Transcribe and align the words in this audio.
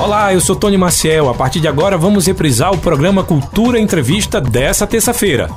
Olá, 0.00 0.32
eu 0.32 0.40
sou 0.40 0.56
Tony 0.56 0.78
Maciel. 0.78 1.28
A 1.28 1.34
partir 1.34 1.60
de 1.60 1.68
agora 1.68 1.98
vamos 1.98 2.26
reprisar 2.26 2.72
o 2.72 2.78
programa 2.78 3.22
Cultura 3.22 3.78
Entrevista 3.78 4.40
dessa 4.40 4.86
terça-feira. 4.86 5.50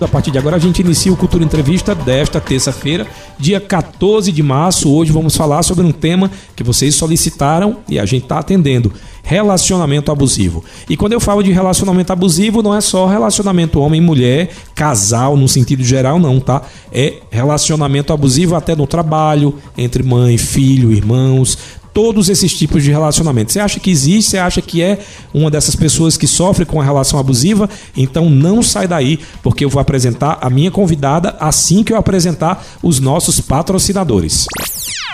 A 0.00 0.08
partir 0.08 0.30
de 0.30 0.38
agora 0.38 0.56
a 0.56 0.58
gente 0.58 0.80
inicia 0.80 1.12
o 1.12 1.16
Cultura 1.16 1.44
Entrevista 1.44 1.94
desta 1.94 2.40
terça-feira, 2.40 3.06
dia 3.38 3.60
14 3.60 4.32
de 4.32 4.42
março. 4.42 4.90
Hoje 4.90 5.12
vamos 5.12 5.36
falar 5.36 5.62
sobre 5.62 5.84
um 5.84 5.92
tema 5.92 6.30
que 6.56 6.62
vocês 6.62 6.94
solicitaram 6.94 7.78
e 7.86 7.98
a 7.98 8.06
gente 8.06 8.22
está 8.22 8.38
atendendo: 8.38 8.92
relacionamento 9.22 10.10
abusivo. 10.10 10.64
E 10.88 10.96
quando 10.96 11.12
eu 11.12 11.20
falo 11.20 11.42
de 11.42 11.52
relacionamento 11.52 12.12
abusivo, 12.12 12.62
não 12.62 12.74
é 12.74 12.80
só 12.80 13.06
relacionamento 13.06 13.78
homem-mulher, 13.78 14.50
casal 14.74 15.36
no 15.36 15.46
sentido 15.46 15.84
geral, 15.84 16.18
não, 16.18 16.40
tá? 16.40 16.62
É 16.90 17.16
relacionamento 17.30 18.10
abusivo 18.10 18.54
até 18.54 18.74
no 18.74 18.86
trabalho, 18.86 19.58
entre 19.76 20.02
mãe, 20.02 20.38
filho, 20.38 20.92
irmãos, 20.92 21.58
todos 21.92 22.28
esses 22.28 22.56
tipos 22.56 22.82
de 22.82 22.90
relacionamento. 22.90 23.52
Você 23.52 23.60
acha 23.60 23.80
que 23.80 23.90
existe? 23.90 24.30
Você 24.30 24.38
acha 24.38 24.62
que 24.62 24.82
é 24.82 24.98
uma 25.32 25.50
dessas 25.50 25.74
pessoas 25.74 26.16
que 26.16 26.26
sofre 26.26 26.64
com 26.64 26.80
a 26.80 26.84
relação 26.84 27.18
abusiva? 27.18 27.68
Então 27.96 28.30
não 28.30 28.62
sai 28.62 28.86
daí, 28.86 29.18
porque 29.42 29.64
eu 29.64 29.70
vou 29.70 29.80
apresentar 29.80 30.38
a 30.40 30.50
minha 30.50 30.70
convidada 30.70 31.36
assim 31.40 31.82
que 31.82 31.92
eu 31.92 31.96
apresentar 31.96 32.64
os 32.82 33.00
nossos 33.00 33.40
patrocinadores. 33.40 34.46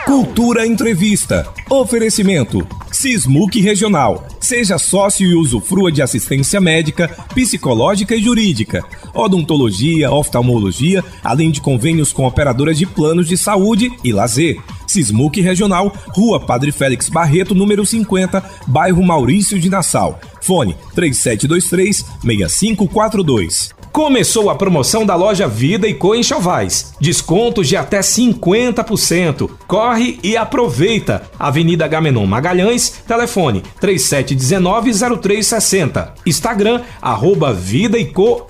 Cultura 0.05 0.67
Entrevista. 0.67 1.49
Oferecimento. 1.71 2.67
Sismuc 2.93 3.59
Regional. 3.59 4.29
Seja 4.39 4.77
sócio 4.77 5.27
e 5.27 5.35
usufrua 5.35 5.91
de 5.91 6.03
assistência 6.03 6.61
médica, 6.61 7.09
psicológica 7.35 8.15
e 8.15 8.23
jurídica, 8.23 8.85
odontologia, 9.15 10.13
oftalmologia, 10.13 11.03
além 11.23 11.51
de 11.51 11.63
convênios 11.63 12.13
com 12.13 12.27
operadoras 12.27 12.77
de 12.77 12.85
planos 12.85 13.27
de 13.27 13.39
saúde 13.39 13.91
e 14.05 14.13
lazer. 14.13 14.61
Sismuc 14.95 15.41
Regional, 15.41 15.93
Rua 16.09 16.41
Padre 16.41 16.71
Félix 16.71 17.09
Barreto, 17.09 17.55
número 17.55 17.85
50, 17.85 18.43
bairro 18.67 19.03
Maurício 19.03 19.59
de 19.59 19.69
Nassau. 19.69 20.21
Fone 20.41 20.77
3723 20.95 22.05
6542. 22.23 23.75
Começou 23.91 24.51
a 24.51 24.57
promoção 24.57 25.07
da 25.07 25.15
loja 25.15 25.47
Vida 25.47 25.87
e 25.87 25.95
Co 25.95 26.17
Enxovais. 26.17 26.95
Descontos 27.01 27.69
de 27.69 27.77
até 27.77 28.01
50%. 28.01 29.49
Corre 29.69 30.19
e 30.21 30.37
aproveita. 30.37 31.23
Avenida 31.39 31.87
Gamenon 31.87 32.27
Magalhães, 32.27 33.05
telefone 33.07 33.63
3719-0360. 33.81 36.09
Instagram, 36.27 36.83
arroba 37.01 37.53
Vida 37.53 37.97
e 37.97 38.07
Co. 38.07 38.49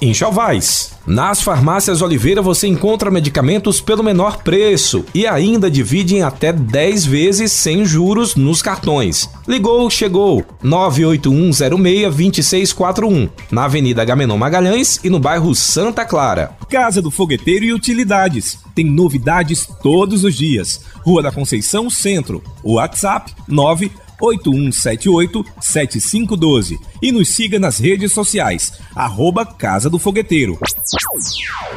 Nas 1.06 1.42
farmácias 1.42 2.00
Oliveira 2.00 2.40
você 2.40 2.66
encontra 2.66 3.10
medicamentos 3.10 3.78
pelo 3.78 4.02
menor 4.02 4.42
preço 4.42 5.04
e 5.14 5.26
ainda 5.26 5.70
divide 5.70 6.16
em 6.16 6.22
até 6.22 6.50
10 6.50 7.04
vezes 7.04 7.52
sem 7.52 7.84
juros 7.84 8.34
nos 8.34 8.62
cartões. 8.62 9.28
Ligou, 9.46 9.90
chegou. 9.90 10.42
981062641, 10.64 13.28
na 13.50 13.64
Avenida 13.64 14.02
Gamenon 14.02 14.38
Magalhães 14.38 14.98
e 15.04 15.10
no 15.10 15.20
bairro 15.20 15.54
Santa 15.54 16.06
Clara. 16.06 16.56
Casa 16.70 17.02
do 17.02 17.10
Fogueteiro 17.10 17.66
e 17.66 17.74
Utilidades. 17.74 18.58
Tem 18.74 18.86
novidades 18.86 19.68
todos 19.82 20.24
os 20.24 20.34
dias. 20.34 20.80
Rua 21.02 21.22
da 21.22 21.30
Conceição 21.30 21.90
Centro. 21.90 22.42
WhatsApp 22.64 23.30
9 23.46 23.92
8178-7512 24.20 26.78
e 27.02 27.12
nos 27.12 27.28
siga 27.28 27.58
nas 27.58 27.78
redes 27.78 28.12
sociais, 28.12 28.72
arroba 28.94 29.44
Casa 29.44 29.90
do 29.90 29.98
Fogueteiro. 29.98 30.58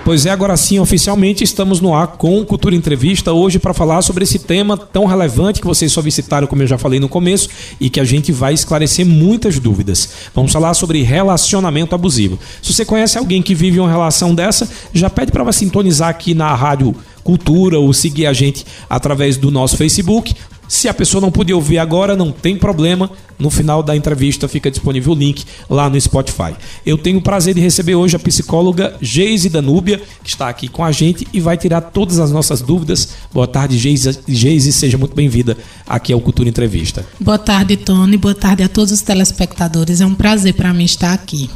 Pois 0.03 0.25
é, 0.25 0.29
agora 0.29 0.55
sim, 0.55 0.79
oficialmente 0.79 1.44
estamos 1.44 1.81
no 1.81 1.94
ar 1.94 2.07
com 2.07 2.45
Cultura 2.45 2.75
Entrevista 2.75 3.33
hoje 3.33 3.59
para 3.59 3.73
falar 3.73 4.02
sobre 4.02 4.23
esse 4.23 4.39
tema 4.39 4.77
tão 4.77 5.05
relevante 5.05 5.59
que 5.59 5.67
vocês 5.67 5.91
solicitaram, 5.91 6.47
como 6.47 6.63
eu 6.63 6.67
já 6.67 6.77
falei 6.77 6.99
no 6.99 7.09
começo, 7.09 7.49
e 7.79 7.89
que 7.89 7.99
a 7.99 8.05
gente 8.05 8.31
vai 8.31 8.53
esclarecer 8.53 9.05
muitas 9.05 9.59
dúvidas. 9.59 10.09
Vamos 10.33 10.53
falar 10.53 10.73
sobre 10.73 11.03
relacionamento 11.03 11.94
abusivo. 11.94 12.39
Se 12.62 12.73
você 12.73 12.85
conhece 12.85 13.17
alguém 13.17 13.41
que 13.41 13.56
vive 13.56 13.79
uma 13.79 13.89
relação 13.89 14.33
dessa, 14.33 14.69
já 14.94 15.09
pede 15.09 15.31
para 15.31 15.51
sintonizar 15.51 16.09
aqui 16.09 16.33
na 16.33 16.53
Rádio 16.53 16.95
Cultura 17.23 17.78
ou 17.78 17.91
seguir 17.91 18.25
a 18.25 18.31
gente 18.31 18.66
através 18.89 19.35
do 19.35 19.51
nosso 19.51 19.75
Facebook 19.75 20.33
se 20.67 20.88
a 20.89 20.94
pessoa 20.94 21.22
não 21.22 21.31
puder 21.31 21.53
ouvir 21.53 21.78
agora, 21.78 22.16
não 22.16 22.31
tem 22.31 22.57
problema. 22.57 23.09
No 23.39 23.51
final 23.51 23.83
da 23.83 23.95
entrevista 23.95 24.47
fica 24.47 24.72
disponível 24.72 25.13
o 25.13 25.16
link 25.16 25.45
lá 25.69 25.89
no 25.89 26.00
Spotify. 26.00 26.55
Eu 26.85 26.97
tenho 26.97 27.19
o 27.19 27.22
prazer 27.22 27.53
de 27.53 27.61
receber 27.61 27.95
hoje 27.95 28.16
a 28.16 28.19
psicóloga 28.19 28.95
Geise 29.00 29.47
Danúbia, 29.47 30.01
que 30.23 30.29
está 30.29 30.50
aqui 30.50 30.67
com 30.67 30.83
a 30.83 30.91
gente 30.91 31.27
e 31.31 31.39
vai 31.39 31.56
tirar 31.56 31.81
todas 31.81 32.19
as 32.19 32.31
nossas 32.31 32.61
dúvidas. 32.61 33.09
Boa 33.31 33.47
tarde, 33.47 33.77
Geise. 33.77 34.19
Geise 34.27 34.73
seja 34.73 34.97
muito 34.97 35.16
bem-vinda 35.16 35.56
aqui 35.85 36.11
ao 36.11 36.19
Cultura 36.19 36.50
Entrevista. 36.50 37.06
Boa 37.19 37.38
tarde, 37.38 37.77
Tony. 37.77 38.17
Boa 38.17 38.35
tarde 38.35 38.63
a 38.63 38.69
todos 38.69 38.91
os 38.91 39.01
telespectadores. 39.01 40.01
É 40.01 40.06
um 40.06 40.16
prazer 40.16 40.53
para 40.53 40.73
mim 40.73 40.85
estar 40.85 41.13
aqui. 41.13 41.50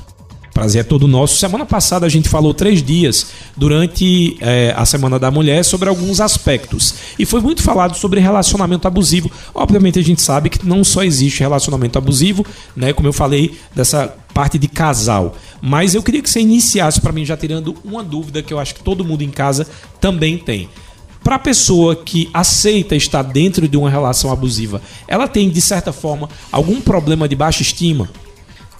Prazer 0.53 0.81
é 0.81 0.84
todo 0.84 1.07
nosso. 1.07 1.38
Semana 1.38 1.66
passada 1.66 2.06
a 2.06 2.09
gente 2.09 2.28
falou 2.28 2.53
três 2.53 2.84
dias 2.84 3.28
durante 3.56 4.38
é, 4.41 4.73
a 4.75 4.85
Semana 4.85 5.17
da 5.17 5.31
Mulher 5.31 5.63
sobre 5.63 5.88
alguns 5.88 6.19
aspectos. 6.19 6.94
E 7.17 7.25
foi 7.25 7.39
muito 7.39 7.63
falado 7.63 7.95
sobre 7.95 8.19
relacionamento 8.19 8.88
abusivo. 8.88 9.31
Obviamente 9.53 9.97
a 9.97 10.03
gente 10.03 10.22
sabe 10.22 10.50
que 10.50 10.67
não 10.67 10.84
só 10.84 11.03
existe 11.03 11.39
relacionamento 11.39 11.97
abusivo, 11.97 12.45
né? 12.75 12.91
Como 12.91 13.07
eu 13.07 13.13
falei, 13.13 13.57
dessa 13.73 14.13
parte 14.34 14.59
de 14.59 14.67
casal. 14.67 15.35
Mas 15.62 15.95
eu 15.95 16.03
queria 16.03 16.22
que 16.22 16.29
você 16.29 16.41
iniciasse 16.41 17.00
para 17.00 17.13
mim 17.13 17.23
já 17.23 17.38
tirando 17.38 17.75
uma 17.83 18.03
dúvida 18.03 18.44
que 18.44 18.53
eu 18.53 18.59
acho 18.59 18.75
que 18.75 18.83
todo 18.83 19.06
mundo 19.06 19.23
em 19.23 19.29
casa 19.29 19.66
também 20.01 20.38
tem. 20.38 20.69
Para 21.23 21.35
a 21.35 21.39
pessoa 21.39 21.95
que 21.95 22.29
aceita 22.33 22.95
estar 22.95 23.22
dentro 23.22 23.68
de 23.68 23.78
uma 23.78 23.89
relação 23.89 24.31
abusiva, 24.31 24.81
ela 25.07 25.28
tem 25.28 25.50
de 25.50 25.62
certa 25.62 25.94
forma 25.94 26.28
algum 26.51 26.81
problema 26.81 27.29
de 27.29 27.35
baixa 27.35 27.62
estima? 27.62 28.09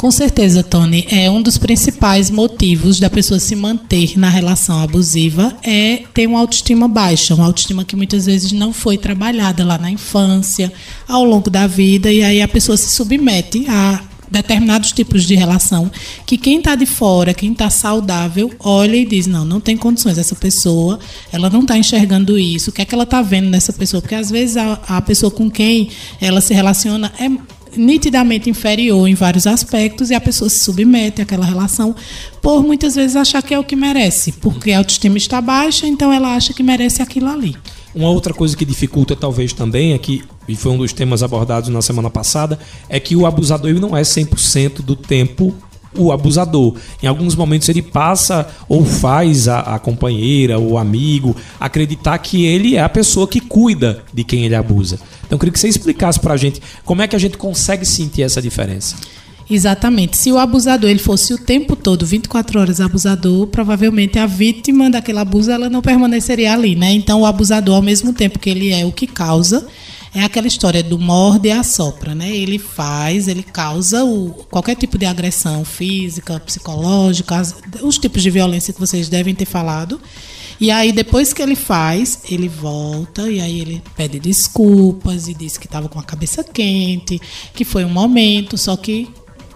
Com 0.02 0.10
certeza, 0.10 0.64
Tony. 0.64 1.06
É 1.12 1.30
um 1.30 1.44
dos 1.44 1.60
principais 1.60 2.32
motivos 2.32 3.00
da 3.00 3.08
pessoa 3.08 3.40
se 3.40 3.56
manter 3.56 4.18
na 4.18 4.30
relação 4.30 4.82
abusiva 4.82 5.56
é 5.62 6.02
ter 6.12 6.26
uma 6.26 6.40
autoestima 6.40 6.88
baixa, 6.88 7.36
uma 7.36 7.46
autoestima 7.46 7.86
que 7.86 7.96
muitas 7.96 8.26
vezes 8.26 8.52
não 8.52 8.74
foi 8.74 8.98
trabalhada 8.98 9.64
lá 9.64 9.78
na 9.78 9.92
infância, 9.92 10.74
ao 11.08 11.24
longo 11.24 11.52
da 11.52 11.68
vida, 11.68 12.12
e 12.12 12.24
aí 12.24 12.42
a 12.42 12.48
pessoa 12.48 12.76
se 12.76 12.90
submete 12.90 13.68
a 13.70 14.02
determinados 14.32 14.92
tipos 14.92 15.24
de 15.24 15.36
relação 15.36 15.92
que 16.26 16.36
quem 16.36 16.58
está 16.58 16.74
de 16.74 16.88
fora, 16.88 17.32
quem 17.32 17.52
está 17.52 17.70
saudável, 17.70 18.52
olha 18.60 18.96
e 18.96 19.06
diz 19.06 19.28
não, 19.28 19.46
não 19.46 19.60
tem 19.60 19.78
condições 19.78 20.18
essa 20.18 20.34
pessoa, 20.34 21.00
ela 21.32 21.48
não 21.48 21.62
está 21.62 21.78
enxergando 21.78 22.40
isso, 22.40 22.72
o 22.72 22.74
que 22.74 22.82
é 22.82 22.86
que 22.86 22.96
ela 22.96 23.04
está 23.04 23.22
vendo 23.22 23.52
nessa 23.52 23.72
pessoa? 23.72 24.02
Porque 24.02 24.16
às 24.16 24.32
vezes 24.32 24.58
a, 24.58 24.80
a 24.88 25.02
pessoa 25.02 25.30
com 25.30 25.48
quem 25.48 25.90
ela 26.20 26.42
se 26.42 26.56
relaciona 26.56 27.14
é 27.20 27.30
nitidamente 27.76 28.50
inferior 28.50 29.08
em 29.08 29.14
vários 29.14 29.48
aspectos 29.48 30.10
e 30.10 30.16
a 30.16 30.22
pessoa 30.22 30.50
se 30.50 30.60
submete 30.60 31.22
àquela 31.22 31.46
relação 31.46 31.96
por 32.42 32.64
muitas 32.64 32.96
vezes 32.96 33.16
achar 33.16 33.42
que 33.42 33.54
é 33.54 33.60
o 33.60 33.64
que 33.64 33.76
merece, 33.76 34.34
porque 34.34 34.72
a 34.72 34.80
autoestima 34.80 35.18
está 35.18 35.42
baixa, 35.42 35.88
então 35.88 36.12
ela 36.12 36.36
acha 36.36 36.54
que 36.54 36.64
merece 36.64 37.02
aquilo 37.02 37.30
ali. 37.30 37.56
Uma 37.94 38.10
outra 38.10 38.34
coisa 38.34 38.56
que 38.56 38.66
dificulta 38.66 39.16
talvez 39.16 39.52
também 39.54 39.94
é 39.94 39.98
que, 39.98 40.24
e 40.48 40.56
foi 40.56 40.72
um 40.72 40.78
dos 40.78 40.94
temas 40.94 41.22
abordados 41.22 41.70
na 41.70 41.82
semana 41.82 42.10
passada, 42.10 42.58
é 42.88 43.00
que 43.00 43.16
o 43.16 43.26
abusador 43.26 43.74
não 43.80 43.96
é 43.96 44.02
100% 44.02 44.82
do 44.82 44.96
tempo 44.96 45.54
o 45.98 46.12
abusador. 46.12 46.76
Em 47.02 47.08
alguns 47.08 47.36
momentos 47.36 47.68
ele 47.68 47.82
passa 47.82 48.48
ou 48.68 48.86
faz 48.86 49.48
a, 49.48 49.60
a, 49.60 49.80
companheira 49.80 50.58
ou 50.58 50.78
amigo 50.78 51.36
acreditar 51.60 52.18
que 52.20 52.46
ele 52.46 52.76
é 52.76 52.82
a 52.82 52.90
pessoa 52.90 53.28
que 53.28 53.42
cuida 53.42 54.04
de 54.14 54.24
quem 54.24 54.46
ele 54.46 54.56
abusa. 54.56 55.00
Então 55.32 55.38
eu 55.38 55.40
queria 55.40 55.54
que 55.54 55.60
você 55.62 55.70
explicasse 55.70 56.20
para 56.20 56.34
a 56.34 56.38
gente 56.38 56.62
como 56.84 57.02
é 57.02 57.08
que 57.08 57.16
a 57.16 57.20
gente 57.20 57.38
consegue 57.38 57.86
sentir 57.86 58.22
essa 58.22 58.42
diferença. 58.42 58.98
Exatamente. 59.50 60.18
Se 60.18 60.30
o 60.30 60.38
abusador 60.38 60.90
ele 60.90 61.00
fosse 61.00 61.34
o 61.34 61.38
tempo 61.38 61.74
todo, 61.74 62.06
24 62.06 62.60
horas 62.60 62.82
abusador, 62.82 63.48
provavelmente 63.48 64.20
a 64.20 64.26
vítima 64.26 64.90
daquele 64.90 65.20
abuso 65.20 65.50
ela 65.50 65.70
não 65.70 65.82
permaneceria 65.82 66.52
ali, 66.52 66.76
né? 66.76 66.92
Então 66.92 67.22
o 67.22 67.26
abusador 67.26 67.76
ao 67.76 67.82
mesmo 67.82 68.12
tempo 68.12 68.40
que 68.40 68.50
ele 68.50 68.74
é 68.74 68.86
o 68.86 68.92
que 68.92 69.08
causa, 69.08 69.66
é 70.14 70.22
aquela 70.22 70.48
história 70.48 70.84
do 70.84 71.00
morde 71.00 71.48
e 71.48 71.52
assopra, 71.52 72.14
né? 72.14 72.30
Ele 72.30 72.60
faz, 72.60 73.30
ele 73.30 73.44
causa 73.44 74.04
o, 74.04 74.32
qualquer 74.50 74.76
tipo 74.76 74.98
de 74.98 75.06
agressão 75.06 75.64
física, 75.64 76.42
psicológica, 76.42 77.42
os 77.82 77.98
tipos 77.98 78.22
de 78.22 78.30
violência 78.30 78.74
que 78.74 78.80
vocês 78.82 79.08
devem 79.08 79.34
ter 79.34 79.46
falado. 79.46 79.98
E 80.62 80.70
aí, 80.70 80.92
depois 80.92 81.34
que 81.34 81.42
ele 81.42 81.56
faz, 81.56 82.20
ele 82.30 82.48
volta 82.48 83.28
e 83.32 83.42
aí 83.42 83.60
ele 83.62 83.82
pede 83.98 84.20
desculpas 84.20 85.28
e 85.28 85.34
diz 85.34 85.58
que 85.58 85.66
estava 85.66 85.90
com 85.90 86.00
a 86.00 86.04
cabeça 86.04 86.44
quente, 86.44 87.20
que 87.52 87.66
foi 87.66 87.84
um 87.84 87.90
momento, 87.90 88.56
só 88.60 88.78
que 88.78 89.10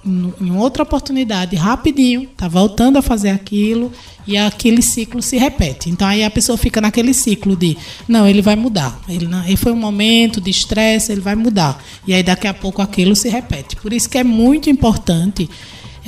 em 0.04 0.52
outra 0.56 0.82
oportunidade, 0.82 1.56
rapidinho, 1.56 2.28
tá 2.36 2.48
voltando 2.48 2.98
a 2.98 3.04
fazer 3.04 3.30
aquilo 3.30 3.92
e 4.26 4.36
aquele 4.36 4.82
ciclo 4.82 5.22
se 5.22 5.38
repete. 5.38 5.92
Então 5.92 6.08
aí 6.08 6.24
a 6.24 6.30
pessoa 6.32 6.58
fica 6.58 6.82
naquele 6.82 7.14
ciclo 7.14 7.56
de 7.56 7.78
não, 8.08 8.28
ele 8.28 8.42
vai 8.42 8.56
mudar. 8.56 9.00
Ele 9.08 9.28
não, 9.28 9.44
ele 9.44 9.58
foi 9.58 9.72
um 9.72 9.78
momento 9.78 10.42
de 10.42 10.50
estresse, 10.50 11.12
ele 11.12 11.22
vai 11.22 11.36
mudar. 11.36 11.84
E 12.08 12.16
aí 12.16 12.24
daqui 12.24 12.48
a 12.48 12.54
pouco 12.54 12.82
aquilo 12.82 13.16
se 13.16 13.30
repete. 13.30 13.76
Por 13.76 13.94
isso 13.94 14.10
que 14.10 14.18
é 14.18 14.24
muito 14.24 14.72
importante 14.72 15.48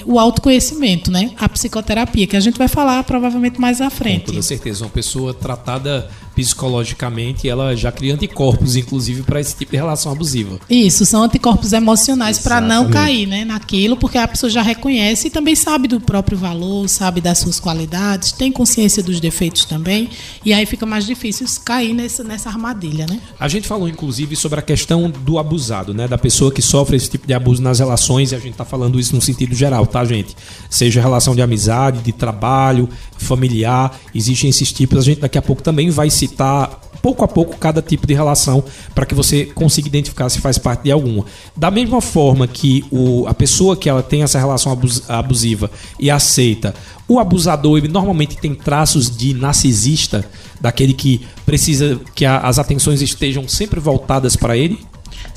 o 0.05 0.19
autoconhecimento, 0.19 1.11
né? 1.11 1.31
A 1.37 1.49
psicoterapia, 1.49 2.27
que 2.27 2.35
a 2.35 2.39
gente 2.39 2.57
vai 2.57 2.67
falar 2.67 3.03
provavelmente 3.03 3.59
mais 3.59 3.81
à 3.81 3.89
frente. 3.89 4.25
Com 4.25 4.31
toda 4.31 4.41
certeza, 4.41 4.83
uma 4.85 4.91
pessoa 4.91 5.33
tratada 5.33 6.09
psicologicamente, 6.37 7.49
ela 7.49 7.75
já 7.75 7.91
cria 7.91 8.13
anticorpos, 8.13 8.75
inclusive, 8.75 9.23
para 9.23 9.41
esse 9.41 9.55
tipo 9.55 9.71
de 9.71 9.77
relação 9.77 10.11
abusiva. 10.11 10.59
Isso, 10.69 11.03
são 11.03 11.23
anticorpos 11.23 11.73
emocionais 11.73 12.37
para 12.37 12.61
não 12.61 12.91
cair 12.91 13.25
né, 13.25 13.43
naquilo, 13.43 13.97
porque 13.97 14.19
a 14.19 14.27
pessoa 14.27 14.47
já 14.47 14.61
reconhece 14.61 15.27
e 15.27 15.29
também 15.31 15.55
sabe 15.55 15.87
do 15.87 15.99
próprio 15.99 16.37
valor, 16.37 16.87
sabe 16.87 17.21
das 17.21 17.39
suas 17.39 17.59
qualidades, 17.59 18.33
tem 18.33 18.51
consciência 18.51 19.01
dos 19.01 19.19
defeitos 19.19 19.65
também, 19.65 20.11
e 20.45 20.53
aí 20.53 20.63
fica 20.67 20.85
mais 20.85 21.07
difícil 21.07 21.47
cair 21.65 21.95
nessa, 21.95 22.23
nessa 22.23 22.49
armadilha. 22.49 23.07
Né? 23.07 23.19
A 23.39 23.47
gente 23.47 23.67
falou, 23.67 23.89
inclusive, 23.89 24.35
sobre 24.35 24.59
a 24.59 24.61
questão 24.61 25.09
do 25.09 25.39
abusado, 25.39 25.91
né, 25.91 26.07
da 26.07 26.19
pessoa 26.19 26.51
que 26.51 26.61
sofre 26.61 26.97
esse 26.97 27.09
tipo 27.09 27.25
de 27.25 27.33
abuso 27.33 27.63
nas 27.63 27.79
relações, 27.79 28.31
e 28.31 28.35
a 28.35 28.39
gente 28.39 28.51
está 28.51 28.65
falando 28.65 28.99
isso 28.99 29.15
no 29.15 29.21
sentido 29.21 29.55
geral, 29.55 29.87
tá, 29.87 30.05
gente? 30.05 30.35
Seja 30.69 31.01
relação 31.01 31.33
de 31.33 31.41
amizade, 31.41 32.01
de 32.01 32.11
trabalho, 32.11 32.87
familiar, 33.17 33.97
existem 34.13 34.49
esses 34.49 34.71
tipos. 34.71 34.99
A 34.99 35.01
gente 35.01 35.21
daqui 35.21 35.37
a 35.37 35.41
pouco 35.41 35.61
também 35.61 35.89
vai 35.89 36.09
citar 36.09 36.81
pouco 37.01 37.23
a 37.23 37.27
pouco 37.27 37.57
cada 37.57 37.81
tipo 37.81 38.05
de 38.05 38.13
relação 38.13 38.63
para 38.93 39.05
que 39.05 39.15
você 39.15 39.45
consiga 39.45 39.87
identificar 39.87 40.29
se 40.29 40.39
faz 40.39 40.57
parte 40.57 40.83
de 40.83 40.91
alguma. 40.91 41.25
Da 41.55 41.71
mesma 41.71 42.01
forma 42.01 42.47
que 42.47 42.83
o, 42.91 43.25
a 43.27 43.33
pessoa 43.33 43.77
que 43.77 43.89
ela 43.89 44.03
tem 44.03 44.23
essa 44.23 44.37
relação 44.37 44.71
abus, 44.71 45.09
abusiva 45.09 45.71
e 45.99 46.09
aceita, 46.09 46.73
o 47.07 47.19
abusador 47.19 47.77
ele 47.77 47.87
normalmente 47.87 48.37
tem 48.37 48.53
traços 48.53 49.15
de 49.15 49.33
narcisista, 49.33 50.25
daquele 50.59 50.93
que 50.93 51.21
precisa 51.45 51.99
que 52.13 52.25
a, 52.25 52.39
as 52.39 52.59
atenções 52.59 53.01
estejam 53.01 53.47
sempre 53.47 53.79
voltadas 53.79 54.35
para 54.35 54.57
ele. 54.57 54.79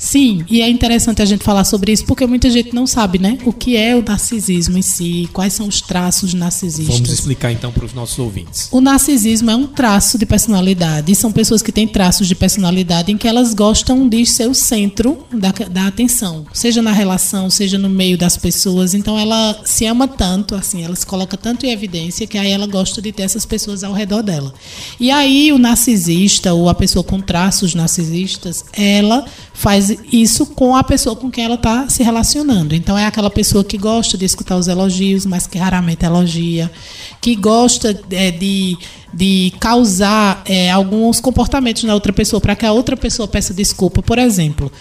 Sim, 0.01 0.43
e 0.49 0.63
é 0.63 0.67
interessante 0.67 1.21
a 1.21 1.25
gente 1.25 1.43
falar 1.43 1.63
sobre 1.63 1.91
isso 1.91 2.05
porque 2.05 2.25
muita 2.25 2.49
gente 2.49 2.73
não 2.73 2.87
sabe, 2.87 3.19
né? 3.19 3.37
O 3.45 3.53
que 3.53 3.77
é 3.77 3.95
o 3.95 4.01
narcisismo 4.01 4.75
em 4.75 4.81
si, 4.81 5.29
quais 5.31 5.53
são 5.53 5.67
os 5.67 5.79
traços 5.79 6.33
narcisistas. 6.33 6.95
Vamos 6.95 7.11
explicar 7.11 7.51
então 7.51 7.71
para 7.71 7.85
os 7.85 7.93
nossos 7.93 8.17
ouvintes. 8.17 8.67
O 8.71 8.81
narcisismo 8.81 9.51
é 9.51 9.55
um 9.55 9.67
traço 9.67 10.17
de 10.17 10.25
personalidade. 10.25 11.13
São 11.13 11.31
pessoas 11.31 11.61
que 11.61 11.71
têm 11.71 11.87
traços 11.87 12.27
de 12.27 12.33
personalidade 12.33 13.11
em 13.11 13.17
que 13.17 13.27
elas 13.27 13.53
gostam 13.53 14.09
de 14.09 14.25
ser 14.25 14.49
o 14.49 14.55
centro 14.55 15.19
da, 15.31 15.51
da 15.69 15.85
atenção, 15.85 16.47
seja 16.51 16.81
na 16.81 16.91
relação, 16.91 17.47
seja 17.51 17.77
no 17.77 17.87
meio 17.87 18.17
das 18.17 18.35
pessoas. 18.35 18.95
Então 18.95 19.19
ela 19.19 19.61
se 19.65 19.85
ama 19.85 20.07
tanto, 20.07 20.55
assim, 20.55 20.83
ela 20.83 20.95
se 20.95 21.05
coloca 21.05 21.37
tanto 21.37 21.67
em 21.67 21.69
evidência 21.69 22.25
que 22.25 22.39
aí 22.39 22.49
ela 22.49 22.65
gosta 22.65 23.03
de 23.03 23.11
ter 23.11 23.21
essas 23.21 23.45
pessoas 23.45 23.83
ao 23.83 23.93
redor 23.93 24.23
dela. 24.23 24.51
E 24.99 25.11
aí 25.11 25.53
o 25.53 25.59
narcisista 25.59 26.53
ou 26.53 26.69
a 26.69 26.73
pessoa 26.73 27.03
com 27.03 27.21
traços 27.21 27.75
narcisistas, 27.75 28.65
ela 28.73 29.25
faz 29.53 29.90
isso 30.11 30.45
com 30.45 30.75
a 30.75 30.83
pessoa 30.83 31.15
com 31.15 31.29
quem 31.29 31.45
ela 31.45 31.55
está 31.55 31.87
se 31.89 32.03
relacionando. 32.03 32.75
Então 32.75 32.97
é 32.97 33.05
aquela 33.05 33.29
pessoa 33.29 33.63
que 33.63 33.77
gosta 33.77 34.17
de 34.17 34.25
escutar 34.25 34.57
os 34.57 34.67
elogios, 34.67 35.25
mas 35.25 35.47
que 35.47 35.57
raramente 35.57 36.05
elogia, 36.05 36.71
que 37.19 37.35
gosta 37.35 37.99
é, 38.11 38.31
de, 38.31 38.77
de 39.13 39.53
causar 39.59 40.41
é, 40.45 40.69
alguns 40.69 41.19
comportamentos 41.19 41.83
na 41.83 41.93
outra 41.93 42.13
pessoa 42.13 42.39
para 42.39 42.55
que 42.55 42.65
a 42.65 42.71
outra 42.71 42.97
pessoa 42.97 43.27
peça 43.27 43.53
desculpa. 43.53 44.01
Por 44.01 44.17
exemplo, 44.17 44.71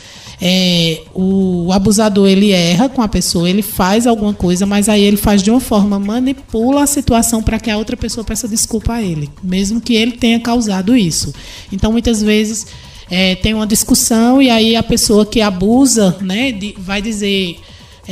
é, 0.41 1.03
o 1.15 1.71
abusador 1.73 2.27
ele 2.27 2.51
erra 2.51 2.89
com 2.89 3.03
a 3.03 3.09
pessoa, 3.09 3.49
ele 3.49 3.63
faz 3.63 4.07
alguma 4.07 4.33
coisa, 4.33 4.65
mas 4.65 4.89
aí 4.89 5.03
ele 5.03 5.19
faz 5.19 5.43
de 5.43 5.51
uma 5.51 5.61
forma, 5.61 5.99
manipula 5.99 6.83
a 6.83 6.87
situação 6.87 7.43
para 7.43 7.61
que 7.61 7.71
a 7.71 7.77
outra 7.77 7.97
pessoa 7.97 8.25
peça 8.25 8.49
desculpa 8.49 8.95
a 8.95 9.03
ele, 9.03 9.29
mesmo 9.43 9.81
que 9.81 9.95
ele 9.95 10.13
tenha 10.13 10.41
causado 10.41 10.97
isso. 10.97 11.35
Então 11.71 11.93
muitas 11.93 12.23
vezes 12.23 12.67
é, 13.11 13.35
tem 13.35 13.53
uma 13.53 13.67
discussão 13.67 14.41
e 14.41 14.49
aí 14.49 14.77
a 14.77 14.83
pessoa 14.83 15.27
que 15.27 15.41
abusa 15.41 16.17
né, 16.21 16.53
de, 16.53 16.75
vai 16.79 17.03
dizer. 17.03 17.59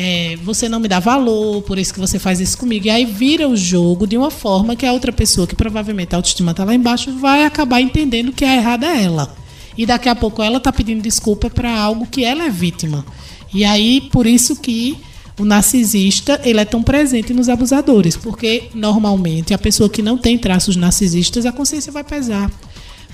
É, 0.01 0.37
você 0.45 0.69
não 0.69 0.79
me 0.79 0.87
dá 0.87 1.01
valor, 1.01 1.61
por 1.63 1.77
isso 1.77 1.93
que 1.93 1.99
você 1.99 2.21
faz 2.21 2.39
isso 2.39 2.57
comigo. 2.57 2.87
E 2.87 2.91
aí 2.91 3.05
vira 3.05 3.49
o 3.49 3.57
jogo 3.57 4.07
de 4.07 4.17
uma 4.17 4.31
forma 4.31 4.77
que 4.77 4.87
a 4.87 4.93
outra 4.93 5.11
pessoa, 5.11 5.45
que 5.45 5.57
provavelmente 5.57 6.15
a 6.15 6.19
autoestima 6.19 6.53
está 6.53 6.63
lá 6.63 6.73
embaixo, 6.73 7.11
vai 7.19 7.45
acabar 7.45 7.81
entendendo 7.81 8.31
que 8.31 8.45
a 8.45 8.55
errada 8.55 8.87
é 8.87 9.03
ela. 9.03 9.35
E 9.77 9.85
daqui 9.85 10.09
a 10.09 10.15
pouco 10.15 10.41
ela 10.41 10.59
está 10.59 10.73
pedindo 10.73 11.03
desculpa 11.03 11.51
para 11.51 11.77
algo 11.77 12.07
que 12.07 12.23
ela 12.23 12.45
é 12.45 12.51
vítima. 12.51 13.05
E 13.53 13.65
aí, 13.65 14.03
por 14.13 14.25
isso 14.25 14.55
que 14.55 14.97
o 15.37 15.45
narcisista 15.45 16.41
ele 16.45 16.61
é 16.61 16.65
tão 16.65 16.83
presente 16.83 17.33
nos 17.33 17.49
abusadores, 17.49 18.17
porque 18.17 18.65
normalmente 18.75 19.53
a 19.53 19.59
pessoa 19.59 19.89
que 19.89 20.03
não 20.03 20.17
tem 20.17 20.39
traços 20.39 20.77
narcisistas, 20.77 21.45
a 21.45 21.51
consciência 21.51 21.91
vai 21.91 22.05
pesar 22.05 22.51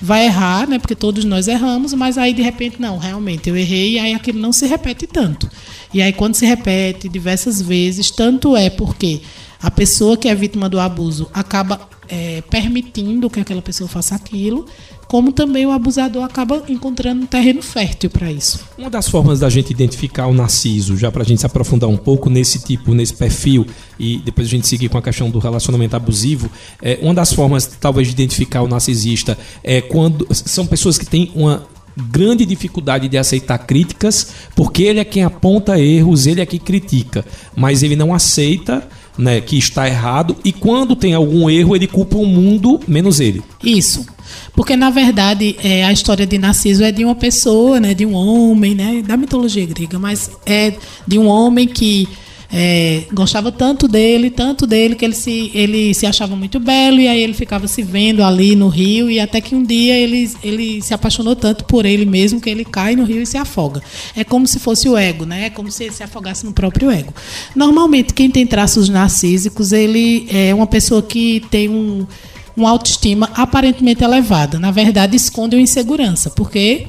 vai 0.01 0.25
errar, 0.25 0.67
né? 0.67 0.79
Porque 0.79 0.95
todos 0.95 1.23
nós 1.25 1.47
erramos, 1.47 1.93
mas 1.93 2.17
aí 2.17 2.33
de 2.33 2.41
repente 2.41 2.81
não, 2.81 2.97
realmente 2.97 3.49
eu 3.49 3.55
errei 3.55 3.93
e 3.93 3.99
aí 3.99 4.13
aquilo 4.13 4.39
não 4.39 4.51
se 4.51 4.65
repete 4.65 5.07
tanto. 5.07 5.49
E 5.93 6.01
aí 6.01 6.13
quando 6.13 6.35
se 6.35 6.45
repete 6.45 7.07
diversas 7.07 7.61
vezes, 7.61 8.11
tanto 8.11 8.55
é 8.55 8.69
porque 8.69 9.21
a 9.61 9.71
pessoa 9.71 10.17
que 10.17 10.27
é 10.27 10.35
vítima 10.35 10.69
do 10.69 10.79
abuso 10.79 11.29
acaba 11.33 11.89
é, 12.07 12.41
permitindo 12.49 13.29
que 13.29 13.39
aquela 13.39 13.61
pessoa 13.61 13.87
faça 13.87 14.15
aquilo, 14.15 14.65
como 15.07 15.31
também 15.31 15.65
o 15.65 15.71
abusador 15.71 16.23
acaba 16.23 16.63
encontrando 16.67 17.23
um 17.23 17.25
terreno 17.25 17.61
fértil 17.61 18.09
para 18.09 18.31
isso. 18.31 18.59
Uma 18.77 18.89
das 18.89 19.07
formas 19.07 19.39
da 19.39 19.49
gente 19.49 19.71
identificar 19.71 20.27
o 20.27 20.33
narciso, 20.33 20.97
já 20.97 21.11
para 21.11 21.23
a 21.23 21.25
gente 21.25 21.39
se 21.39 21.45
aprofundar 21.45 21.89
um 21.89 21.97
pouco 21.97 22.29
nesse 22.29 22.59
tipo, 22.59 22.93
nesse 22.93 23.13
perfil, 23.13 23.65
e 23.99 24.17
depois 24.17 24.47
a 24.47 24.51
gente 24.51 24.67
seguir 24.67 24.89
com 24.89 24.97
a 24.97 25.01
questão 25.01 25.29
do 25.29 25.39
relacionamento 25.39 25.95
abusivo, 25.95 26.49
é, 26.81 26.99
uma 27.01 27.13
das 27.13 27.33
formas 27.33 27.65
talvez 27.79 28.07
de 28.07 28.13
identificar 28.13 28.61
o 28.61 28.67
narcisista 28.67 29.37
é 29.63 29.81
quando 29.81 30.27
são 30.31 30.65
pessoas 30.65 30.97
que 30.97 31.05
têm 31.05 31.31
uma 31.35 31.65
grande 31.95 32.45
dificuldade 32.45 33.07
de 33.07 33.17
aceitar 33.17 33.57
críticas, 33.59 34.27
porque 34.55 34.83
ele 34.83 34.99
é 34.99 35.05
quem 35.05 35.23
aponta 35.23 35.79
erros, 35.79 36.27
ele 36.27 36.41
é 36.41 36.45
quem 36.45 36.59
critica, 36.59 37.23
mas 37.55 37.83
ele 37.83 37.95
não 37.95 38.13
aceita 38.13 38.87
né, 39.17 39.39
que 39.39 39.57
está 39.57 39.87
errado 39.87 40.35
e 40.43 40.51
quando 40.51 40.95
tem 40.95 41.13
algum 41.13 41.49
erro 41.49 41.75
ele 41.75 41.87
culpa 41.87 42.17
o 42.17 42.25
mundo 42.25 42.79
menos 42.87 43.19
ele. 43.19 43.41
Isso. 43.63 44.05
Porque 44.53 44.75
na 44.75 44.89
verdade 44.89 45.55
é, 45.63 45.83
a 45.83 45.91
história 45.91 46.25
de 46.25 46.37
Narciso 46.37 46.83
é 46.83 46.91
de 46.91 47.03
uma 47.03 47.15
pessoa, 47.15 47.79
né, 47.79 47.93
de 47.93 48.05
um 48.05 48.13
homem, 48.13 48.75
né, 48.75 49.03
da 49.05 49.17
mitologia 49.17 49.65
grega, 49.65 49.99
mas 49.99 50.31
é 50.45 50.73
de 51.07 51.17
um 51.17 51.27
homem 51.27 51.67
que 51.67 52.07
é, 52.51 53.03
gostava 53.11 53.51
tanto 53.51 53.87
dele, 53.87 54.29
tanto 54.29 54.65
dele, 54.65 54.95
que 54.95 55.03
ele 55.03 55.13
se, 55.13 55.51
ele 55.53 55.93
se 55.93 56.05
achava 56.05 56.35
muito 56.35 56.59
belo 56.59 56.99
e 56.99 57.07
aí 57.07 57.21
ele 57.21 57.33
ficava 57.33 57.67
se 57.67 57.81
vendo 57.81 58.23
ali 58.23 58.55
no 58.55 58.67
rio 58.67 59.09
e 59.09 59.19
até 59.19 59.41
que 59.41 59.55
um 59.55 59.63
dia 59.63 59.93
ele, 59.97 60.31
ele 60.43 60.81
se 60.81 60.93
apaixonou 60.93 61.35
tanto 61.35 61.65
por 61.65 61.85
ele 61.85 62.05
mesmo 62.05 62.39
que 62.39 62.49
ele 62.49 62.63
cai 62.63 62.95
no 62.95 63.03
rio 63.03 63.21
e 63.21 63.25
se 63.25 63.37
afoga. 63.37 63.81
É 64.15 64.23
como 64.23 64.47
se 64.47 64.59
fosse 64.59 64.87
o 64.87 64.97
ego, 64.97 65.25
né? 65.25 65.47
É 65.47 65.49
como 65.49 65.71
se 65.71 65.83
ele 65.83 65.93
se 65.93 66.03
afogasse 66.03 66.45
no 66.45 66.53
próprio 66.53 66.89
ego. 66.89 67.13
Normalmente, 67.55 68.13
quem 68.13 68.29
tem 68.29 68.45
traços 68.45 68.87
narcísicos, 68.89 69.71
ele 69.71 70.27
é 70.29 70.53
uma 70.53 70.67
pessoa 70.67 71.01
que 71.01 71.43
tem 71.49 71.67
um, 71.67 72.05
uma 72.55 72.69
autoestima 72.69 73.29
aparentemente 73.33 74.03
elevada. 74.03 74.59
Na 74.59 74.71
verdade, 74.71 75.15
esconde 75.15 75.55
uma 75.55 75.61
insegurança, 75.61 76.29
porque 76.29 76.87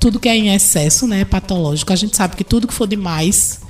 tudo 0.00 0.20
que 0.20 0.28
é 0.28 0.36
em 0.36 0.54
excesso, 0.54 1.06
né, 1.06 1.20
é 1.20 1.24
patológico. 1.24 1.92
A 1.92 1.96
gente 1.96 2.16
sabe 2.16 2.36
que 2.36 2.44
tudo 2.44 2.66
que 2.66 2.74
for 2.74 2.86
demais 2.86 3.60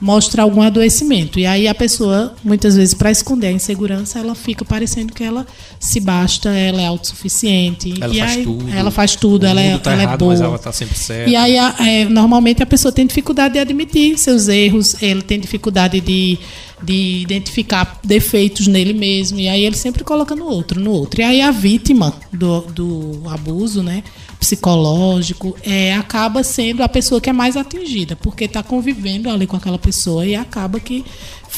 mostra 0.00 0.42
algum 0.42 0.62
adoecimento. 0.62 1.38
E 1.38 1.46
aí 1.46 1.66
a 1.66 1.74
pessoa, 1.74 2.34
muitas 2.44 2.76
vezes, 2.76 2.94
para 2.94 3.10
esconder 3.10 3.48
a 3.48 3.52
insegurança, 3.52 4.18
ela 4.18 4.34
fica 4.34 4.64
parecendo 4.64 5.12
que 5.12 5.24
ela 5.24 5.46
se 5.80 6.00
basta, 6.00 6.50
ela 6.50 6.80
é 6.80 6.86
autossuficiente. 6.86 7.94
Ela 8.00 8.14
e 8.14 8.18
faz 8.18 8.32
aí, 8.36 8.44
tudo. 8.44 8.70
Ela 8.70 8.90
faz 8.90 9.16
tudo, 9.16 9.46
ela, 9.46 9.60
é, 9.60 9.76
tá 9.78 9.92
ela 9.92 10.02
errado, 10.02 10.14
é 10.14 10.18
boa. 10.18 10.32
Mas 10.32 10.40
ela 10.40 10.58
tá 10.58 10.72
sempre 10.72 10.96
certa. 10.96 11.28
E 11.28 11.34
aí, 11.34 11.58
a, 11.58 11.74
é, 11.80 12.04
normalmente, 12.04 12.62
a 12.62 12.66
pessoa 12.66 12.92
tem 12.92 13.06
dificuldade 13.06 13.54
de 13.54 13.60
admitir 13.60 14.16
seus 14.18 14.48
erros, 14.48 15.02
ele 15.02 15.22
tem 15.22 15.40
dificuldade 15.40 16.00
de, 16.00 16.38
de 16.82 17.20
identificar 17.22 17.98
defeitos 18.04 18.66
nele 18.66 18.92
mesmo. 18.92 19.38
E 19.38 19.48
aí 19.48 19.64
ele 19.64 19.76
sempre 19.76 20.04
coloca 20.04 20.34
no 20.34 20.44
outro, 20.44 20.80
no 20.80 20.90
outro. 20.90 21.20
E 21.20 21.24
aí 21.24 21.40
a 21.40 21.50
vítima 21.50 22.14
do, 22.32 22.60
do 22.62 23.22
abuso, 23.28 23.82
né? 23.82 24.02
psicológico, 24.38 25.56
é, 25.62 25.94
acaba 25.94 26.42
sendo 26.44 26.82
a 26.82 26.88
pessoa 26.88 27.20
que 27.20 27.28
é 27.28 27.32
mais 27.32 27.56
atingida, 27.56 28.14
porque 28.14 28.44
está 28.44 28.62
convivendo 28.62 29.28
ali 29.28 29.46
com 29.46 29.56
aquela 29.56 29.78
pessoa 29.78 30.24
e 30.24 30.34
acaba 30.36 30.78
que 30.78 31.04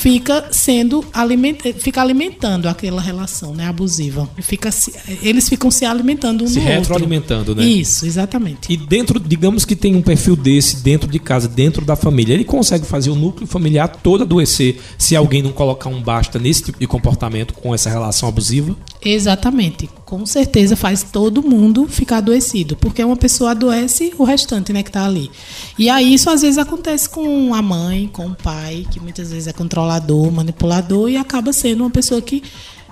fica 0.00 0.48
sendo 0.50 1.04
fica 1.78 2.00
alimentando 2.00 2.68
aquela 2.68 3.02
relação 3.02 3.54
né, 3.54 3.66
abusiva. 3.66 4.26
Fica 4.40 4.70
eles 5.22 5.46
ficam 5.46 5.70
se 5.70 5.84
alimentando 5.84 6.42
um 6.42 6.46
se 6.46 6.58
do 6.58 6.60
retroalimentando, 6.60 7.50
outro. 7.50 7.62
né? 7.62 7.68
Isso, 7.68 8.06
exatamente. 8.06 8.72
E 8.72 8.78
dentro, 8.78 9.20
digamos 9.20 9.66
que 9.66 9.76
tem 9.76 9.94
um 9.94 10.00
perfil 10.00 10.36
desse 10.36 10.76
dentro 10.82 11.06
de 11.10 11.18
casa, 11.18 11.46
dentro 11.46 11.84
da 11.84 11.96
família, 11.96 12.32
ele 12.32 12.44
consegue 12.44 12.86
fazer 12.86 13.10
o 13.10 13.14
núcleo 13.14 13.46
familiar 13.46 13.88
todo 13.88 14.22
adoecer 14.22 14.80
se 14.96 15.14
alguém 15.14 15.42
não 15.42 15.52
colocar 15.52 15.90
um 15.90 16.00
basta 16.00 16.38
nesse 16.38 16.62
tipo 16.62 16.78
de 16.78 16.86
comportamento 16.86 17.52
com 17.52 17.74
essa 17.74 17.90
relação 17.90 18.26
abusiva? 18.26 18.74
Exatamente. 19.02 19.88
Com 20.04 20.26
certeza 20.26 20.76
faz 20.76 21.02
todo 21.02 21.42
mundo 21.42 21.86
ficar 21.86 22.18
adoecido, 22.18 22.76
porque 22.76 23.02
uma 23.02 23.16
pessoa 23.16 23.52
adoece 23.52 24.12
o 24.18 24.24
restante, 24.24 24.72
né, 24.72 24.82
que 24.82 24.90
está 24.90 25.06
ali. 25.06 25.30
E 25.78 25.88
aí 25.88 26.12
isso 26.12 26.28
às 26.28 26.42
vezes 26.42 26.58
acontece 26.58 27.08
com 27.08 27.54
a 27.54 27.62
mãe, 27.62 28.08
com 28.12 28.26
o 28.26 28.34
pai, 28.34 28.86
que 28.90 29.00
muitas 29.00 29.30
vezes 29.30 29.46
é 29.46 29.52
controlador, 29.52 30.30
manipulador 30.30 31.08
e 31.08 31.16
acaba 31.16 31.52
sendo 31.52 31.82
uma 31.82 31.90
pessoa 31.90 32.20
que 32.20 32.42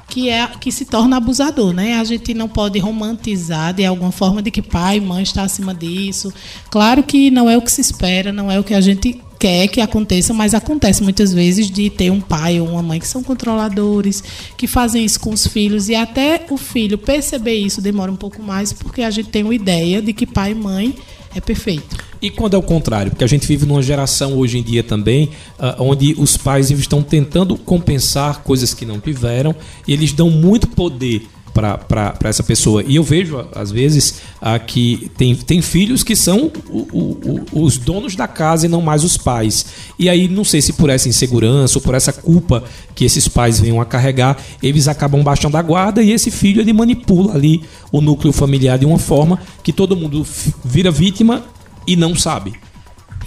que 0.09 0.31
é 0.31 0.47
que 0.61 0.73
se 0.73 0.85
torna 0.85 1.19
abusador, 1.19 1.73
né? 1.73 1.99
A 1.99 2.05
gente 2.05 2.33
não 2.33 2.49
pode 2.49 2.79
romantizar 2.79 3.75
de 3.75 3.85
alguma 3.85 4.11
forma 4.11 4.43
de 4.43 4.51
que 4.51 4.63
pai 4.63 4.97
e 4.97 5.01
mãe 5.01 5.23
está 5.23 5.43
acima 5.43 5.75
disso. 5.75 6.33
Claro 6.71 7.03
que 7.03 7.31
não 7.31 7.49
é 7.49 7.57
o 7.57 7.63
que 7.63 7.71
se 7.71 7.81
espera, 7.81 8.33
não 8.33 8.51
é 8.51 8.59
o 8.59 8.65
que 8.65 8.75
a 8.75 8.81
gente 8.81 9.21
quer 9.39 9.69
que 9.69 9.81
aconteça, 9.81 10.35
mas 10.35 10.53
acontece 10.53 11.03
muitas 11.03 11.33
vezes 11.33 11.71
de 11.71 11.89
ter 11.91 12.11
um 12.11 12.21
pai 12.21 12.61
ou 12.61 12.69
uma 12.69 12.83
mãe 12.83 12.99
que 12.99 13.07
são 13.07 13.23
controladores, 13.23 14.25
que 14.57 14.67
fazem 14.67 15.05
isso 15.05 15.21
com 15.21 15.31
os 15.31 15.47
filhos 15.47 15.89
e 15.89 15.95
até 15.95 16.45
o 16.51 16.57
filho 16.57 16.99
perceber 16.99 17.55
isso 17.55 17.81
demora 17.81 18.11
um 18.11 18.17
pouco 18.17 18.43
mais, 18.43 18.73
porque 18.73 19.03
a 19.03 19.11
gente 19.11 19.29
tem 19.29 19.45
uma 19.45 19.55
ideia 19.55 20.03
de 20.03 20.13
que 20.13 20.27
pai 20.27 20.53
e 20.53 20.55
mãe 20.55 20.95
é 21.35 21.41
perfeito. 21.41 21.97
E 22.21 22.31
quando 22.31 22.55
é 22.55 22.59
o 22.59 22.63
contrário? 22.63 23.11
Porque 23.13 23.25
a 23.25 23.29
gente 23.29 23.47
vive 23.47 23.65
numa 23.65 23.83
geração 23.83 24.37
hoje 24.37 24.59
em 24.59 24.63
dia 24.63 24.83
também, 24.83 25.31
uh, 25.59 25.83
onde 25.83 26.15
os 26.19 26.37
pais 26.37 26.71
estão 26.71 27.03
tentando 27.03 27.57
compensar 27.57 28.43
coisas 28.43 28.75
que 28.75 28.85
não 28.85 28.99
tiveram 28.99 29.55
e 29.87 29.93
eles 29.93 30.13
dão 30.13 30.31
muito 30.31 30.67
poder 30.67 31.27
para 31.59 32.17
essa 32.25 32.43
pessoa. 32.43 32.83
E 32.87 32.97
eu 32.97 33.03
vejo, 33.03 33.45
às 33.55 33.71
vezes, 33.71 34.21
uh, 34.41 34.65
que 34.65 35.11
tem, 35.17 35.35
tem 35.35 35.61
filhos 35.61 36.03
que 36.03 36.15
são 36.15 36.51
o, 36.69 36.79
o, 36.93 37.47
o, 37.53 37.65
os 37.65 37.79
donos 37.79 38.15
da 38.15 38.29
casa 38.29 38.67
e 38.67 38.69
não 38.69 38.81
mais 38.81 39.05
os 39.05 39.17
pais. 39.17 39.67
E 39.99 40.09
aí, 40.09 40.29
não 40.29 40.45
sei 40.45 40.63
se 40.63 40.73
por 40.73 40.91
essa 40.91 41.09
insegurança 41.09 41.79
ou 41.79 41.83
por 41.83 41.95
essa 41.95 42.13
culpa 42.13 42.65
que 42.95 43.05
esses 43.05 43.27
pais 43.29 43.61
venham 43.61 43.81
a 43.81 43.85
carregar, 43.85 44.37
eles 44.63 44.89
acabam 44.89 45.23
baixando 45.23 45.57
a 45.57 45.63
guarda 45.63 46.03
e 46.03 46.13
esse 46.13 46.31
filho 46.31 46.61
ele 46.61 46.73
manipula 46.73 47.35
ali 47.35 47.63
o 47.91 48.01
núcleo 48.01 48.33
familiar 48.33 48.79
de 48.79 48.87
uma 48.87 48.99
forma 48.99 49.39
que 49.63 49.73
todo 49.73 49.97
mundo 49.97 50.27
vira 50.65 50.91
vítima 50.91 51.45
e 51.87 51.97
não 51.97 52.15
sabe. 52.15 52.55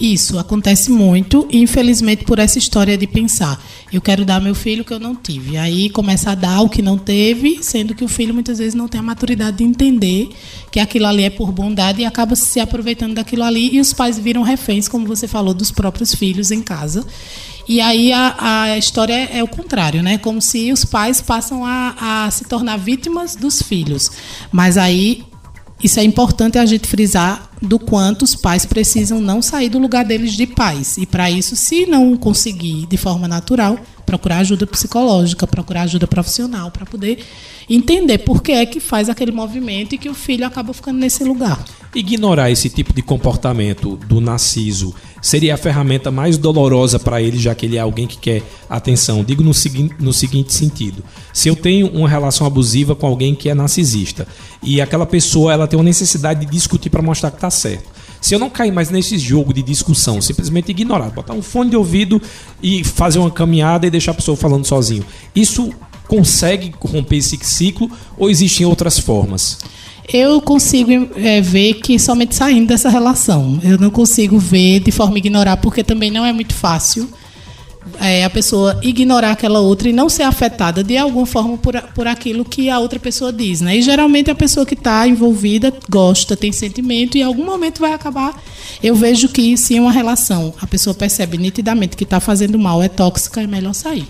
Isso 0.02 0.40
acontece 0.40 0.90
muito, 0.90 1.48
infelizmente, 1.52 2.24
por 2.24 2.40
essa 2.40 2.58
história 2.58 2.98
de 2.98 3.06
pensar, 3.06 3.64
eu 3.94 4.02
quero 4.02 4.26
dar 4.26 4.42
meu 4.42 4.56
filho 4.56 4.82
o 4.82 4.86
que 4.86 4.92
eu 4.92 5.00
não 5.00 5.16
tive. 5.16 5.58
Aí 5.58 5.92
começa 5.92 6.32
a 6.32 6.36
dar 6.36 6.62
o 6.62 6.70
que 6.70 6.82
não 6.82 6.98
teve, 6.98 7.60
sendo 7.62 7.94
que 7.94 8.04
o 8.04 8.08
filho 8.08 8.34
muitas 8.34 8.58
vezes 8.58 8.74
não 8.74 8.88
tem 8.88 9.00
a 9.00 9.04
maturidade 9.04 9.58
de 9.58 9.64
entender 9.64 10.30
que 10.72 10.80
aquilo 10.80 11.06
ali 11.06 11.24
é 11.24 11.30
por 11.30 11.52
bondade 11.52 12.02
e 12.02 12.06
acaba 12.06 12.36
se 12.36 12.60
aproveitando 12.60 13.14
daquilo 13.14 13.44
ali 13.44 13.76
e 13.76 13.80
os 13.80 13.94
pais 13.94 14.18
viram 14.18 14.42
reféns, 14.42 14.88
como 14.88 15.06
você 15.06 15.28
falou, 15.28 15.54
dos 15.54 15.70
próprios 15.70 16.16
filhos 16.16 16.50
em 16.50 16.64
casa. 16.64 17.06
E 17.68 17.80
aí 17.80 18.12
a, 18.12 18.36
a 18.40 18.78
história 18.80 19.14
é, 19.14 19.38
é 19.38 19.44
o 19.44 19.48
contrário, 19.48 20.02
né? 20.02 20.18
Como 20.18 20.42
se 20.42 20.72
os 20.72 20.84
pais 20.84 21.22
passam 21.22 21.64
a, 21.64 22.26
a 22.26 22.32
se 22.32 22.46
tornar 22.46 22.78
vítimas 22.78 23.36
dos 23.36 23.62
filhos. 23.62 24.10
Mas 24.52 24.80
aí 24.80 25.24
isso 25.84 26.00
é 26.00 26.04
importante 26.04 26.58
a 26.58 26.66
gente 26.66 26.88
frisar 26.88 27.50
do 27.62 27.80
quanto 27.80 28.24
os 28.24 28.36
pais 28.36 28.66
precisam 28.66 29.22
não 29.22 29.42
sair 29.42 29.70
do 29.70 29.80
lugar 29.80 30.04
deles 30.06 30.34
de 30.34 30.48
pais. 30.48 30.98
E 30.98 31.06
para 31.06 31.30
isso, 31.30 31.56
se 31.56 31.86
não 31.86 32.16
conseguir 32.18 32.86
de 32.88 32.98
forma 32.98 33.28
natural, 33.28 33.80
procurar 34.06 34.38
ajuda 34.40 34.68
psicológica, 34.68 35.48
procurar 35.48 35.84
ajuda 35.84 36.08
profissional 36.08 36.72
para 36.72 36.86
poder 36.86 37.24
entender 37.70 38.20
por 38.20 38.42
que 38.42 38.52
é 38.52 38.66
que 38.66 38.80
faz 38.80 39.10
aquele 39.10 39.32
movimento 39.32 39.96
e 39.96 39.98
que 39.98 40.10
o 40.10 40.14
filho 40.14 40.46
acaba 40.46 40.74
ficando 40.74 41.00
nesse 41.00 41.24
lugar. 41.24 41.64
Ignorar 41.94 42.50
esse 42.50 42.70
tipo 42.70 42.94
de 42.94 43.02
comportamento 43.02 43.98
do 44.08 44.22
narciso 44.22 44.96
seria 45.22 45.56
a 45.56 45.58
ferramenta 45.58 46.10
mais 46.10 46.38
dolorosa 46.38 46.98
para 46.98 47.22
ele, 47.22 47.38
já 47.38 47.54
que 47.54 47.66
ele 47.66 47.76
é 47.76 47.82
alguém 47.82 48.08
que 48.08 48.18
quer 48.18 48.42
atenção. 48.70 49.26
Digo 49.26 49.44
no, 49.44 49.54
segui 49.54 49.92
no 50.00 50.14
seguinte 50.14 50.54
sentido: 50.54 51.04
se 51.34 51.50
eu 51.50 51.56
tenho 51.56 51.88
uma 51.88 52.08
relação 52.08 52.48
abusiva 52.48 52.96
com 52.96 53.06
alguém 53.06 53.36
que 53.36 53.50
é 53.50 53.54
narcisista 53.54 54.26
e 54.64 54.80
aquela 54.80 55.06
pessoa 55.06 55.52
ela 55.52 55.68
tem 55.68 55.78
uma 55.78 55.84
necessidade 55.84 56.46
de 56.46 56.52
discutir 56.52 56.90
para 56.90 57.02
mostrar 57.02 57.30
que 57.30 57.38
está 57.38 57.50
certo. 57.50 57.90
Se 58.22 58.34
eu 58.34 58.40
não 58.40 58.50
cair 58.50 58.72
mais 58.72 58.90
nesse 58.90 59.18
jogo 59.18 59.54
de 59.54 59.62
discussão, 59.62 60.22
simplesmente 60.22 60.70
ignorar, 60.70 61.10
botar 61.10 61.34
um 61.34 61.42
fone 61.42 61.72
de 61.72 61.76
ouvido 61.76 62.22
e 62.64 62.86
fazer 62.86 63.20
uma 63.20 63.32
caminhada 63.32 63.86
e 63.86 63.90
deixar 63.90 64.12
a 64.12 64.16
pessoa 64.16 64.38
falando 64.38 64.66
sozinho, 64.66 65.04
isso 65.36 65.74
consegue 66.08 66.74
romper 66.80 67.18
esse 67.18 67.38
ciclo 67.42 67.92
ou 68.18 68.30
existem 68.30 68.66
outras 68.66 68.98
formas? 68.98 69.58
Eu 70.12 70.42
consigo 70.42 71.10
é, 71.16 71.42
ver 71.42 71.76
que 71.76 71.98
somente 71.98 72.36
saindo 72.36 72.68
dessa 72.68 72.90
relação. 72.90 73.60
Eu 73.64 73.78
não 73.78 73.90
consigo 73.90 74.38
ver 74.38 74.80
de 74.80 74.92
forma 74.92 75.18
ignorar, 75.18 75.58
porque 75.58 75.84
também 75.84 76.12
não 76.12 76.26
é 76.26 76.34
muito 76.34 76.54
fácil 76.54 77.10
é, 78.00 78.24
a 78.24 78.30
pessoa 78.30 78.80
ignorar 78.84 79.32
aquela 79.32 79.60
outra 79.60 79.90
e 79.90 79.94
não 79.94 80.08
ser 80.08 80.24
afetada 80.24 80.84
de 80.84 80.98
alguma 80.98 81.26
forma 81.26 81.58
por, 81.58 81.80
por 81.94 82.08
aquilo 82.08 82.46
que 82.46 82.70
a 82.70 82.80
outra 82.80 83.00
pessoa 83.00 83.32
diz. 83.32 83.62
Né? 83.62 83.78
E 83.78 83.82
geralmente 83.82 84.30
a 84.30 84.36
pessoa 84.36 84.66
que 84.66 84.74
está 84.74 85.08
envolvida 85.08 85.74
gosta, 85.90 86.38
tem 86.38 86.52
sentimento 86.52 87.18
e 87.18 87.22
em 87.22 87.24
algum 87.24 87.46
momento 87.46 87.80
vai 87.80 87.94
acabar. 87.94 88.42
Eu 88.82 88.96
vejo 88.96 89.30
que 89.30 89.58
se 89.58 89.76
em 89.76 89.80
uma 89.80 89.92
relação 89.92 90.54
a 90.62 90.68
pessoa 90.68 90.94
percebe 90.94 91.38
nitidamente 91.38 91.98
que 91.98 92.04
está 92.04 92.20
fazendo 92.20 92.58
mal, 92.60 92.82
é 92.82 92.88
tóxica, 92.88 93.42
é 93.42 93.48
melhor 93.48 93.74
sair. 93.74 94.08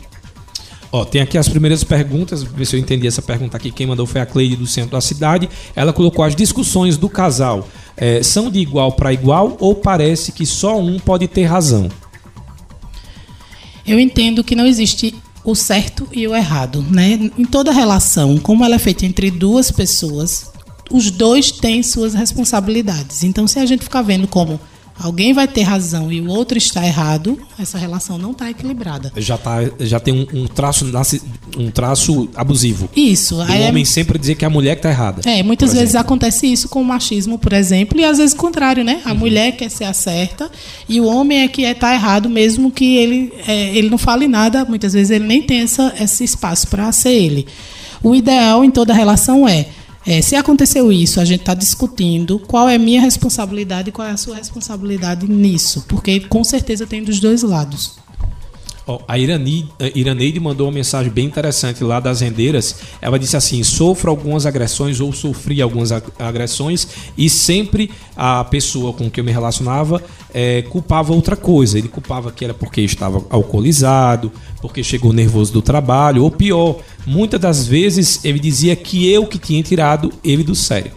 Ó, 0.91 1.05
tem 1.05 1.21
aqui 1.21 1.38
as 1.38 1.48
primeiras 1.48 1.83
perguntas, 1.83 2.43
ver 2.43 2.65
se 2.65 2.75
eu 2.75 2.79
entendi 2.79 3.07
essa 3.07 3.21
pergunta 3.21 3.55
aqui. 3.55 3.71
Quem 3.71 3.88
mandou 3.88 4.05
foi 4.05 4.19
a 4.19 4.25
Cleide 4.25 4.57
do 4.57 4.67
centro 4.67 4.91
da 4.91 5.01
cidade. 5.01 5.50
Ela 5.74 5.93
colocou 5.93 6.24
as 6.25 6.36
discussões 6.36 6.98
do 6.98 7.07
casal. 7.07 7.67
É, 7.95 8.21
são 8.21 8.51
de 8.51 8.60
igual 8.60 8.91
para 8.91 9.13
igual 9.13 9.55
ou 9.60 9.75
parece 9.75 10.33
que 10.33 10.45
só 10.45 10.77
um 10.79 11.00
pode 11.00 11.27
ter 11.27 11.45
razão? 11.45 11.89
Eu 13.88 14.00
entendo 14.00 14.43
que 14.43 14.55
não 14.55 14.65
existe 14.65 15.15
o 15.43 15.55
certo 15.55 16.07
e 16.12 16.27
o 16.27 16.36
errado, 16.36 16.86
né? 16.89 17.31
Em 17.38 17.45
toda 17.45 17.71
relação, 17.71 18.38
como 18.38 18.63
ela 18.65 18.75
é 18.75 18.79
feita 18.79 19.05
entre 19.05 19.31
duas 19.31 19.71
pessoas, 19.71 20.51
os 20.91 21.10
dois 21.10 21.51
têm 21.51 21.81
suas 21.81 22.13
responsabilidades. 22.13 23.24
Então, 23.24 23.48
se 23.48 23.60
a 23.60 23.65
gente 23.65 23.83
ficar 23.83 24.01
vendo 24.01 24.27
como 24.27 24.60
alguém 25.01 25.34
vai 25.34 25.48
ter 25.48 25.63
razão 25.63 26.12
e 26.12 26.22
o 26.22 26.27
outro 26.27 26.58
está 26.58 26.86
errado, 26.86 27.38
essa 27.60 27.77
relação 27.77 28.17
não 28.17 28.31
está 28.31 28.50
equilibrada. 28.50 29.12
Já, 29.17 29.38
tá, 29.38 29.58
já 29.79 30.00
tem 30.00 30.13
um, 30.13 30.41
um, 30.41 30.48
traço, 30.48 30.86
um 31.58 31.72
traço 31.72 32.29
abusivo. 32.36 32.89
Isso. 32.96 33.38
O 33.38 33.43
é 33.43 33.67
homem 33.67 33.84
sempre 33.84 34.20
dizer 34.20 34.36
que 34.36 34.46
é 34.46 34.48
a 34.48 34.50
mulher 34.50 34.75
que 34.75 34.79
está 34.79 34.89
errada. 34.89 35.22
É, 35.25 35.41
muitas 35.41 35.74
vezes 35.74 35.96
acontece 35.96 36.46
isso 36.51 36.70
com 36.70 36.81
o 36.81 36.86
machismo, 36.86 37.39
por 37.39 37.53
exemplo, 37.53 38.00
e 38.00 38.05
às 38.05 38.20
vezes 38.20 38.34
o 38.34 38.38
contrário, 38.38 38.84
né? 38.84 39.01
A 39.03 39.12
uhum. 39.12 39.17
mulher 39.17 39.53
quer 39.53 39.70
ser 39.70 39.86
a 39.86 39.93
certa 39.93 40.51
e 40.88 41.01
o 41.01 41.05
homem 41.05 41.41
é 41.41 41.48
que 41.48 41.63
está 41.63 41.91
é, 41.91 41.96
errado, 41.96 42.29
mesmo 42.29 42.72
que 42.72 42.98
ele, 42.98 43.34
é, 43.48 43.75
ele 43.75 43.89
não 43.89 43.98
fale 43.98 44.27
nada, 44.27 44.63
muitas 44.65 44.93
vezes 44.93 45.10
ele 45.10 45.25
nem 45.25 45.41
tem 45.41 45.62
essa, 45.62 45.93
esse 46.00 46.24
espaço 46.24 46.67
para 46.67 46.91
ser 46.91 47.12
ele. 47.12 47.48
O 48.03 48.15
ideal 48.15 48.63
em 48.63 48.72
toda 48.72 48.93
relação 48.93 49.48
é 49.48 49.67
é, 50.05 50.22
se 50.22 50.36
aconteceu 50.36 50.91
isso, 50.91 51.20
a 51.20 51.25
gente 51.25 51.41
está 51.41 51.53
discutindo 51.53 52.39
qual 52.39 52.67
é 52.67 52.75
a 52.75 52.79
minha 52.79 53.01
responsabilidade 53.01 53.89
e 53.89 53.91
qual 53.91 54.08
é 54.08 54.12
a 54.12 54.17
sua 54.17 54.36
responsabilidade 54.36 55.27
nisso, 55.29 55.86
porque 55.88 56.22
com 56.22 56.43
certeza 56.43 56.88
tem 56.88 57.03
dos 57.03 57.20
dois 57.20 57.43
lados. 57.43 58.00
A 59.07 59.17
Irani, 59.17 59.69
Iraneide 59.95 60.39
mandou 60.39 60.67
uma 60.67 60.74
mensagem 60.74 61.12
bem 61.12 61.25
interessante 61.25 61.83
lá 61.83 62.00
das 62.00 62.21
rendeiras. 62.21 62.77
Ela 63.01 63.19
disse 63.19 63.38
assim: 63.38 63.63
sofro 63.63 64.10
algumas 64.10 64.45
agressões 64.45 65.00
ou 65.00 65.13
sofri 65.13 65.62
algumas 65.62 65.91
agressões 65.91 66.88
e 67.17 67.29
sempre 67.29 67.91
a 68.15 68.43
pessoa 68.43 68.93
com 68.93 69.10
quem 69.10 69.21
eu 69.21 69.25
me 69.25 69.31
relacionava 69.31 70.01
é, 70.33 70.63
culpava 70.63 71.13
outra 71.13 71.36
coisa. 71.36 71.77
Ele 71.77 71.88
culpava 71.88 72.31
que 72.31 72.43
era 72.43 72.53
porque 72.53 72.81
estava 72.81 73.24
alcoolizado, 73.29 74.31
porque 74.62 74.83
chegou 74.83 75.13
nervoso 75.13 75.53
do 75.53 75.62
trabalho, 75.62 76.24
ou 76.24 76.31
pior, 76.31 76.79
muitas 77.05 77.39
das 77.39 77.67
vezes 77.67 78.24
ele 78.24 78.39
dizia 78.39 78.75
que 78.75 79.10
eu 79.10 79.25
que 79.25 79.38
tinha 79.38 79.62
tirado 79.63 80.12
ele 80.24 80.43
do 80.43 80.55
sério. 80.55 80.91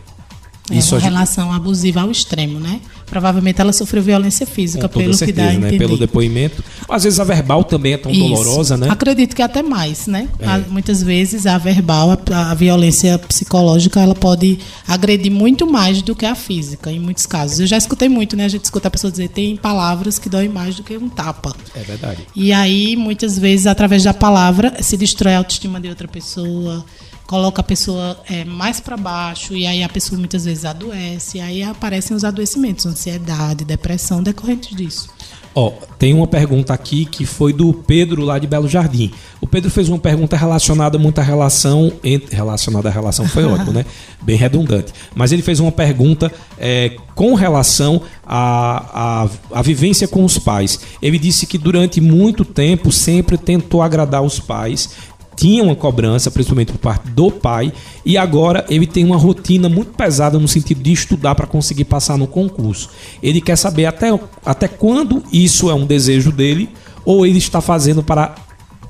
É 0.71 0.77
Isso 0.77 0.95
uma 0.95 1.01
relação 1.01 1.53
abusiva 1.53 2.01
ao 2.01 2.11
extremo, 2.11 2.59
né? 2.59 2.81
Provavelmente 3.07 3.61
ela 3.61 3.73
sofreu 3.73 4.03
violência 4.03 4.47
física, 4.47 4.89
pelo 4.89 5.15
certeza, 5.15 5.27
que 5.27 5.33
dá 5.33 5.43
a 5.45 5.47
né? 5.47 5.69
entender. 5.69 5.79
Pelo 5.79 5.99
depoimento. 5.99 6.63
Às 6.89 7.05
vezes 7.05 7.21
a 7.21 7.25
verbal 7.25 7.65
também 7.65 7.95
é 7.95 7.97
tão 7.97 8.11
Isso. 8.11 8.21
dolorosa, 8.21 8.77
né? 8.77 8.89
Acredito 8.91 9.35
que 9.35 9.43
até 9.43 9.63
mais, 9.63 10.07
né? 10.07 10.29
É. 10.39 10.71
Muitas 10.71 11.03
vezes 11.03 11.47
a 11.47 11.59
verbal, 11.59 12.11
a, 12.11 12.51
a, 12.51 12.55
violência 12.55 13.19
psicológica, 13.19 14.01
ela 14.01 14.15
pode 14.15 14.59
agredir 14.87 15.31
muito 15.31 15.67
mais 15.67 16.03
do 16.03 16.15
que 16.15 16.27
a 16.27 16.35
física, 16.35 16.91
em 16.91 16.99
muitos 16.99 17.27
casos. 17.27 17.61
Eu 17.61 17.67
já 17.67 17.77
escutei 17.77 18.09
muito, 18.09 18.37
né? 18.37 18.45
A 18.45 18.49
gente 18.49 18.65
escuta 18.65 18.89
a 18.89 18.91
pessoa 18.91 19.11
dizer 19.11 19.29
tem 19.29 19.57
palavras 19.57 20.19
que 20.19 20.29
doem 20.29 20.49
mais 20.49 20.77
do 20.77 20.83
que 20.83 20.97
um 20.97 21.09
tapa. 21.09 21.55
É 21.75 21.81
verdade. 21.81 22.27
E 22.35 22.53
aí, 22.53 22.97
muitas 22.97 23.39
vezes, 23.39 23.67
através 23.67 24.03
da 24.03 24.15
palavra, 24.15 24.83
se 24.83 24.97
destrói 24.97 25.35
a 25.35 25.39
autoestima 25.39 25.81
de 25.81 25.89
outra 25.89 26.09
pessoa 26.09 26.85
coloca 27.27 27.61
a 27.61 27.65
pessoa 27.65 28.19
é, 28.29 28.45
mais 28.45 28.81
para 28.81 28.97
baixo 28.97 29.55
e 29.55 29.67
aí 29.67 29.83
a 29.83 29.89
pessoa 29.89 30.19
muitas 30.19 30.45
vezes 30.45 30.65
adoece, 30.65 31.39
e 31.39 31.41
aí 31.41 31.63
aparecem 31.63 32.17
os 32.17 32.25
adoecimentos, 32.25 32.87
ansiedade, 32.87 33.65
depressão 33.65 34.23
decorrentes 34.23 34.77
disso. 34.77 35.09
Ó, 35.57 35.71
tem 36.01 36.13
uma 36.13 36.27
pergunta 36.27 36.75
aqui 36.75 37.05
que 37.05 37.25
foi 37.25 37.53
do 37.53 37.73
Pedro 37.73 38.23
lá 38.23 38.41
de 38.41 38.47
Belo 38.47 38.69
Jardim. 38.69 39.13
O 39.41 39.47
Pedro 39.47 39.71
fez 39.71 39.89
uma 39.89 39.99
pergunta 39.99 40.37
relacionada 40.37 40.99
muito 40.99 41.21
à 41.21 41.23
relação 41.23 41.93
entre, 42.03 42.35
relacionada 42.35 42.89
à 42.89 42.93
relação 42.93 43.29
foi 43.29 43.45
ótimo, 43.45 43.73
né? 43.73 43.87
Bem 44.21 44.37
redundante. 44.37 44.93
Mas 45.15 45.31
ele 45.31 45.43
fez 45.43 45.61
uma 45.61 45.71
pergunta 45.71 46.33
é, 46.59 46.97
com 47.15 47.35
relação 47.35 48.03
à, 48.27 49.23
à, 49.23 49.29
à 49.53 49.63
vivência 49.63 50.09
com 50.09 50.25
os 50.25 50.39
pais. 50.39 50.81
Ele 51.01 51.19
disse 51.19 51.47
que 51.47 51.57
durante 51.57 52.01
muito 52.01 52.45
tempo 52.45 52.91
sempre 52.91 53.39
tentou 53.39 53.81
agradar 53.81 54.23
os 54.23 54.41
pais 54.41 54.91
tinha 55.37 55.63
uma 55.63 55.75
cobrança, 55.75 56.31
principalmente 56.31 56.73
por 56.73 56.79
parte 56.79 57.09
do 57.09 57.31
pai, 57.31 57.73
e 58.05 58.17
agora 58.17 58.65
ele 58.69 58.87
tem 58.87 59.05
uma 59.05 59.17
rotina 59.17 59.69
muito 59.69 59.93
pesada 59.93 60.39
no 60.39 60.49
sentido 60.49 60.83
de 60.83 60.93
estudar 60.93 61.35
para 61.35 61.47
conseguir 61.47 61.85
passar 61.85 62.17
no 62.17 62.27
concurso. 62.27 62.91
Ele 63.23 63.41
quer 63.41 63.57
saber 63.57 63.87
até, 63.87 64.19
até 64.45 64.69
quando 64.69 65.23
isso 65.33 65.71
é 65.71 65.75
um 65.75 65.87
desejo 65.87 66.33
dele 66.33 66.69
ou 67.05 67.27
ele 67.27 67.39
está 67.39 67.61
fazendo 67.61 68.03
para 68.03 68.35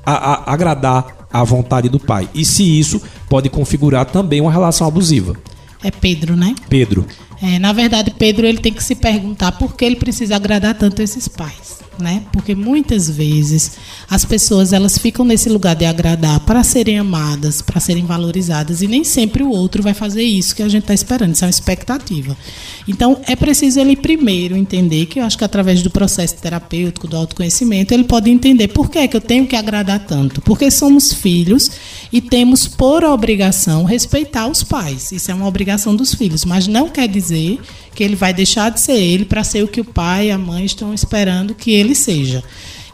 a, 0.05 0.13
a, 0.13 0.53
agradar 0.53 1.27
à 1.33 1.43
vontade 1.43 1.89
do 1.89 1.99
pai. 1.99 2.29
E 2.35 2.45
se 2.45 2.63
isso 2.79 3.01
pode 3.29 3.49
configurar 3.49 4.07
também 4.07 4.41
uma 4.41 4.53
relação 4.53 4.87
abusiva. 4.87 5.35
É 5.83 5.91
Pedro, 5.91 6.37
né? 6.37 6.55
Pedro. 6.69 7.05
É, 7.43 7.59
na 7.59 7.73
verdade, 7.73 8.11
Pedro 8.17 8.47
ele 8.47 8.59
tem 8.59 8.73
que 8.73 8.83
se 8.83 8.95
perguntar 8.95 9.53
por 9.53 9.75
que 9.75 9.85
ele 9.85 9.97
precisa 9.97 10.37
agradar 10.37 10.75
tanto 10.75 11.03
esses 11.03 11.29
pais 11.29 11.84
né? 11.99 12.23
Porque 12.33 12.55
muitas 12.55 13.09
vezes 13.09 13.73
as 14.09 14.25
pessoas 14.25 14.73
elas 14.73 14.99
ficam 14.99 15.25
nesse 15.25 15.49
lugar 15.49 15.75
de 15.75 15.85
agradar 15.85 16.41
para 16.41 16.63
serem 16.63 16.99
amadas, 16.99 17.63
para 17.63 17.81
serem 17.81 18.05
valorizadas 18.05 18.83
e 18.83 18.87
nem 18.87 19.05
sempre 19.05 19.43
o 19.43 19.51
outro 19.51 19.83
vai 19.83 19.95
fazer 19.95 20.23
isso 20.23 20.55
que 20.55 20.63
a 20.63 20.69
gente 20.69 20.83
está 20.83 20.95
esperando. 20.95 21.33
Isso 21.35 21.45
é 21.45 21.47
uma 21.47 21.51
expectativa. 21.51 22.37
Então 22.87 23.21
é 23.27 23.37
preciso 23.37 23.81
ele 23.81 23.97
primeiro 23.97 24.57
entender 24.57 25.07
que 25.07 25.21
eu 25.21 25.25
acho 25.25 25.39
que 25.39 25.45
através 25.45 25.83
do 25.83 25.91
processo 25.91 26.37
terapêutico 26.37 27.07
do 27.07 27.17
autoconhecimento 27.17 27.93
ele 27.93 28.05
pode 28.05 28.31
entender 28.31 28.69
por 28.69 28.91
que 28.91 28.99
é 28.99 29.09
que 29.09 29.17
eu 29.17 29.21
tenho 29.21 29.47
que 29.47 29.57
agradar 29.57 30.01
tanto, 30.07 30.41
porque 30.41 30.71
somos 30.71 31.13
filhos 31.13 31.71
e 32.13 32.21
temos 32.21 32.67
por 32.67 33.05
obrigação 33.05 33.85
respeitar 33.85 34.47
os 34.47 34.63
pais. 34.63 35.13
Isso 35.13 35.31
é 35.31 35.35
uma 35.35 35.47
obrigação 35.47 35.95
dos 35.95 36.15
filhos, 36.15 36.45
mas 36.45 36.67
não 36.67 36.89
quer 36.89 37.09
dizer 37.09 37.59
que 37.95 38.03
ele 38.03 38.17
vai 38.17 38.35
deixar 38.35 38.71
de 38.71 38.81
ser 38.81 38.97
ele 38.97 39.25
para 39.25 39.45
ser 39.45 39.63
o 39.63 39.69
que 39.69 39.81
o 39.81 39.85
pai 39.85 40.27
e 40.27 40.31
a 40.31 40.39
mãe 40.39 40.65
estão 40.65 40.93
esperando 40.93 41.55
que 41.55 41.73
ele 41.73 41.95
seja. 41.95 42.43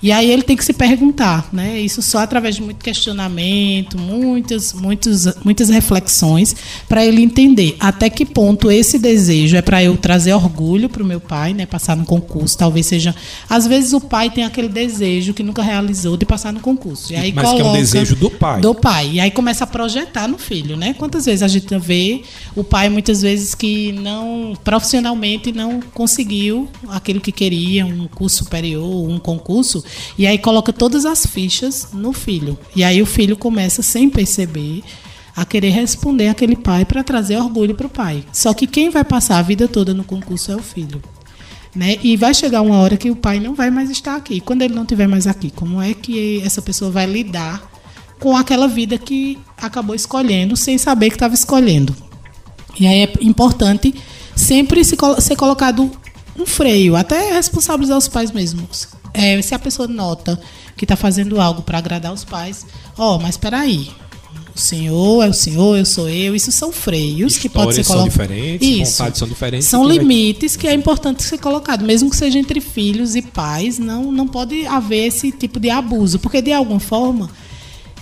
E 0.03 0.11
aí 0.11 0.31
ele 0.31 0.43
tem 0.43 0.57
que 0.57 0.65
se 0.65 0.73
perguntar, 0.73 1.49
né? 1.53 1.79
Isso 1.79 2.01
só 2.01 2.19
através 2.19 2.57
de 2.57 2.63
muito 2.63 2.83
questionamento, 2.83 3.99
muitas, 3.99 4.73
muitos, 4.73 5.29
muitas 5.45 5.69
reflexões, 5.69 6.57
para 6.89 7.05
ele 7.05 7.23
entender 7.23 7.77
até 7.79 8.09
que 8.09 8.25
ponto 8.25 8.71
esse 8.71 8.99
desejo 8.99 9.57
é 9.57 9.63
para 9.63 9.83
eu 9.83 9.97
trazer 9.97 10.33
orgulho 10.33 10.89
para 10.89 11.03
o 11.03 11.07
meu 11.07 11.21
pai, 11.21 11.53
né? 11.53 11.67
Passar 11.67 11.97
no 11.97 12.05
concurso, 12.05 12.57
talvez 12.57 12.87
seja. 12.87 13.15
Às 13.49 13.67
vezes 13.67 13.93
o 13.93 14.01
pai 14.01 14.31
tem 14.31 14.45
aquele 14.45 14.69
desejo 14.69 15.35
que 15.35 15.43
nunca 15.43 15.63
realizou 15.63 16.17
de 16.17 16.25
passar 16.25 16.53
no 16.53 16.61
concurso. 16.61 17.13
E 17.13 17.17
aí 17.17 17.33
Mas 17.33 17.51
que 17.51 17.61
é 17.61 17.65
um 17.65 17.73
desejo 17.75 18.17
do 18.17 18.31
pai. 18.31 18.61
Do 18.61 18.75
pai. 18.75 19.11
E 19.13 19.21
aí 19.21 19.31
começa 19.31 19.65
a 19.65 19.67
projetar 19.67 20.27
no 20.27 20.39
filho, 20.39 20.77
né? 20.77 20.95
Quantas 20.95 21.27
vezes 21.27 21.43
a 21.43 21.49
gente 21.49 21.79
vê 21.79 22.23
o 22.57 22.65
pai 22.65 22.89
muitas 22.89 23.21
vezes 23.21 23.55
que 23.55 23.93
não 23.93 24.55
profissionalmente 24.65 25.53
não 25.53 25.81
conseguiu 25.93 26.69
aquilo 26.89 27.21
que 27.21 27.33
queria, 27.33 27.85
um 27.85 28.09
curso 28.09 28.45
superior, 28.45 29.09
um 29.09 29.19
concurso 29.19 29.85
e 30.19 30.27
aí 30.27 30.39
coloca 30.39 30.73
todas 30.73 31.05
as 31.05 31.27
fichas 31.27 31.89
no 31.93 32.13
filho. 32.13 32.59
E 32.75 32.85
aí 32.85 33.01
o 33.01 33.07
filho 33.07 33.37
começa, 33.37 33.83
sem 33.83 34.09
perceber, 34.09 34.83
a 35.35 35.45
querer 35.45 35.71
responder 35.71 36.29
aquele 36.29 36.57
pai 36.57 36.85
para 36.85 37.03
trazer 37.03 37.37
orgulho 37.37 37.75
para 37.75 37.87
o 37.87 37.91
pai. 37.91 38.25
Só 38.33 38.53
que 38.53 38.67
quem 38.67 38.91
vai 38.91 39.05
passar 39.05 39.39
a 39.39 39.43
vida 39.43 39.69
toda 39.69 39.95
no 39.95 40.05
concurso 40.05 40.53
é 40.53 40.57
o 40.57 40.63
filho. 40.63 41.03
Né? 41.75 41.99
E 42.03 42.17
vai 42.17 42.35
chegar 42.35 42.63
uma 42.63 42.79
hora 42.79 42.97
que 42.97 43.11
o 43.11 43.17
pai 43.17 43.39
não 43.39 43.55
vai 43.55 43.71
mais 43.71 43.91
estar 43.91 44.17
aqui. 44.17 44.41
Quando 44.41 44.63
ele 44.63 44.75
não 44.75 44.83
estiver 44.83 45.07
mais 45.07 45.27
aqui, 45.27 45.51
como 45.51 45.81
é 45.81 45.95
que 45.95 46.43
essa 46.45 46.61
pessoa 46.61 46.91
vai 46.91 47.07
lidar 47.07 47.71
com 48.19 48.37
aquela 48.37 48.67
vida 48.67 48.99
que 48.99 49.39
acabou 49.57 49.95
escolhendo 49.95 50.57
sem 50.57 50.77
saber 50.77 51.11
que 51.11 51.17
estava 51.17 51.35
escolhendo? 51.35 51.95
E 52.79 52.87
aí 52.87 53.03
é 53.03 53.13
importante 53.21 53.95
sempre 54.35 54.85
se, 54.85 54.97
ser 55.21 55.37
colocado 55.37 55.91
um 56.37 56.47
freio, 56.47 56.97
até 56.97 57.35
responsabilizar 57.35 57.99
os 57.99 58.09
pais 58.09 58.31
mesmos 58.31 59.00
é, 59.13 59.41
se 59.43 59.55
a 59.55 59.59
pessoa 59.59 59.89
nota 59.89 60.41
que 60.77 60.85
está 60.85 60.97
fazendo 60.97 61.41
algo 61.41 61.63
para 61.63 61.79
agradar 61.79 62.13
os 62.13 62.25
pais, 62.25 62.67
ó, 62.97 63.17
oh, 63.17 63.19
mas 63.19 63.31
espera 63.31 63.61
aí. 63.61 63.91
O 64.55 64.59
senhor 64.59 65.25
é 65.25 65.29
o 65.29 65.33
senhor, 65.33 65.77
eu 65.77 65.85
sou 65.85 66.09
eu. 66.09 66.35
Isso 66.35 66.51
são 66.51 66.73
freios 66.73 67.35
Histórias 67.35 67.39
que 67.39 67.49
pode 67.49 67.75
ser 67.75 67.85
colocados. 67.85 68.15
São 68.15 68.27
diferentes, 68.27 68.69
Isso. 68.69 68.99
vontades 68.99 69.19
são 69.19 69.29
diferentes. 69.29 69.69
São 69.69 69.89
limites 69.89 70.55
vai... 70.55 70.61
que 70.61 70.69
é 70.69 70.75
importante 70.75 71.23
ser 71.23 71.39
colocado, 71.39 71.85
mesmo 71.85 72.11
que 72.11 72.17
seja 72.17 72.39
entre 72.39 72.61
filhos 72.61 73.15
e 73.15 73.23
pais, 73.23 73.79
não 73.79 74.11
não 74.11 74.27
pode 74.27 74.67
haver 74.67 75.07
esse 75.07 75.31
tipo 75.31 75.61
de 75.61 75.71
abuso, 75.71 76.19
porque 76.19 76.43
de 76.43 76.53
alguma 76.53 76.81
forma 76.81 77.31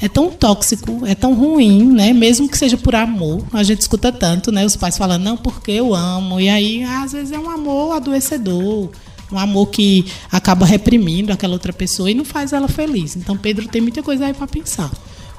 é 0.00 0.08
tão 0.08 0.30
tóxico, 0.30 1.04
é 1.06 1.14
tão 1.14 1.34
ruim, 1.34 1.84
né? 1.84 2.12
Mesmo 2.12 2.48
que 2.48 2.56
seja 2.56 2.76
por 2.76 2.94
amor. 2.94 3.44
A 3.52 3.62
gente 3.62 3.80
escuta 3.80 4.12
tanto, 4.12 4.52
né? 4.52 4.64
Os 4.64 4.76
pais 4.76 4.96
falando, 4.96 5.24
não, 5.24 5.36
porque 5.36 5.72
eu 5.72 5.94
amo. 5.94 6.40
E 6.40 6.48
aí, 6.48 6.84
às 6.84 7.12
vezes, 7.12 7.32
é 7.32 7.38
um 7.38 7.50
amor 7.50 7.96
adoecedor 7.96 8.90
um 9.32 9.38
amor 9.38 9.66
que 9.68 10.06
acaba 10.30 10.64
reprimindo 10.64 11.32
aquela 11.32 11.52
outra 11.52 11.73
pessoa 11.73 12.11
e 12.11 12.14
não 12.14 12.25
faz 12.25 12.52
ela 12.52 12.68
feliz. 12.68 13.16
Então 13.16 13.37
Pedro 13.37 13.68
tem 13.68 13.80
muita 13.80 14.02
coisa 14.02 14.26
aí 14.26 14.35
para 14.35 14.47
pensar. 14.47 14.90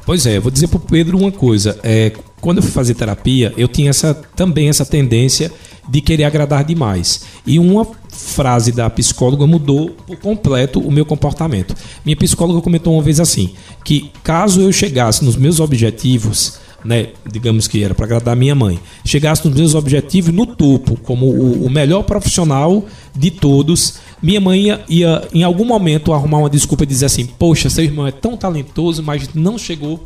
Pois 0.06 0.26
é, 0.26 0.38
eu 0.38 0.42
vou 0.42 0.52
dizer 0.52 0.68
para 0.68 0.78
o 0.78 0.80
Pedro 0.80 1.18
uma 1.18 1.32
coisa. 1.32 1.80
É, 1.84 2.12
quando 2.42 2.58
eu 2.58 2.64
fui 2.64 2.72
fazer 2.72 2.96
terapia, 2.96 3.54
eu 3.58 3.68
tinha 3.68 3.90
essa, 3.90 4.14
também 4.36 4.70
essa 4.70 4.86
tendência 4.86 5.52
de 5.88 6.02
querer 6.02 6.24
agradar 6.24 6.64
demais. 6.64 7.22
E 7.46 7.60
uma 7.60 7.86
frase 8.10 8.72
da 8.72 8.90
psicóloga 8.90 9.46
mudou 9.48 9.92
por 10.06 10.18
completo 10.18 10.80
o 10.80 10.92
meu 10.92 11.06
comportamento. 11.06 11.76
Minha 12.06 12.18
psicóloga 12.18 12.62
comentou 12.62 12.94
uma 12.94 13.02
vez 13.02 13.20
assim: 13.20 13.54
que 13.84 14.12
caso 14.24 14.62
eu 14.62 14.72
chegasse 14.72 15.24
nos 15.24 15.36
meus 15.36 15.60
objetivos, 15.60 16.60
né, 16.84 17.10
digamos 17.30 17.68
que 17.68 17.84
era 17.84 17.94
para 17.94 18.06
agradar 18.06 18.36
minha 18.36 18.56
mãe, 18.56 18.80
chegasse 19.06 19.48
nos 19.48 19.58
meus 19.58 19.76
objetivos 19.76 20.34
no 20.34 20.46
topo, 20.46 20.98
como 21.02 21.26
o, 21.26 21.66
o 21.66 21.70
melhor 21.70 22.04
profissional 22.04 22.86
de 23.16 23.32
todos, 23.32 24.00
minha 24.22 24.42
mãe 24.42 24.62
ia, 24.62 24.82
ia, 24.90 25.28
em 25.34 25.44
algum 25.44 25.66
momento 25.66 26.14
arrumar 26.14 26.40
uma 26.40 26.50
desculpa 26.50 26.84
e 26.84 26.88
dizer 26.88 27.06
assim: 27.06 27.26
Poxa, 27.26 27.70
seu 27.70 27.84
irmão 27.84 28.06
é 28.06 28.12
tão 28.12 28.36
talentoso, 28.36 29.02
mas 29.02 29.34
não 29.34 29.58
chegou. 29.58 30.04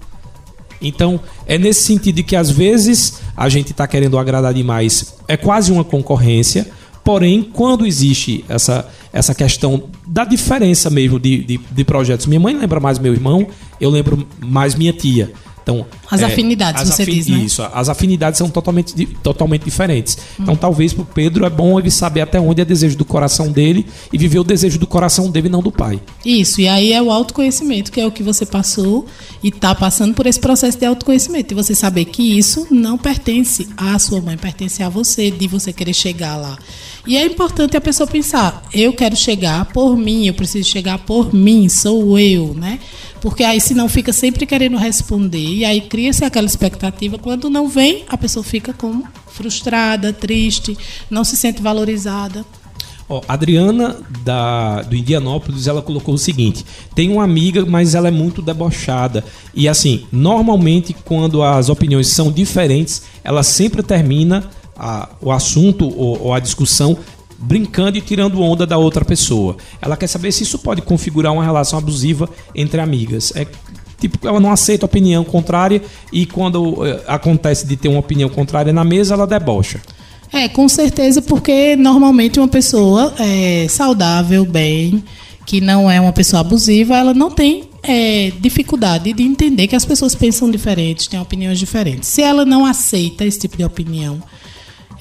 Então, 0.82 1.20
é 1.46 1.58
nesse 1.58 1.84
sentido 1.84 2.22
que 2.24 2.36
às 2.36 2.52
vezes 2.52 3.22
a 3.36 3.48
gente 3.48 3.72
está 3.72 3.88
querendo 3.88 4.18
agradar 4.18 4.54
demais, 4.54 5.16
é 5.28 5.38
quase 5.38 5.72
uma 5.72 5.84
concorrência. 5.84 6.68
Porém, 7.04 7.44
quando 7.44 7.86
existe 7.86 8.46
essa, 8.48 8.88
essa 9.12 9.36
questão 9.36 9.90
da 10.08 10.24
diferença 10.24 10.90
mesmo 10.90 11.20
de, 11.20 11.44
de, 11.44 11.58
de 11.58 11.84
projetos, 11.84 12.26
minha 12.28 12.40
mãe 12.40 12.58
lembra 12.58 12.80
mais 12.80 12.98
meu 12.98 13.14
irmão, 13.14 13.48
eu 13.80 13.90
lembro 13.90 14.26
mais 14.40 14.76
minha 14.76 14.94
tia. 14.94 15.32
Então, 15.62 15.86
as 16.14 16.22
é, 16.22 16.26
afinidades, 16.26 16.82
as 16.84 16.90
você 16.90 17.02
afin 17.02 17.12
diz, 17.12 17.28
né? 17.28 17.38
Isso, 17.40 17.64
as 17.74 17.90
afinidades 17.90 18.38
são 18.38 18.48
totalmente, 18.50 19.06
totalmente 19.24 19.64
diferentes. 19.64 20.16
Hum. 20.40 20.44
Então, 20.44 20.56
talvez 20.56 20.94
para 20.94 21.02
o 21.02 21.06
Pedro 21.06 21.44
é 21.44 21.50
bom 21.50 21.80
ele 21.80 21.90
saber 21.90 22.22
até 22.22 22.40
onde 22.40 22.62
é 22.62 22.66
desejo 22.66 22.96
do 22.96 23.04
coração 23.04 23.52
dele 23.52 23.86
e 24.12 24.18
viver 24.18 24.38
o 24.38 24.44
desejo 24.44 24.78
do 24.78 24.86
coração 24.86 25.32
dele, 25.32 25.50
não 25.50 25.62
do 25.64 25.72
pai. 25.72 26.00
Isso, 26.24 26.62
e 26.62 26.68
aí 26.68 26.94
é 26.94 27.02
o 27.02 27.12
autoconhecimento, 27.12 27.92
que 27.92 28.00
é 28.00 28.06
o 28.06 28.12
que 28.12 28.22
você 28.22 28.46
passou 28.46 29.08
e 29.44 29.48
está 29.48 29.74
passando 29.74 30.14
por 30.14 30.28
esse 30.28 30.40
processo 30.40 30.78
de 30.78 30.86
autoconhecimento. 30.86 31.54
E 31.54 31.56
você 31.56 31.74
saber 31.74 32.06
que 32.06 32.38
isso 32.38 32.68
não 32.70 32.96
pertence 32.96 33.68
à 33.76 33.98
sua 33.98 34.22
mãe, 34.22 34.38
pertence 34.38 34.84
a 34.84 34.90
você, 34.90 35.32
de 35.32 35.48
você 35.48 35.74
querer 35.74 35.94
chegar 35.94 36.36
lá. 36.36 36.58
E 37.06 37.18
é 37.18 37.26
importante 37.26 37.76
a 37.76 37.82
pessoa 37.82 38.08
pensar: 38.08 38.64
eu 38.74 38.94
quero 38.94 39.16
chegar 39.16 39.66
por 39.66 39.98
mim, 39.98 40.28
eu 40.28 40.34
preciso 40.34 40.70
chegar 40.70 41.00
por 41.00 41.34
mim, 41.34 41.68
sou 41.68 42.18
eu, 42.18 42.54
né? 42.54 42.80
Porque 43.20 43.44
aí 43.44 43.62
senão 43.62 43.88
fica 43.88 44.12
sempre 44.12 44.46
querendo 44.46 44.76
responder 44.76 45.38
e 45.38 45.64
aí 45.64 45.80
cria-se 46.04 46.26
aquela 46.26 46.46
expectativa. 46.46 47.18
Quando 47.18 47.50
não 47.50 47.70
vem, 47.70 48.04
a 48.10 48.18
pessoa 48.18 48.44
fica 48.44 48.74
como 48.74 49.08
frustrada, 49.28 50.12
triste, 50.12 50.78
não 51.10 51.24
se 51.24 51.38
sente 51.38 51.62
valorizada. 51.62 52.46
Ó, 53.08 53.22
Adriana 53.26 53.96
da, 54.22 54.82
do 54.82 54.98
Indianópolis, 54.98 55.66
ela 55.66 55.82
colocou 55.82 56.16
o 56.16 56.18
seguinte: 56.18 56.66
tem 56.94 57.10
uma 57.10 57.24
amiga, 57.24 57.66
mas 57.66 57.96
ela 57.96 58.10
é 58.10 58.12
muito 58.12 58.42
debochada. 58.42 59.24
E 59.54 59.66
assim, 59.66 60.06
normalmente 60.12 60.94
quando 61.06 61.42
as 61.42 61.70
opiniões 61.70 62.08
são 62.08 62.30
diferentes, 62.30 63.04
ela 63.24 63.42
sempre 63.42 63.82
termina 63.82 64.50
a, 64.76 65.08
o 65.22 65.32
assunto 65.32 65.86
ou, 65.86 66.22
ou 66.22 66.34
a 66.34 66.40
discussão 66.42 66.98
brincando 67.40 67.98
e 67.98 68.02
tirando 68.02 68.42
onda 68.42 68.66
da 68.66 68.78
outra 68.78 69.06
pessoa. 69.06 69.56
Ela 69.82 69.96
quer 69.96 70.08
saber 70.08 70.34
se 70.34 70.44
isso 70.44 70.60
pode 70.60 70.82
configurar 70.82 71.32
uma 71.32 71.46
relação 71.46 71.80
abusiva 71.80 72.30
entre 72.54 72.82
amigas. 72.82 73.32
É 73.38 73.48
tipo, 74.10 74.28
ela 74.28 74.40
não 74.40 74.52
aceita 74.52 74.86
opinião 74.86 75.24
contrária 75.24 75.82
e 76.12 76.26
quando 76.26 76.86
eh, 76.86 77.02
acontece 77.08 77.66
de 77.66 77.78
ter 77.78 77.88
uma 77.88 78.00
opinião 78.00 78.30
contrária 78.30 78.74
na 78.74 78.84
mesa, 78.84 79.14
ela 79.14 79.26
debocha. 79.26 79.82
É, 80.32 80.50
com 80.50 80.68
certeza, 80.68 81.22
porque 81.22 81.76
normalmente 81.76 82.40
uma 82.40 82.48
pessoa 82.48 83.14
é, 83.20 83.68
saudável, 83.70 84.44
bem, 84.46 85.04
que 85.46 85.62
não 85.62 85.90
é 85.90 86.02
uma 86.02 86.12
pessoa 86.12 86.42
abusiva, 86.42 86.98
ela 86.98 87.14
não 87.14 87.30
tem 87.30 87.70
é, 87.84 88.32
dificuldade 88.40 89.14
de 89.14 89.24
entender 89.24 89.68
que 89.68 89.76
as 89.76 89.86
pessoas 89.86 90.16
pensam 90.16 90.50
diferentes, 90.50 91.08
têm 91.08 91.20
opiniões 91.20 91.60
diferentes. 91.60 92.10
Se 92.10 92.22
ela 92.22 92.46
não 92.46 92.66
aceita 92.66 93.24
esse 93.24 93.40
tipo 93.40 93.58
de 93.58 93.64
opinião, 93.64 94.22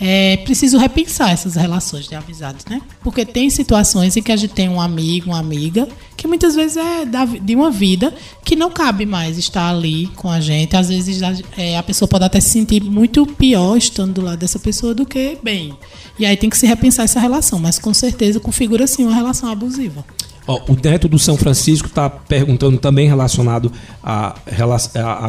é 0.05 0.37
preciso 0.39 0.79
repensar 0.79 1.31
essas 1.31 1.55
relações 1.55 2.09
de 2.09 2.15
amizade, 2.17 2.65
né? 2.69 2.83
Porque 3.05 3.25
tem 3.25 3.49
situações 3.49 4.17
em 4.17 4.23
que 4.23 4.33
a 4.33 4.37
gente 4.37 4.53
tem 4.53 4.69
um 4.69 4.81
amigo, 4.81 5.31
uma 5.31 5.39
amiga, 5.39 5.89
que 6.17 6.27
muitas 6.27 6.57
vezes 6.57 6.77
é 6.77 7.05
de 7.41 7.55
uma 7.55 7.71
vida 7.71 8.13
que 8.45 8.57
não 8.57 8.69
cabe 8.69 9.07
mais 9.07 9.39
estar 9.39 9.71
ali 9.71 10.09
com 10.17 10.29
a 10.29 10.41
gente. 10.41 10.77
Às 10.77 10.89
vezes 10.89 11.23
a, 11.23 11.33
é, 11.57 11.79
a 11.79 11.85
pessoa 11.85 12.09
pode 12.09 12.25
até 12.25 12.41
se 12.41 12.51
sentir 12.51 12.83
muito 12.83 13.25
pior 13.25 13.77
estando 13.77 14.15
do 14.15 14.23
lado 14.23 14.41
dessa 14.41 14.59
pessoa 14.59 14.93
do 14.93 15.07
que 15.07 15.39
bem. 15.41 15.79
E 16.19 16.27
aí 16.27 16.37
tem 16.37 16.51
que 16.51 16.59
se 16.59 16.67
repensar 16.67 17.05
essa 17.05 17.21
relação, 17.21 17.61
mas 17.61 17.79
com 17.79 17.95
certeza 17.95 18.41
configura 18.41 18.89
sim 18.89 19.05
uma 19.05 19.15
relação 19.15 19.49
abusiva. 19.53 20.05
O 20.47 20.75
Neto 20.83 21.09
do 21.09 21.19
São 21.19 21.37
Francisco 21.37 21.87
está 21.87 22.11
perguntando 22.11 22.77
também 22.77 23.07
relacionado 23.07 23.71
à 24.03 24.35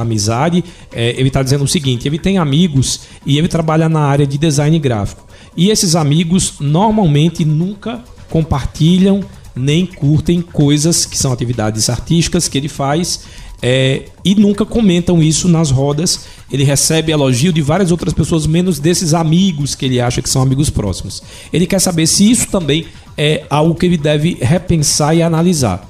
amizade. 0.01 0.63
É, 0.91 1.11
ele 1.11 1.27
está 1.27 1.43
dizendo 1.43 1.63
o 1.63 1.67
seguinte: 1.67 2.07
ele 2.07 2.17
tem 2.17 2.37
amigos 2.37 3.01
e 3.25 3.37
ele 3.37 3.47
trabalha 3.47 3.87
na 3.87 4.01
área 4.01 4.25
de 4.25 4.37
design 4.37 4.77
gráfico. 4.79 5.23
E 5.55 5.69
esses 5.69 5.95
amigos 5.95 6.55
normalmente 6.59 7.45
nunca 7.45 8.03
compartilham 8.29 9.21
nem 9.55 9.85
curtem 9.85 10.41
coisas 10.41 11.05
que 11.05 11.15
são 11.15 11.31
atividades 11.31 11.89
artísticas 11.89 12.47
que 12.47 12.57
ele 12.57 12.67
faz 12.67 13.21
é, 13.65 14.07
e 14.25 14.35
nunca 14.35 14.65
comentam 14.65 15.23
isso 15.23 15.47
nas 15.47 15.71
rodas. 15.71 16.25
Ele 16.51 16.65
recebe 16.65 17.13
elogio 17.13 17.53
de 17.53 17.61
várias 17.61 17.91
outras 17.91 18.13
pessoas, 18.13 18.45
menos 18.45 18.77
desses 18.77 19.13
amigos 19.13 19.73
que 19.73 19.85
ele 19.85 20.01
acha 20.01 20.21
que 20.21 20.29
são 20.29 20.41
amigos 20.41 20.69
próximos. 20.69 21.23
Ele 21.51 21.65
quer 21.65 21.79
saber 21.79 22.05
se 22.05 22.29
isso 22.29 22.49
também 22.49 22.85
é 23.17 23.45
algo 23.49 23.75
que 23.75 23.85
ele 23.85 23.97
deve 23.97 24.37
repensar 24.41 25.15
e 25.15 25.21
analisar. 25.21 25.89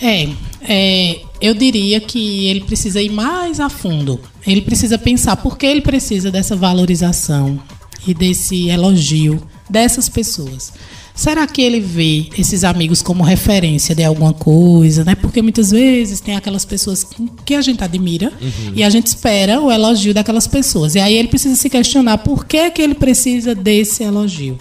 É, 0.00 0.28
é, 0.62 1.20
eu 1.40 1.54
diria 1.54 2.00
que 2.00 2.48
ele 2.48 2.62
precisa 2.62 3.00
ir 3.00 3.10
mais 3.10 3.60
a 3.60 3.68
fundo. 3.68 4.20
Ele 4.46 4.60
precisa 4.60 4.98
pensar 4.98 5.36
por 5.36 5.56
que 5.56 5.66
ele 5.66 5.80
precisa 5.80 6.30
dessa 6.30 6.56
valorização 6.56 7.60
e 8.06 8.12
desse 8.12 8.68
elogio 8.68 9.40
dessas 9.70 10.08
pessoas. 10.08 10.72
Será 11.14 11.46
que 11.46 11.60
ele 11.60 11.78
vê 11.78 12.28
esses 12.38 12.64
amigos 12.64 13.02
como 13.02 13.22
referência 13.22 13.94
de 13.94 14.02
alguma 14.02 14.32
coisa, 14.32 15.04
né? 15.04 15.14
Porque 15.14 15.42
muitas 15.42 15.70
vezes 15.70 16.20
tem 16.20 16.36
aquelas 16.36 16.64
pessoas 16.64 17.06
que 17.44 17.54
a 17.54 17.60
gente 17.60 17.84
admira 17.84 18.32
uhum. 18.40 18.72
e 18.74 18.82
a 18.82 18.88
gente 18.88 19.08
espera 19.08 19.60
o 19.60 19.70
elogio 19.70 20.14
daquelas 20.14 20.46
pessoas. 20.46 20.94
E 20.94 21.00
aí 21.00 21.14
ele 21.14 21.28
precisa 21.28 21.54
se 21.54 21.68
questionar 21.68 22.18
por 22.18 22.46
que, 22.46 22.70
que 22.70 22.80
ele 22.80 22.94
precisa 22.94 23.54
desse 23.54 24.02
elogio. 24.02 24.58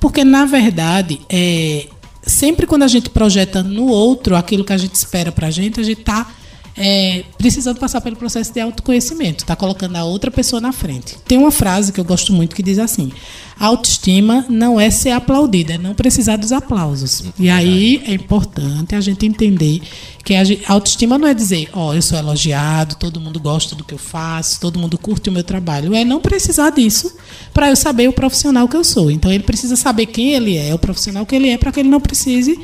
Porque, 0.00 0.24
na 0.24 0.44
verdade, 0.44 1.20
é, 1.28 1.86
sempre 2.22 2.66
quando 2.66 2.82
a 2.82 2.88
gente 2.88 3.08
projeta 3.08 3.62
no 3.62 3.86
outro 3.86 4.34
aquilo 4.34 4.64
que 4.64 4.72
a 4.72 4.78
gente 4.78 4.94
espera 4.94 5.30
para 5.30 5.46
a 5.46 5.50
gente, 5.50 5.78
a 5.78 5.84
gente 5.84 6.00
está 6.00 6.28
é, 6.76 7.24
precisando 7.36 7.78
passar 7.78 8.00
pelo 8.00 8.16
processo 8.16 8.52
de 8.52 8.60
autoconhecimento, 8.60 9.44
está 9.44 9.54
colocando 9.54 9.96
a 9.96 10.04
outra 10.04 10.30
pessoa 10.30 10.60
na 10.60 10.72
frente. 10.72 11.16
Tem 11.26 11.38
uma 11.38 11.50
frase 11.50 11.92
que 11.92 12.00
eu 12.00 12.04
gosto 12.04 12.32
muito 12.32 12.56
que 12.56 12.62
diz 12.62 12.78
assim: 12.78 13.12
autoestima 13.58 14.46
não 14.48 14.80
é 14.80 14.90
ser 14.90 15.10
aplaudida, 15.10 15.74
é 15.74 15.78
não 15.78 15.94
precisar 15.94 16.36
dos 16.36 16.52
aplausos. 16.52 17.24
E 17.38 17.50
aí 17.50 18.02
é 18.06 18.14
importante 18.14 18.94
a 18.94 19.00
gente 19.00 19.26
entender 19.26 19.82
que 20.24 20.34
a 20.34 20.42
autoestima 20.68 21.18
não 21.18 21.26
é 21.26 21.34
dizer, 21.34 21.68
ó, 21.72 21.88
oh, 21.88 21.94
eu 21.94 22.00
sou 22.00 22.16
elogiado, 22.16 22.94
todo 22.94 23.20
mundo 23.20 23.40
gosta 23.40 23.74
do 23.74 23.84
que 23.84 23.92
eu 23.92 23.98
faço, 23.98 24.60
todo 24.60 24.78
mundo 24.78 24.96
curte 24.96 25.28
o 25.28 25.32
meu 25.32 25.42
trabalho. 25.42 25.94
É 25.94 26.04
não 26.04 26.20
precisar 26.20 26.70
disso 26.70 27.14
para 27.52 27.68
eu 27.68 27.76
saber 27.76 28.08
o 28.08 28.12
profissional 28.12 28.68
que 28.68 28.76
eu 28.76 28.84
sou. 28.84 29.10
Então 29.10 29.32
ele 29.32 29.42
precisa 29.42 29.76
saber 29.76 30.06
quem 30.06 30.32
ele 30.32 30.56
é, 30.56 30.72
o 30.74 30.78
profissional 30.78 31.26
que 31.26 31.34
ele 31.34 31.48
é, 31.48 31.58
para 31.58 31.72
que 31.72 31.80
ele 31.80 31.88
não 31.88 32.00
precise 32.00 32.58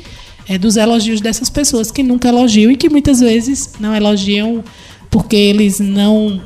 é, 0.49 0.57
dos 0.57 0.75
elogios 0.75 1.21
dessas 1.21 1.47
pessoas 1.47 1.91
que 1.91 2.01
nunca 2.01 2.27
elogiam 2.27 2.71
e 2.71 2.75
que 2.75 2.89
muitas 2.89 3.19
vezes 3.19 3.73
não 3.79 3.95
elogiam 3.95 4.63
porque 5.11 5.35
eles 5.35 5.79
não, 5.79 6.41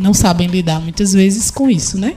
não 0.00 0.12
sabem 0.12 0.48
lidar 0.48 0.80
muitas 0.80 1.12
vezes 1.12 1.52
com 1.52 1.70
isso, 1.70 1.96
né? 1.96 2.16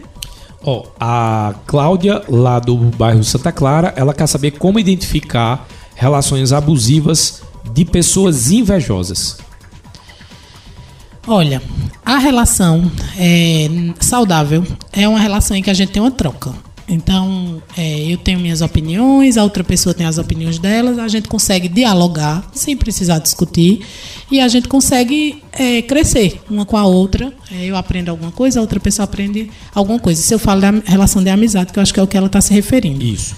Ó, 0.63 0.79
oh, 0.79 0.87
a 0.99 1.53
Cláudia, 1.67 2.23
lá 2.27 2.59
do 2.59 2.75
bairro 2.75 3.23
Santa 3.23 3.51
Clara, 3.51 3.93
ela 3.95 4.13
quer 4.15 4.25
saber 4.27 4.51
como 4.51 4.79
identificar 4.79 5.67
relações 5.95 6.51
abusivas 6.51 7.43
de 7.71 7.85
pessoas 7.85 8.51
invejosas. 8.51 9.37
Olha, 11.27 11.61
a 12.03 12.17
relação 12.17 12.91
é, 13.17 13.67
saudável 13.99 14.65
é 14.91 15.07
uma 15.07 15.19
relação 15.19 15.55
em 15.55 15.61
que 15.61 15.69
a 15.69 15.73
gente 15.73 15.91
tem 15.91 16.01
uma 16.01 16.11
troca. 16.11 16.66
Então, 16.89 17.61
é, 17.75 17.99
eu 18.11 18.17
tenho 18.17 18.39
minhas 18.39 18.61
opiniões, 18.61 19.35
a 19.35 19.43
outra 19.43 19.61
pessoa 19.61 19.93
tem 19.93 20.07
as 20.07 20.17
opiniões 20.17 20.57
delas, 20.57 20.97
a 20.97 21.07
gente 21.09 21.27
consegue 21.27 21.67
dialogar 21.67 22.49
sem 22.53 22.77
precisar 22.77 23.19
discutir 23.19 23.81
e 24.31 24.39
a 24.39 24.47
gente 24.47 24.69
consegue 24.69 25.43
é, 25.51 25.81
crescer 25.81 26.41
uma 26.49 26.65
com 26.65 26.77
a 26.77 26.85
outra. 26.85 27.33
É, 27.51 27.65
eu 27.65 27.75
aprendo 27.75 28.09
alguma 28.09 28.31
coisa, 28.31 28.59
a 28.59 28.61
outra 28.61 28.79
pessoa 28.79 29.03
aprende 29.03 29.49
alguma 29.75 29.99
coisa. 29.99 30.21
Se 30.21 30.33
eu 30.33 30.39
falo 30.39 30.61
da 30.61 30.71
relação 30.85 31.21
de 31.21 31.29
amizade, 31.29 31.73
que 31.73 31.79
eu 31.79 31.83
acho 31.83 31.93
que 31.93 31.99
é 31.99 32.03
o 32.03 32.07
que 32.07 32.15
ela 32.15 32.27
está 32.27 32.39
se 32.39 32.53
referindo. 32.53 33.03
Isso. 33.03 33.35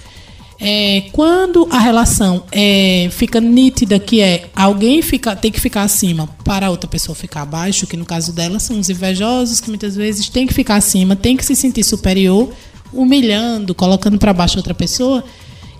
É, 0.62 1.04
quando 1.12 1.66
a 1.70 1.78
relação 1.78 2.44
é, 2.52 3.08
fica 3.10 3.40
nítida, 3.40 3.98
que 3.98 4.20
é 4.20 4.44
alguém 4.54 5.00
fica, 5.00 5.34
tem 5.34 5.50
que 5.50 5.58
ficar 5.58 5.82
acima 5.82 6.28
para 6.44 6.66
a 6.66 6.70
outra 6.70 6.86
pessoa 6.86 7.16
ficar 7.16 7.42
abaixo, 7.42 7.86
que 7.86 7.96
no 7.96 8.04
caso 8.04 8.30
dela 8.30 8.60
são 8.60 8.78
os 8.78 8.90
invejosos, 8.90 9.58
que 9.58 9.70
muitas 9.70 9.96
vezes 9.96 10.28
tem 10.28 10.46
que 10.46 10.52
ficar 10.52 10.76
acima, 10.76 11.16
tem 11.16 11.34
que 11.34 11.44
se 11.46 11.56
sentir 11.56 11.82
superior 11.82 12.52
humilhando, 12.92 13.74
colocando 13.74 14.18
para 14.18 14.32
baixo 14.32 14.56
outra 14.56 14.74
pessoa, 14.74 15.24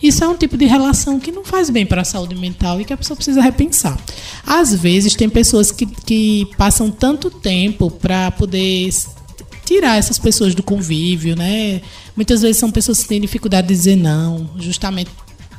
isso 0.03 0.25
é 0.25 0.29
um 0.29 0.37
tipo 0.37 0.57
de 0.57 0.65
relação 0.65 1.21
que 1.21 1.31
não 1.31 1.45
faz 1.45 1.69
bem 1.69 1.85
para 1.85 2.03
a 2.03 2.05
saúde 2.05 2.35
mental 2.35 2.81
e 2.81 2.85
que 2.85 2.93
a 2.93 2.97
pessoa 2.97 3.17
precisa 3.17 3.43
repensar. 3.43 3.99
Às 4.47 4.75
vezes, 4.75 5.15
tem 5.15 5.29
pessoas 5.29 5.71
que, 5.71 5.85
que 5.85 6.49
passam 6.57 6.91
tanto 6.91 7.31
tempo 7.31 7.91
para 7.91 8.31
poder 8.31 8.91
tirar 9.65 9.99
essas 9.99 10.19
pessoas 10.19 10.55
do 10.55 10.63
convívio, 10.63 11.37
né? 11.37 11.83
Muitas 12.17 12.41
vezes 12.43 12.57
são 12.57 12.71
pessoas 12.71 13.03
que 13.03 13.09
têm 13.09 13.21
dificuldade 13.21 13.69
de 13.69 13.75
dizer 13.75 13.97
não, 13.97 14.51
justamente 14.59 15.11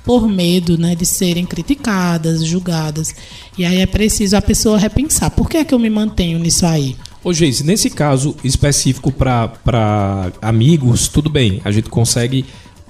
por 0.04 0.28
medo 0.28 0.78
né, 0.78 0.96
de 0.96 1.06
serem 1.06 1.46
criticadas, 1.46 2.44
julgadas. 2.44 3.14
E 3.58 3.64
aí 3.64 3.80
é 3.80 3.86
preciso 3.86 4.36
a 4.36 4.42
pessoa 4.42 4.78
repensar. 4.78 5.30
Por 5.30 5.48
que 5.48 5.58
é 5.58 5.64
que 5.64 5.74
eu 5.74 5.80
me 5.80 5.90
mantenho 5.90 6.40
nisso 6.40 6.66
aí? 6.66 6.96
Ô, 7.24 7.32
Geise, 7.32 7.64
nesse 7.64 7.90
caso 7.90 8.36
específico 8.44 9.12
para 9.12 10.32
amigos, 10.42 11.08
tudo 11.08 11.30
bem, 11.30 11.62
a 11.64 11.72
gente 11.72 11.88
consegue, 11.88 12.46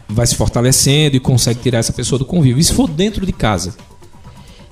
vai 0.08 0.26
se 0.26 0.36
fortalecendo 0.36 1.18
e 1.18 1.20
consegue 1.20 1.60
tirar 1.60 1.80
essa 1.80 1.92
pessoa 1.92 2.18
do 2.18 2.24
convívio. 2.24 2.60
E 2.60 2.64
se 2.64 2.72
for 2.72 2.88
dentro 2.88 3.26
de 3.26 3.34
casa? 3.34 3.76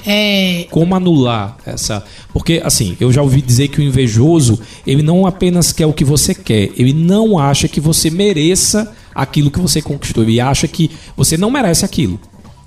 É... 0.06 0.66
Como 0.72 0.96
anular 0.96 1.58
essa. 1.66 2.02
Porque, 2.32 2.62
assim, 2.64 2.96
eu 3.02 3.12
já 3.12 3.22
ouvi 3.22 3.42
dizer 3.42 3.68
que 3.68 3.82
o 3.82 3.84
invejoso, 3.84 4.58
ele 4.88 5.04
não 5.04 5.28
apenas 5.28 5.74
quer 5.74 5.86
o 5.86 5.94
que 5.94 6.06
você 6.06 6.34
quer, 6.34 6.72
ele 6.78 6.94
não 6.94 7.38
acha 7.38 7.68
que 7.68 7.82
você 7.82 8.10
mereça 8.10 8.96
aquilo 9.14 9.52
que 9.52 9.60
você 9.60 9.82
conquistou, 9.82 10.24
ele 10.24 10.40
acha 10.40 10.70
que 10.70 10.90
você 11.18 11.36
não 11.36 11.52
merece 11.52 11.84
aquilo. 11.84 12.18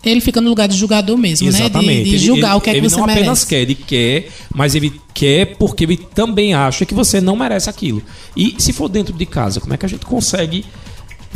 Ele 0.05 0.21
fica 0.21 0.41
no 0.41 0.49
lugar 0.49 0.67
de 0.67 0.77
julgador 0.77 1.17
mesmo, 1.17 1.49
Exatamente. 1.49 1.87
né? 1.87 2.05
De, 2.05 2.11
de 2.11 2.19
julgar 2.19 2.51
ele, 2.51 2.59
o 2.59 2.61
que 2.61 2.71
é 2.71 2.75
que 2.75 2.81
você 2.81 2.97
merece. 2.97 2.97
Ele 2.97 3.07
não 3.07 3.15
apenas 3.15 3.45
quer, 3.45 3.61
ele 3.61 3.75
quer, 3.75 4.29
mas 4.53 4.75
ele 4.75 5.01
quer 5.15 5.57
porque 5.57 5.85
ele 5.85 5.97
também 5.97 6.55
acha 6.55 6.85
que 6.85 6.93
você 6.93 7.21
não 7.21 7.37
merece 7.37 7.71
aquilo. 7.71 8.03
E 8.37 8.57
se 8.59 8.73
for 8.73 8.89
dentro 8.89 9.15
de 9.15 9.25
casa, 9.25 9.61
como 9.61 9.73
é 9.73 9.77
que 9.77 9.87
a 9.87 9.89
gente 9.89 10.05
consegue 10.05 10.65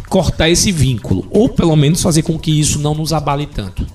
cortar 0.09 0.49
esse 0.49 0.73
vínculo? 0.73 1.27
Ou 1.31 1.49
pelo 1.49 1.77
menos 1.77 2.03
fazer 2.03 2.23
com 2.23 2.37
que 2.39 2.51
isso 2.51 2.81
não 2.81 2.95
nos 2.95 3.13
abale 3.13 3.47
tanto? 3.47 3.87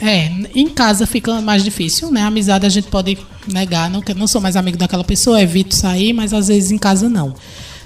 É, 0.00 0.30
em 0.54 0.68
casa 0.68 1.06
fica 1.06 1.40
mais 1.40 1.64
difícil, 1.64 2.10
né? 2.10 2.22
A 2.22 2.26
amizade 2.26 2.64
a 2.64 2.68
gente 2.68 2.88
pode 2.88 3.18
negar, 3.48 3.90
não, 3.90 4.02
não 4.16 4.26
sou 4.26 4.40
mais 4.40 4.54
amigo 4.56 4.76
daquela 4.76 5.02
pessoa, 5.02 5.42
evito 5.42 5.74
sair, 5.74 6.12
mas 6.12 6.32
às 6.32 6.48
vezes 6.48 6.70
em 6.70 6.78
casa 6.78 7.08
não. 7.08 7.34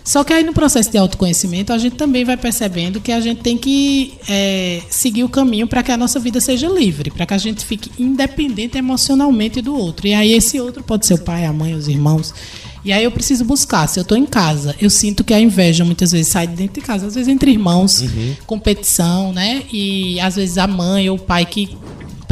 Só 0.05 0.25
que 0.25 0.33
aí 0.33 0.43
no 0.43 0.53
processo 0.53 0.91
de 0.91 0.99
autoconhecimento 0.99 1.73
a 1.73 1.79
gente 1.79 1.97
também 1.97 2.25
vai 2.25 2.37
percebendo 2.37 3.01
que 3.01 3.13
a 3.13 3.21
gente 3.21 3.41
tem 3.41 3.57
que 3.57 4.15
é, 4.29 4.83
seguir 4.91 5.25
o 5.25 5.29
caminho 5.29 5.67
para 5.67 5.83
que 5.83 5.93
a 5.93 5.97
nossa 5.97 6.19
vida 6.19 6.41
seja 6.41 6.69
livre, 6.69 7.11
para 7.11 7.25
que 7.25 7.35
a 7.35 7.39
gente 7.39 7.65
fique 7.65 7.91
independente 7.99 8.77
emocionalmente 8.77 9.61
do 9.61 9.77
outro. 9.77 10.07
E 10.07 10.15
aí 10.15 10.33
esse 10.33 10.61
outro 10.61 10.83
pode 10.83 11.07
ser 11.07 11.15
o 11.15 11.19
pai, 11.19 11.45
a 11.45 11.53
mãe, 11.53 11.75
os 11.75 11.87
irmãos. 11.87 12.35
E 12.85 12.93
aí 12.93 13.05
eu 13.05 13.13
preciso 13.13 13.45
buscar. 13.45 13.87
Se 13.87 14.01
eu 14.01 14.03
estou 14.03 14.19
em 14.19 14.27
casa, 14.27 14.75
eu 14.81 14.91
sinto 14.91 15.23
que 15.23 15.33
a 15.33 15.41
inveja 15.41 15.85
muitas 15.85 16.11
vezes 16.11 16.29
sai 16.29 16.47
de 16.49 16.57
dentro 16.57 16.81
de 16.81 16.87
casa, 16.87 17.07
às 17.07 17.15
vezes 17.15 17.29
entre 17.29 17.53
irmãos, 17.53 18.01
uhum. 18.01 18.35
competição, 18.45 19.33
né? 19.33 19.63
E 19.73 20.19
às 20.19 20.35
vezes 20.35 20.59
a 20.59 20.67
mãe 20.67 21.09
ou 21.09 21.17
o 21.17 21.21
pai 21.21 21.47
que 21.47 21.77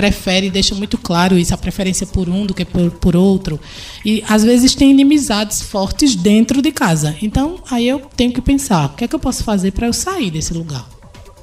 prefere, 0.00 0.48
deixa 0.48 0.74
muito 0.74 0.96
claro 0.96 1.36
isso, 1.36 1.52
a 1.52 1.58
preferência 1.58 2.06
por 2.06 2.26
um 2.26 2.46
do 2.46 2.54
que 2.54 2.64
por, 2.64 2.90
por 2.92 3.14
outro. 3.14 3.60
E 4.02 4.24
às 4.26 4.42
vezes 4.42 4.74
tem 4.74 4.90
inimizades 4.90 5.60
fortes 5.60 6.16
dentro 6.16 6.62
de 6.62 6.72
casa. 6.72 7.14
Então, 7.20 7.56
aí 7.70 7.86
eu 7.86 8.00
tenho 8.16 8.32
que 8.32 8.40
pensar, 8.40 8.86
o 8.86 8.88
que 8.96 9.04
é 9.04 9.08
que 9.08 9.14
eu 9.14 9.18
posso 9.18 9.44
fazer 9.44 9.72
para 9.72 9.86
eu 9.86 9.92
sair 9.92 10.30
desse 10.30 10.54
lugar? 10.54 10.88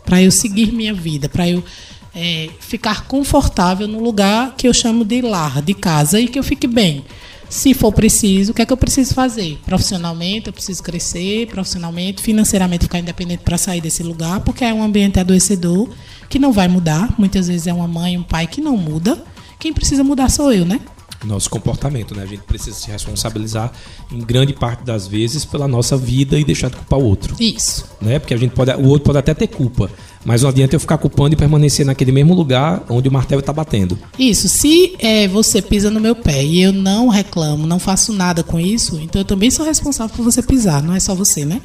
Para 0.04 0.24
eu 0.24 0.32
seguir 0.32 0.72
minha 0.72 0.92
vida, 0.92 1.30
para 1.30 1.48
eu 1.48 1.64
é, 2.16 2.50
ficar 2.60 3.06
confortável 3.06 3.88
no 3.88 4.02
lugar 4.02 4.56
que 4.58 4.68
eu 4.68 4.74
chamo 4.74 5.06
de 5.06 5.22
lar, 5.22 5.62
de 5.62 5.76
casa, 5.76 6.20
e 6.20 6.28
que 6.28 6.40
eu 6.40 6.44
fique 6.44 6.66
bem. 6.66 7.06
Se 7.50 7.74
for 7.74 7.94
preciso, 7.94 8.52
o 8.52 8.54
que 8.54 8.62
é 8.62 8.66
que 8.66 8.74
eu 8.74 8.78
preciso 8.78 9.14
fazer? 9.14 9.58
Profissionalmente, 9.66 10.48
eu 10.48 10.54
preciso 10.54 10.84
crescer, 10.84 11.48
profissionalmente, 11.48 12.22
financeiramente 12.22 12.84
ficar 12.84 13.00
independente 13.00 13.44
para 13.44 13.58
sair 13.58 13.80
desse 13.80 14.04
lugar, 14.04 14.42
porque 14.42 14.66
é 14.66 14.74
um 14.74 14.84
ambiente 14.84 15.20
adoecedor 15.20 15.90
que 16.30 16.40
não 16.40 16.52
vai 16.52 16.68
mudar. 16.68 17.16
Muitas 17.18 17.48
vezes 17.48 17.68
é 17.68 17.74
uma 17.74 17.88
mãe, 17.88 18.18
um 18.18 18.24
pai 18.24 18.48
que 18.48 18.60
não 18.60 18.76
muda. 18.76 19.24
Quem 19.58 19.74
precisa 19.74 20.04
mudar 20.04 20.30
sou 20.30 20.52
eu, 20.52 20.66
né? 20.66 20.82
Nosso 21.26 21.50
comportamento, 21.50 22.16
né? 22.16 22.24
A 22.24 22.26
gente 22.28 22.44
precisa 22.44 22.78
se 22.78 22.92
responsabilizar 22.92 23.72
em 24.12 24.20
grande 24.20 24.54
parte 24.54 24.84
das 24.84 25.08
vezes 25.08 25.44
pela 25.44 25.68
nossa 25.68 25.98
vida 25.98 26.38
e 26.38 26.46
deixar 26.46 26.70
de 26.70 26.76
culpar 26.76 27.00
o 27.00 27.04
outro. 27.04 27.36
Isso. 27.40 27.86
Né? 28.00 28.20
Porque 28.20 28.34
a 28.34 28.38
gente 28.38 28.52
pode, 28.52 28.72
o 28.72 28.86
outro 28.86 29.06
pode 29.06 29.18
até 29.18 29.34
ter 29.34 29.48
culpa, 29.48 29.90
mas 30.24 30.44
não 30.44 30.50
adianta 30.50 30.76
eu 30.76 30.80
ficar 30.80 30.98
culpando 31.00 31.34
e 31.34 31.36
permanecer 31.36 31.86
naquele 31.86 32.12
mesmo 32.12 32.36
lugar 32.36 32.84
onde 32.88 33.10
o 33.10 33.12
martelo 33.12 33.40
está 33.40 33.52
batendo. 33.52 33.98
Isso. 34.18 34.48
Se 34.48 34.96
é, 35.00 35.28
você 35.28 35.62
pisa 35.62 35.90
no 35.90 36.00
meu 36.00 36.16
pé 36.16 36.44
e 36.44 36.62
eu 36.62 36.72
não 36.72 37.08
reclamo, 37.08 37.66
não 37.66 37.80
faço 37.80 38.14
nada 38.14 38.44
com 38.44 38.60
isso, 38.60 39.00
então 39.00 39.22
eu 39.22 39.26
também 39.26 39.50
sou 39.50 39.66
responsável 39.66 40.16
por 40.16 40.24
você 40.24 40.44
pisar, 40.44 40.84
não 40.84 40.94
é 40.94 41.00
só 41.00 41.16
você, 41.16 41.46
né? 41.46 41.62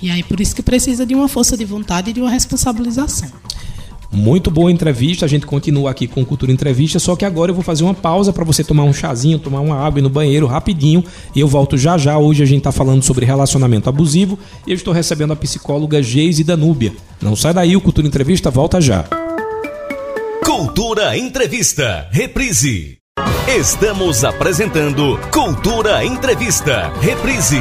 E 0.00 0.10
aí 0.10 0.22
por 0.22 0.40
isso 0.40 0.54
que 0.54 0.62
precisa 0.62 1.04
de 1.04 1.14
uma 1.14 1.28
força 1.28 1.56
de 1.56 1.64
vontade 1.64 2.10
e 2.10 2.12
de 2.12 2.20
uma 2.20 2.30
responsabilização. 2.30 3.30
Muito 4.14 4.48
boa 4.48 4.70
entrevista, 4.70 5.24
a 5.24 5.28
gente 5.28 5.44
continua 5.44 5.90
aqui 5.90 6.06
com 6.06 6.24
Cultura 6.24 6.52
Entrevista, 6.52 7.00
só 7.00 7.16
que 7.16 7.24
agora 7.24 7.50
eu 7.50 7.54
vou 7.54 7.64
fazer 7.64 7.82
uma 7.82 7.92
pausa 7.92 8.32
para 8.32 8.44
você 8.44 8.62
tomar 8.62 8.84
um 8.84 8.92
chazinho, 8.92 9.40
tomar 9.40 9.60
uma 9.60 9.76
água 9.76 10.00
no 10.00 10.08
banheiro 10.08 10.46
rapidinho 10.46 11.04
e 11.34 11.40
eu 11.40 11.48
volto 11.48 11.76
já 11.76 11.98
já. 11.98 12.16
Hoje 12.16 12.42
a 12.42 12.46
gente 12.46 12.58
está 12.58 12.70
falando 12.70 13.02
sobre 13.02 13.26
relacionamento 13.26 13.88
abusivo 13.88 14.38
e 14.66 14.70
eu 14.70 14.76
estou 14.76 14.94
recebendo 14.94 15.32
a 15.32 15.36
psicóloga 15.36 16.00
Geise 16.00 16.44
Danúbia. 16.44 16.92
Não 17.20 17.34
sai 17.34 17.52
daí, 17.52 17.76
o 17.76 17.80
Cultura 17.80 18.06
Entrevista 18.06 18.50
volta 18.50 18.80
já. 18.80 19.04
Cultura 20.44 21.18
Entrevista, 21.18 22.08
reprise. 22.12 22.98
Estamos 23.48 24.22
apresentando 24.24 25.18
Cultura 25.32 26.04
Entrevista. 26.04 26.92
Reprise. 27.00 27.60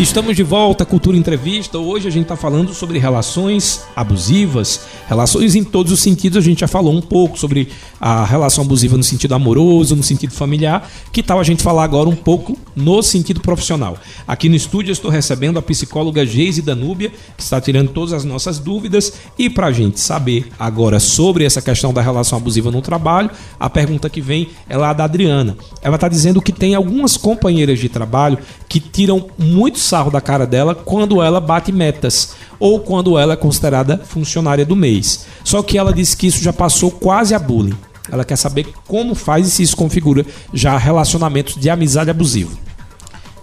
Estamos 0.00 0.34
de 0.34 0.42
volta, 0.42 0.86
Cultura 0.86 1.14
Entrevista. 1.14 1.78
Hoje 1.78 2.08
a 2.08 2.10
gente 2.10 2.22
está 2.22 2.34
falando 2.34 2.72
sobre 2.72 2.98
relações 2.98 3.84
abusivas, 3.94 4.80
relações 5.06 5.54
em 5.54 5.62
todos 5.62 5.92
os 5.92 6.00
sentidos. 6.00 6.38
A 6.38 6.40
gente 6.40 6.60
já 6.60 6.66
falou 6.66 6.94
um 6.94 7.02
pouco 7.02 7.38
sobre 7.38 7.68
a 8.00 8.24
relação 8.24 8.64
abusiva 8.64 8.96
no 8.96 9.02
sentido 9.02 9.34
amoroso, 9.34 9.94
no 9.94 10.02
sentido 10.02 10.32
familiar. 10.32 10.90
Que 11.12 11.22
tal 11.22 11.38
a 11.38 11.44
gente 11.44 11.62
falar 11.62 11.84
agora 11.84 12.08
um 12.08 12.16
pouco 12.16 12.56
no 12.74 13.02
sentido 13.02 13.42
profissional? 13.42 13.98
Aqui 14.26 14.48
no 14.48 14.56
estúdio 14.56 14.88
eu 14.88 14.94
estou 14.94 15.10
recebendo 15.10 15.58
a 15.58 15.62
psicóloga 15.62 16.24
Geise 16.24 16.62
Danúbia, 16.62 17.12
que 17.36 17.42
está 17.42 17.60
tirando 17.60 17.90
todas 17.90 18.14
as 18.14 18.24
nossas 18.24 18.58
dúvidas. 18.58 19.12
E 19.38 19.50
para 19.50 19.66
a 19.66 19.72
gente 19.72 20.00
saber 20.00 20.48
agora 20.58 20.98
sobre 20.98 21.44
essa 21.44 21.60
questão 21.60 21.92
da 21.92 22.00
relação 22.00 22.38
abusiva 22.38 22.70
no 22.70 22.80
trabalho, 22.80 23.30
a 23.60 23.68
pergunta 23.68 24.08
que 24.08 24.22
vem 24.22 24.48
é 24.66 24.78
lá 24.78 24.94
da 24.94 25.04
Adriana. 25.04 25.58
Ela 25.82 25.96
está 25.96 26.08
dizendo 26.08 26.40
que 26.40 26.52
tem 26.52 26.74
algumas 26.74 27.18
companheiras 27.18 27.78
de 27.78 27.90
trabalho 27.90 28.38
que 28.66 28.80
tiram 28.80 29.26
muitos 29.36 29.89
sarro 29.90 30.10
da 30.10 30.20
cara 30.20 30.46
dela 30.46 30.74
quando 30.74 31.20
ela 31.20 31.40
bate 31.40 31.72
metas 31.72 32.34
ou 32.60 32.78
quando 32.78 33.18
ela 33.18 33.32
é 33.32 33.36
considerada 33.36 34.00
funcionária 34.04 34.64
do 34.64 34.76
mês. 34.76 35.26
Só 35.42 35.62
que 35.62 35.76
ela 35.76 35.92
disse 35.92 36.16
que 36.16 36.28
isso 36.28 36.42
já 36.42 36.52
passou 36.52 36.92
quase 36.92 37.34
a 37.34 37.38
bullying. 37.38 37.76
Ela 38.10 38.24
quer 38.24 38.36
saber 38.36 38.68
como 38.86 39.14
faz 39.14 39.48
e 39.48 39.50
se 39.50 39.62
isso 39.62 39.76
configura 39.76 40.24
já 40.54 40.76
relacionamentos 40.78 41.56
de 41.56 41.68
amizade 41.68 42.10
abusivo. 42.10 42.56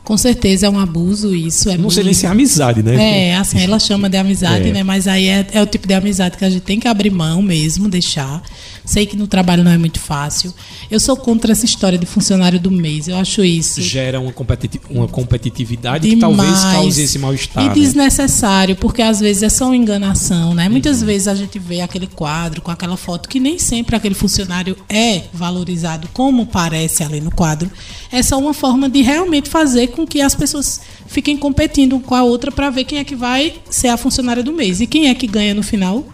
Com 0.07 0.15
certeza 0.15 0.67
é 0.67 0.69
um 0.69 0.79
abuso 0.79 1.35
isso. 1.35 1.69
É 1.69 1.77
não 1.77 1.89
sei 1.89 2.01
nem 2.01 2.13
se 2.13 2.25
é 2.25 2.29
amizade, 2.29 2.81
né? 2.81 3.31
É, 3.31 3.35
assim, 3.35 3.59
ela 3.59 3.77
chama 3.77 4.09
de 4.09 4.15
amizade, 4.15 4.69
é. 4.69 4.71
né? 4.71 4.81
Mas 4.81 5.05
aí 5.05 5.27
é, 5.27 5.45
é, 5.51 5.61
o 5.61 5.65
tipo 5.65 5.85
de 5.85 5.93
amizade 5.93 6.37
que 6.37 6.45
a 6.45 6.49
gente 6.49 6.61
tem 6.61 6.79
que 6.79 6.87
abrir 6.87 7.09
mão 7.09 7.41
mesmo, 7.41 7.89
deixar. 7.89 8.41
Sei 8.85 9.05
que 9.05 9.17
no 9.17 9.27
trabalho 9.27 9.65
não 9.65 9.71
é 9.71 9.77
muito 9.77 9.99
fácil. 9.99 10.53
Eu 10.89 10.97
sou 10.97 11.17
contra 11.17 11.51
essa 11.51 11.65
história 11.65 11.97
de 11.97 12.05
funcionário 12.05 12.57
do 12.57 12.71
mês. 12.71 13.09
Eu 13.09 13.17
acho 13.17 13.43
isso. 13.43 13.81
Gera 13.81 14.17
uma, 14.17 14.31
competi 14.31 14.79
uma 14.89 15.09
competitividade 15.09 16.07
Demais. 16.07 16.33
que 16.37 16.37
talvez 16.37 16.63
cause 16.63 17.01
esse 17.01 17.19
mal-estar. 17.19 17.65
E 17.65 17.67
né? 17.67 17.73
desnecessário, 17.73 18.77
porque 18.77 19.01
às 19.01 19.19
vezes 19.19 19.43
é 19.43 19.49
só 19.49 19.65
uma 19.65 19.75
enganação, 19.75 20.53
né? 20.53 20.69
Muitas 20.69 21.01
uhum. 21.01 21.07
vezes 21.07 21.27
a 21.27 21.35
gente 21.35 21.59
vê 21.59 21.81
aquele 21.81 22.07
quadro 22.07 22.61
com 22.61 22.71
aquela 22.71 22.95
foto 22.95 23.27
que 23.27 23.41
nem 23.41 23.59
sempre 23.59 23.93
aquele 23.93 24.15
funcionário 24.15 24.77
é 24.87 25.23
valorizado 25.33 26.07
como 26.13 26.45
parece 26.45 27.03
ali 27.03 27.19
no 27.19 27.29
quadro. 27.29 27.69
É 28.09 28.23
só 28.23 28.39
uma 28.39 28.53
forma 28.53 28.87
de 28.87 29.01
realmente 29.01 29.49
fazer 29.49 29.87
com 29.97 30.05
que 30.05 30.21
as 30.21 30.35
pessoas 30.35 30.79
fiquem 31.07 31.35
competindo 31.35 31.99
com 31.99 32.13
a 32.13 32.23
outra 32.23 32.51
para 32.51 32.69
ver 32.69 32.83
quem 32.83 32.99
é 32.99 33.03
que 33.03 33.15
vai 33.15 33.55
ser 33.67 33.87
a 33.87 33.97
funcionária 33.97 34.43
do 34.43 34.53
mês. 34.53 34.79
E 34.79 34.85
quem 34.85 35.09
é 35.09 35.15
que 35.15 35.25
ganha 35.25 35.55
no 35.55 35.63
final? 35.63 36.05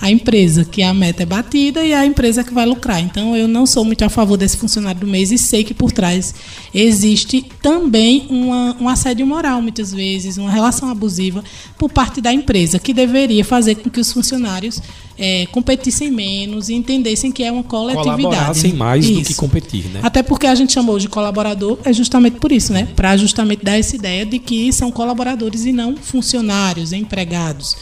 A 0.00 0.10
empresa, 0.10 0.64
que 0.64 0.82
a 0.82 0.94
meta 0.94 1.22
é 1.24 1.26
batida 1.26 1.82
e 1.82 1.92
a 1.92 2.06
empresa 2.06 2.44
que 2.44 2.54
vai 2.54 2.64
lucrar. 2.64 3.00
Então, 3.00 3.36
eu 3.36 3.48
não 3.48 3.66
sou 3.66 3.84
muito 3.84 4.04
a 4.04 4.08
favor 4.08 4.36
desse 4.36 4.56
funcionário 4.56 5.00
do 5.00 5.06
mês 5.06 5.32
e 5.32 5.38
sei 5.38 5.64
que 5.64 5.74
por 5.74 5.90
trás 5.90 6.34
existe 6.72 7.44
também 7.62 8.26
uma, 8.30 8.76
um 8.80 8.88
assédio 8.88 9.26
moral, 9.26 9.60
muitas 9.60 9.92
vezes, 9.92 10.38
uma 10.38 10.50
relação 10.50 10.88
abusiva 10.88 11.42
por 11.76 11.90
parte 11.90 12.20
da 12.20 12.32
empresa, 12.32 12.78
que 12.78 12.94
deveria 12.94 13.44
fazer 13.44 13.74
com 13.76 13.90
que 13.90 14.00
os 14.00 14.12
funcionários 14.12 14.80
é, 15.18 15.46
competissem 15.46 16.10
menos 16.10 16.68
e 16.68 16.74
entendessem 16.74 17.32
que 17.32 17.42
é 17.42 17.50
uma 17.50 17.64
coletividade. 17.64 18.22
Colaborassem 18.22 18.72
mais 18.74 19.04
isso. 19.04 19.20
do 19.20 19.26
que 19.26 19.34
competir, 19.34 19.86
né? 19.86 20.00
Até 20.02 20.22
porque 20.22 20.46
a 20.46 20.54
gente 20.54 20.72
chamou 20.72 20.98
de 20.98 21.08
colaborador 21.08 21.78
é 21.84 21.92
justamente 21.92 22.38
por 22.38 22.52
isso, 22.52 22.72
né? 22.72 22.86
Para 22.94 23.16
justamente 23.16 23.64
dar 23.64 23.76
essa 23.76 23.96
ideia 23.96 24.24
de 24.24 24.38
que 24.38 24.72
são 24.72 24.92
colaboradores 24.92 25.64
e 25.64 25.72
não 25.72 25.96
funcionários, 25.96 26.92
empregados. 26.92 27.76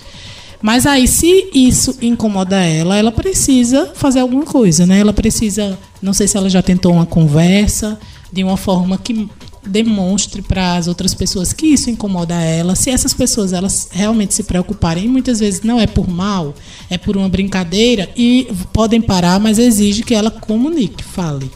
Mas 0.62 0.87
aí, 0.87 1.07
se 1.07 1.51
isso 1.55 1.97
incomoda 2.01 2.57
ela, 2.57 2.97
ela 2.97 3.12
precisa 3.12 3.92
fazer 3.95 4.21
alguma 4.21 4.45
coisa, 4.45 4.87
né? 4.87 5.01
Ela 5.01 5.12
precisa, 5.12 5.79
não 6.01 6.12
sei 6.12 6.27
se 6.27 6.37
ela 6.37 6.49
já 6.49 6.62
tentou 6.62 6.92
uma 6.92 7.07
conversa 7.07 7.99
de 8.33 8.42
uma 8.42 8.57
forma 8.57 8.99
que 8.99 9.29
demonstre 9.66 10.42
para 10.42 10.77
as 10.77 10.87
outras 10.87 11.12
pessoas 11.14 11.53
que 11.53 11.66
isso 11.66 11.90
incomoda 11.90 12.35
ela. 12.35 12.75
Se 12.75 12.90
essas 12.90 13.12
pessoas 13.12 13.53
elas 13.53 13.88
realmente 13.90 14.35
se 14.35 14.45
preocuparem, 14.45 15.09
muitas 15.09 15.40
vezes 15.40 15.62
não 15.62 15.81
é 15.81 15.87
por 15.87 16.09
mal, 16.09 16.55
é 16.88 16.97
por 16.97 17.16
uma 17.16 17.29
brincadeira 17.29 18.09
e 18.16 18.49
podem 18.73 19.01
parar, 19.01 19.40
mas 19.40 19.59
exige 19.59 20.03
que 20.03 20.14
ela 20.14 20.31
comunique, 20.31 21.03
fale. 21.03 21.51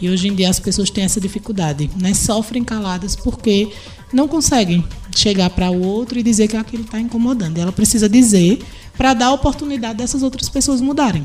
E 0.00 0.10
hoje 0.10 0.26
em 0.28 0.34
dia 0.34 0.50
as 0.50 0.58
pessoas 0.58 0.90
têm 0.90 1.04
essa 1.04 1.20
dificuldade, 1.20 1.88
né? 1.96 2.12
Sofrem 2.12 2.64
caladas 2.64 3.14
porque 3.14 3.70
não 4.12 4.28
conseguem 4.28 4.84
chegar 5.14 5.50
para 5.50 5.70
o 5.70 5.82
outro 5.82 6.18
e 6.18 6.22
dizer 6.22 6.48
que 6.48 6.56
aquilo 6.56 6.84
está 6.84 7.00
incomodando. 7.00 7.58
Ela 7.58 7.72
precisa 7.72 8.08
dizer 8.08 8.60
para 8.96 9.14
dar 9.14 9.26
a 9.26 9.32
oportunidade 9.32 9.98
dessas 9.98 10.22
outras 10.22 10.48
pessoas 10.48 10.80
mudarem. 10.80 11.24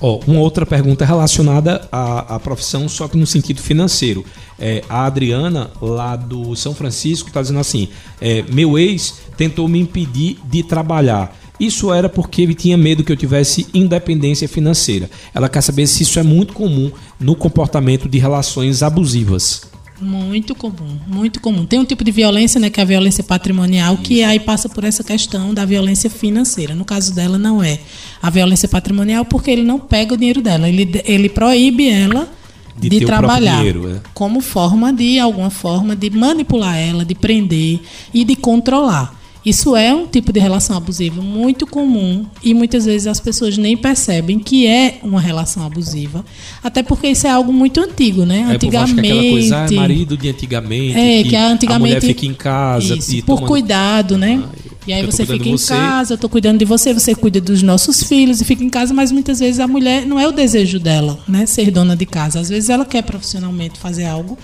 Oh, 0.00 0.20
uma 0.26 0.40
outra 0.40 0.66
pergunta 0.66 1.04
relacionada 1.04 1.88
à, 1.90 2.34
à, 2.34 2.40
profissão, 2.40 2.88
só 2.88 3.08
que 3.08 3.16
no 3.16 3.26
sentido 3.26 3.62
financeiro. 3.62 4.24
É, 4.58 4.84
a 4.88 5.06
Adriana, 5.06 5.70
lá 5.80 6.14
do 6.14 6.54
São 6.56 6.74
Francisco, 6.74 7.28
está 7.28 7.40
dizendo 7.40 7.60
assim: 7.60 7.88
é, 8.20 8.44
meu 8.52 8.78
ex 8.78 9.20
tentou 9.36 9.66
me 9.66 9.80
impedir 9.80 10.38
de 10.44 10.62
trabalhar. 10.62 11.34
Isso 11.58 11.92
era 11.92 12.08
porque 12.08 12.42
ele 12.42 12.54
tinha 12.54 12.76
medo 12.76 13.04
que 13.04 13.12
eu 13.12 13.16
tivesse 13.16 13.66
independência 13.72 14.48
financeira. 14.48 15.08
Ela 15.32 15.48
quer 15.48 15.62
saber 15.62 15.86
se 15.86 16.02
isso 16.02 16.18
é 16.18 16.22
muito 16.22 16.52
comum 16.52 16.90
no 17.18 17.36
comportamento 17.36 18.08
de 18.08 18.18
relações 18.18 18.82
abusivas. 18.82 19.62
Muito 20.00 20.54
comum, 20.54 20.98
muito 21.06 21.40
comum. 21.40 21.64
Tem 21.64 21.78
um 21.78 21.84
tipo 21.84 22.02
de 22.02 22.10
violência, 22.10 22.60
né, 22.60 22.68
que 22.68 22.80
é 22.80 22.82
a 22.82 22.86
violência 22.86 23.22
patrimonial, 23.22 23.96
que 23.96 24.24
aí 24.24 24.40
passa 24.40 24.68
por 24.68 24.82
essa 24.82 25.04
questão 25.04 25.54
da 25.54 25.64
violência 25.64 26.10
financeira. 26.10 26.74
No 26.74 26.84
caso 26.84 27.14
dela, 27.14 27.38
não 27.38 27.62
é 27.62 27.78
a 28.20 28.28
violência 28.28 28.68
patrimonial, 28.68 29.24
porque 29.24 29.50
ele 29.50 29.62
não 29.62 29.78
pega 29.78 30.14
o 30.14 30.16
dinheiro 30.16 30.42
dela, 30.42 30.68
ele, 30.68 31.00
ele 31.04 31.28
proíbe 31.28 31.88
ela 31.88 32.28
de, 32.76 32.88
de 32.88 33.06
trabalhar 33.06 33.58
dinheiro, 33.58 33.88
é. 33.88 34.00
como 34.12 34.40
forma 34.40 34.92
de 34.92 35.18
alguma 35.18 35.50
forma 35.50 35.94
de 35.94 36.10
manipular 36.10 36.76
ela, 36.76 37.04
de 37.04 37.14
prender 37.14 37.80
e 38.12 38.24
de 38.24 38.34
controlar. 38.34 39.23
Isso 39.44 39.76
é 39.76 39.92
um 39.94 40.06
tipo 40.06 40.32
de 40.32 40.40
relação 40.40 40.74
abusiva 40.76 41.20
muito 41.20 41.66
comum 41.66 42.24
e 42.42 42.54
muitas 42.54 42.86
vezes 42.86 43.06
as 43.06 43.20
pessoas 43.20 43.58
nem 43.58 43.76
percebem 43.76 44.38
que 44.38 44.66
é 44.66 45.00
uma 45.02 45.20
relação 45.20 45.66
abusiva, 45.66 46.24
até 46.62 46.82
porque 46.82 47.08
isso 47.08 47.26
é 47.26 47.30
algo 47.30 47.52
muito 47.52 47.78
antigo, 47.78 48.24
né? 48.24 48.46
É, 48.48 48.54
antigamente, 48.54 48.94
que 48.94 49.00
aquela 49.00 49.30
coisa, 49.30 49.56
ah, 49.58 49.72
marido 49.72 50.16
de 50.16 50.28
antigamente, 50.30 50.98
é, 50.98 51.22
que, 51.22 51.28
que 51.28 51.36
antigamente 51.36 51.72
a 51.72 51.78
mulher 51.78 52.00
fica 52.00 52.24
em 52.24 52.32
casa 52.32 52.96
isso, 52.96 53.16
por 53.18 53.36
tomando... 53.36 53.46
cuidado, 53.46 54.16
né? 54.16 54.42
Ah, 54.42 54.64
e 54.86 54.92
aí 54.92 55.04
você 55.04 55.26
fica 55.26 55.48
em 55.48 55.56
você. 55.56 55.74
casa, 55.74 56.12
eu 56.12 56.16
estou 56.16 56.30
cuidando 56.30 56.58
de 56.58 56.64
você, 56.64 56.92
você 56.92 57.14
cuida 57.14 57.40
dos 57.40 57.62
nossos 57.62 58.02
filhos 58.02 58.40
e 58.40 58.44
fica 58.44 58.62
em 58.62 58.70
casa, 58.70 58.92
mas 58.94 59.10
muitas 59.10 59.40
vezes 59.40 59.60
a 59.60 59.66
mulher 59.66 60.06
não 60.06 60.18
é 60.18 60.26
o 60.26 60.32
desejo 60.32 60.78
dela, 60.78 61.18
né? 61.28 61.46
Ser 61.46 61.70
dona 61.70 61.96
de 61.96 62.06
casa. 62.06 62.40
Às 62.40 62.48
vezes 62.48 62.70
ela 62.70 62.84
quer 62.84 63.02
profissionalmente 63.02 63.78
fazer 63.78 64.04
algo 64.04 64.38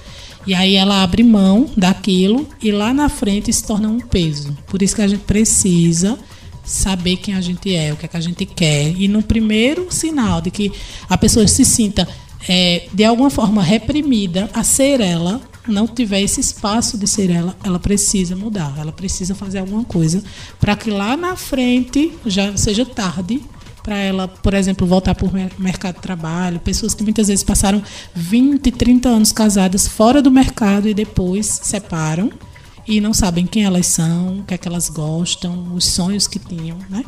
e 0.46 0.54
aí 0.54 0.76
ela 0.76 1.02
abre 1.02 1.22
mão 1.22 1.68
daquilo 1.76 2.48
e 2.62 2.72
lá 2.72 2.94
na 2.94 3.08
frente 3.08 3.52
se 3.52 3.64
torna 3.64 3.88
um 3.88 4.00
peso. 4.00 4.56
Por 4.66 4.82
isso 4.82 4.96
que 4.96 5.02
a 5.02 5.08
gente 5.08 5.22
precisa 5.24 6.18
saber 6.64 7.16
quem 7.16 7.34
a 7.34 7.40
gente 7.40 7.74
é, 7.74 7.92
o 7.92 7.96
que, 7.96 8.06
é 8.06 8.08
que 8.08 8.16
a 8.16 8.20
gente 8.20 8.46
quer. 8.46 8.94
E 8.96 9.08
no 9.08 9.22
primeiro 9.22 9.86
sinal 9.90 10.40
de 10.40 10.50
que 10.50 10.72
a 11.08 11.18
pessoa 11.18 11.46
se 11.46 11.64
sinta 11.64 12.08
é, 12.48 12.86
de 12.92 13.04
alguma 13.04 13.30
forma 13.30 13.62
reprimida 13.62 14.48
a 14.54 14.62
ser 14.64 15.00
ela, 15.00 15.40
não 15.66 15.86
tiver 15.86 16.22
esse 16.22 16.40
espaço 16.40 16.96
de 16.96 17.06
ser 17.06 17.30
ela, 17.30 17.56
ela 17.62 17.78
precisa 17.78 18.34
mudar, 18.34 18.74
ela 18.78 18.92
precisa 18.92 19.34
fazer 19.34 19.58
alguma 19.58 19.84
coisa 19.84 20.22
para 20.58 20.74
que 20.74 20.90
lá 20.90 21.16
na 21.16 21.36
frente 21.36 22.12
já 22.24 22.56
seja 22.56 22.84
tarde 22.86 23.42
para 23.82 23.96
ela, 23.96 24.28
por 24.28 24.54
exemplo, 24.54 24.86
voltar 24.86 25.14
para 25.14 25.26
o 25.26 25.32
mercado 25.58 25.96
de 25.96 26.02
trabalho, 26.02 26.60
pessoas 26.60 26.94
que 26.94 27.02
muitas 27.02 27.28
vezes 27.28 27.44
passaram 27.44 27.82
20, 28.14 28.70
30 28.70 29.08
anos 29.08 29.32
casadas 29.32 29.86
fora 29.88 30.20
do 30.20 30.30
mercado 30.30 30.88
e 30.88 30.94
depois 30.94 31.46
separam 31.46 32.30
e 32.86 33.00
não 33.00 33.14
sabem 33.14 33.46
quem 33.46 33.64
elas 33.64 33.86
são, 33.86 34.40
o 34.40 34.44
que 34.44 34.54
é 34.54 34.58
que 34.58 34.66
elas 34.66 34.88
gostam, 34.88 35.74
os 35.74 35.86
sonhos 35.86 36.26
que 36.26 36.38
tinham, 36.38 36.78
né? 36.88 37.04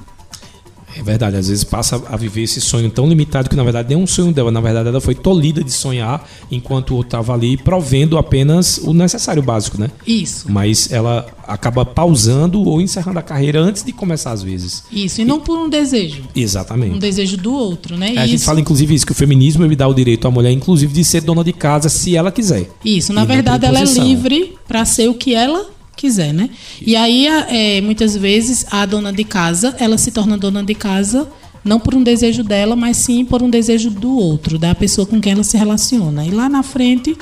É 0.97 1.03
verdade, 1.03 1.37
às 1.37 1.49
vezes 1.49 1.65
passa 1.65 2.03
a 2.09 2.17
viver 2.17 2.43
esse 2.43 2.61
sonho 2.61 2.91
tão 2.91 3.09
limitado 3.09 3.49
que 3.49 3.57
na 3.57 3.65
verdade 3.65 3.89
nem 3.89 4.03
um 4.03 4.07
sonho 4.07 4.33
dela, 4.33 4.51
na 4.51 4.61
verdade 4.61 4.89
ela 4.89 5.01
foi 5.01 5.15
tolhida 5.15 5.63
de 5.63 5.71
sonhar 5.71 6.29
enquanto 6.51 7.01
estava 7.01 7.33
ali 7.33 7.57
provendo 7.57 8.19
apenas 8.19 8.79
o 8.79 8.93
necessário 8.93 9.43
básico, 9.43 9.81
né? 9.81 9.91
Isso. 10.07 10.51
Mas 10.51 10.93
ela 10.93 11.27
acaba 11.47 11.85
pausando 11.85 12.63
ou 12.63 12.81
encerrando 12.81 13.19
a 13.19 13.23
carreira 13.23 13.61
antes 13.61 13.83
de 13.83 13.93
começar 13.93 14.33
às 14.33 14.43
vezes. 14.43 14.85
Isso, 14.91 15.21
e, 15.21 15.23
e 15.23 15.25
não 15.25 15.41
por 15.41 15.59
um 15.59 15.69
desejo. 15.69 16.23
Exatamente. 16.35 16.95
Um 16.95 16.99
desejo 16.99 17.37
do 17.37 17.53
outro, 17.53 17.97
né? 17.97 18.15
É, 18.15 18.19
a 18.19 18.27
gente 18.27 18.45
fala 18.45 18.61
inclusive 18.61 18.95
isso, 18.95 19.07
que 19.07 19.13
o 19.13 19.15
feminismo 19.15 19.65
ele 19.65 19.77
dá 19.77 19.89
o 19.89 19.95
direito 19.95 20.27
à 20.27 20.31
mulher 20.31 20.53
inclusive 20.53 20.93
de 20.93 21.05
ser 21.05 21.23
dona 21.23 21.43
de 21.43 21.53
casa 21.53 21.89
se 21.89 22.17
ela 22.17 22.31
quiser. 22.31 22.69
Isso, 22.85 23.13
na 23.13 23.25
verdade 23.25 23.67
ela 23.67 23.81
é 23.81 23.85
livre 23.85 24.57
para 24.67 24.85
ser 24.85 25.09
o 25.09 25.15
que 25.15 25.35
ela 25.35 25.67
quiser, 25.97 26.33
né? 26.33 26.51
E 26.81 26.97
aí, 26.97 27.27
é, 27.27 27.81
muitas 27.81 28.17
vezes, 28.17 28.67
a 28.71 28.85
dona 28.87 29.13
de 29.13 29.25
casa, 29.25 29.75
ela 29.79 29.99
se 29.99 30.11
torna 30.11 30.37
dona 30.37 30.63
de 30.63 30.75
casa 30.75 31.29
não 31.65 31.79
por 31.79 31.95
um 31.95 32.03
desejo 32.03 32.43
dela, 32.43 32.75
mas 32.75 32.97
sim 32.97 33.25
por 33.25 33.43
um 33.43 33.49
desejo 33.49 33.91
do 33.91 34.17
outro, 34.17 34.59
da 34.59 34.75
pessoa 34.75 35.07
com 35.07 35.21
quem 35.21 35.33
ela 35.33 35.45
se 35.45 35.57
relaciona. 35.57 36.27
E 36.27 36.31
lá 36.31 36.49
na 36.49 36.63
frente, 36.63 37.17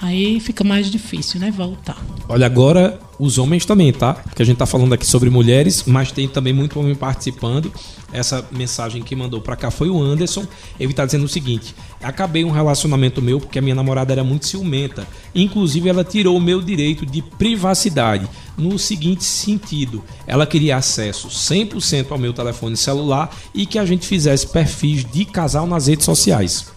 aí 0.00 0.38
fica 0.40 0.62
mais 0.62 0.90
difícil, 0.90 1.40
né? 1.40 1.50
Voltar. 1.50 1.96
Olha, 2.28 2.46
agora 2.46 3.00
os 3.18 3.38
homens 3.38 3.64
também, 3.64 3.92
tá? 3.92 4.14
Porque 4.14 4.42
a 4.42 4.46
gente 4.46 4.56
tá 4.56 4.66
falando 4.66 4.92
aqui 4.92 5.06
sobre 5.06 5.30
mulheres, 5.30 5.84
mas 5.86 6.12
tem 6.12 6.28
também 6.28 6.52
muito 6.52 6.78
homem 6.78 6.94
participando. 6.94 7.72
Essa 8.14 8.46
mensagem 8.52 9.02
que 9.02 9.16
mandou 9.16 9.40
para 9.40 9.56
cá 9.56 9.72
foi 9.72 9.90
o 9.90 10.00
Anderson. 10.00 10.46
Ele 10.78 10.94
tá 10.94 11.04
dizendo 11.04 11.24
o 11.24 11.28
seguinte: 11.28 11.74
acabei 12.00 12.44
um 12.44 12.50
relacionamento 12.52 13.20
meu 13.20 13.40
porque 13.40 13.58
a 13.58 13.62
minha 13.62 13.74
namorada 13.74 14.12
era 14.12 14.22
muito 14.22 14.46
ciumenta. 14.46 15.04
Inclusive, 15.34 15.88
ela 15.88 16.04
tirou 16.04 16.36
o 16.36 16.40
meu 16.40 16.62
direito 16.62 17.04
de 17.04 17.20
privacidade. 17.20 18.28
No 18.56 18.78
seguinte 18.78 19.24
sentido, 19.24 20.04
ela 20.28 20.46
queria 20.46 20.76
acesso 20.76 21.26
100% 21.26 22.12
ao 22.12 22.18
meu 22.18 22.32
telefone 22.32 22.76
celular 22.76 23.34
e 23.52 23.66
que 23.66 23.80
a 23.80 23.84
gente 23.84 24.06
fizesse 24.06 24.46
perfis 24.46 25.04
de 25.04 25.24
casal 25.24 25.66
nas 25.66 25.88
redes 25.88 26.04
sociais. 26.04 26.72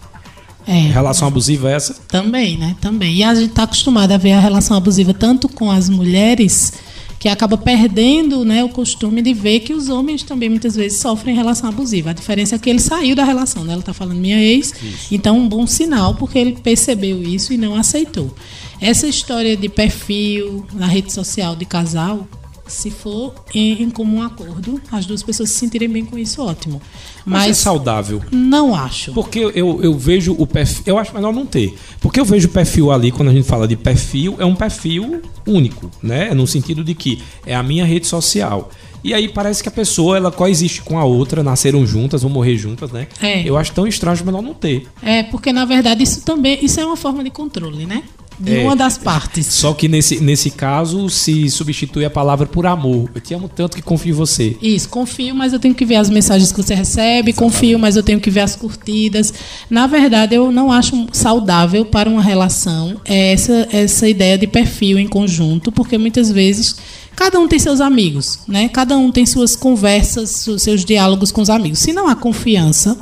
É. 0.66 0.72
Relação 0.92 1.28
abusiva 1.28 1.70
é 1.70 1.74
essa? 1.74 1.94
Também, 2.08 2.58
né? 2.58 2.76
Também. 2.78 3.14
E 3.14 3.22
a 3.22 3.34
gente 3.34 3.50
está 3.50 3.62
acostumado 3.62 4.12
a 4.12 4.18
ver 4.18 4.32
a 4.32 4.40
relação 4.40 4.76
abusiva 4.76 5.14
tanto 5.14 5.48
com 5.48 5.70
as 5.70 5.88
mulheres 5.88 6.74
que 7.18 7.28
acaba 7.28 7.56
perdendo 7.56 8.44
né, 8.44 8.62
o 8.62 8.68
costume 8.68 9.20
de 9.20 9.34
ver 9.34 9.60
que 9.60 9.74
os 9.74 9.88
homens 9.88 10.22
também 10.22 10.48
muitas 10.48 10.76
vezes 10.76 11.00
sofrem 11.00 11.34
relação 11.34 11.68
abusiva. 11.68 12.10
A 12.10 12.12
diferença 12.12 12.54
é 12.54 12.58
que 12.58 12.70
ele 12.70 12.78
saiu 12.78 13.16
da 13.16 13.24
relação, 13.24 13.64
né? 13.64 13.72
Ela 13.72 13.80
está 13.80 13.92
falando 13.92 14.18
minha 14.18 14.40
ex, 14.40 14.72
isso. 14.82 15.14
então 15.14 15.36
um 15.36 15.48
bom 15.48 15.66
sinal 15.66 16.14
porque 16.14 16.38
ele 16.38 16.52
percebeu 16.52 17.22
isso 17.22 17.52
e 17.52 17.56
não 17.56 17.74
aceitou. 17.74 18.32
Essa 18.80 19.08
história 19.08 19.56
de 19.56 19.68
perfil 19.68 20.64
na 20.72 20.86
rede 20.86 21.12
social 21.12 21.56
de 21.56 21.64
casal 21.64 22.26
se 22.68 22.90
for 22.90 23.34
em, 23.54 23.82
em, 23.82 23.90
comum 23.90 24.22
acordo, 24.22 24.80
as 24.90 25.06
duas 25.06 25.22
pessoas 25.22 25.50
se 25.50 25.58
sentirem 25.58 25.88
bem 25.88 26.04
com 26.04 26.18
isso, 26.18 26.42
ótimo. 26.42 26.80
Mas, 27.24 27.42
Mas 27.42 27.50
é 27.50 27.54
saudável. 27.54 28.22
Não 28.30 28.74
acho. 28.74 29.12
Porque 29.12 29.38
eu, 29.38 29.82
eu 29.82 29.98
vejo 29.98 30.34
o 30.38 30.46
perfil. 30.46 30.82
Eu 30.86 30.98
acho 30.98 31.14
melhor 31.14 31.32
não 31.32 31.46
ter. 31.46 31.74
Porque 32.00 32.20
eu 32.20 32.24
vejo 32.24 32.48
o 32.48 32.50
perfil 32.50 32.90
ali, 32.90 33.10
quando 33.10 33.28
a 33.28 33.32
gente 33.32 33.46
fala 33.46 33.66
de 33.66 33.76
perfil, 33.76 34.36
é 34.38 34.44
um 34.44 34.54
perfil 34.54 35.22
único, 35.46 35.90
né? 36.02 36.32
No 36.34 36.46
sentido 36.46 36.84
de 36.84 36.94
que 36.94 37.22
é 37.46 37.54
a 37.54 37.62
minha 37.62 37.84
rede 37.84 38.06
social. 38.06 38.70
E 39.02 39.14
aí 39.14 39.28
parece 39.28 39.62
que 39.62 39.68
a 39.68 39.72
pessoa 39.72 40.16
ela 40.16 40.30
coexiste 40.30 40.82
com 40.82 40.98
a 40.98 41.04
outra, 41.04 41.42
nasceram 41.42 41.86
juntas, 41.86 42.22
vão 42.22 42.30
morrer 42.30 42.56
juntas, 42.56 42.90
né? 42.90 43.06
É. 43.22 43.48
Eu 43.48 43.56
acho 43.56 43.72
tão 43.72 43.86
estranho 43.86 44.24
melhor 44.24 44.42
não 44.42 44.54
ter. 44.54 44.86
É, 45.02 45.22
porque 45.22 45.52
na 45.52 45.64
verdade 45.64 46.02
isso 46.02 46.22
também, 46.22 46.58
isso 46.62 46.80
é 46.80 46.84
uma 46.84 46.96
forma 46.96 47.22
de 47.22 47.30
controle, 47.30 47.86
né? 47.86 48.02
De 48.38 48.56
é, 48.56 48.62
uma 48.62 48.76
das 48.76 48.96
partes. 48.96 49.46
Só 49.46 49.72
que 49.72 49.88
nesse, 49.88 50.20
nesse 50.20 50.50
caso 50.50 51.08
se 51.10 51.48
substitui 51.50 52.04
a 52.04 52.10
palavra 52.10 52.46
por 52.46 52.66
amor. 52.66 53.10
Eu 53.14 53.20
te 53.20 53.34
amo 53.34 53.48
tanto 53.48 53.76
que 53.76 53.82
confio 53.82 54.10
em 54.10 54.16
você. 54.16 54.56
Isso, 54.62 54.88
confio, 54.88 55.34
mas 55.34 55.52
eu 55.52 55.58
tenho 55.58 55.74
que 55.74 55.84
ver 55.84 55.96
as 55.96 56.08
mensagens 56.08 56.52
que 56.52 56.62
você 56.62 56.74
recebe, 56.74 57.30
Exatamente. 57.30 57.34
confio, 57.34 57.78
mas 57.78 57.96
eu 57.96 58.02
tenho 58.02 58.20
que 58.20 58.30
ver 58.30 58.40
as 58.40 58.54
curtidas. 58.54 59.32
Na 59.68 59.86
verdade, 59.86 60.34
eu 60.34 60.50
não 60.52 60.70
acho 60.70 61.06
saudável 61.12 61.84
para 61.84 62.08
uma 62.08 62.22
relação 62.22 63.00
essa, 63.04 63.68
essa 63.72 64.08
ideia 64.08 64.38
de 64.38 64.46
perfil 64.46 64.98
em 64.98 65.08
conjunto, 65.08 65.72
porque 65.72 65.98
muitas 65.98 66.30
vezes 66.30 66.76
cada 67.16 67.40
um 67.40 67.48
tem 67.48 67.58
seus 67.58 67.80
amigos, 67.80 68.40
né? 68.46 68.68
Cada 68.68 68.96
um 68.96 69.10
tem 69.10 69.26
suas 69.26 69.56
conversas, 69.56 70.46
seus 70.58 70.84
diálogos 70.84 71.32
com 71.32 71.40
os 71.40 71.50
amigos. 71.50 71.80
Se 71.80 71.92
não 71.92 72.08
há 72.08 72.14
confiança, 72.14 72.96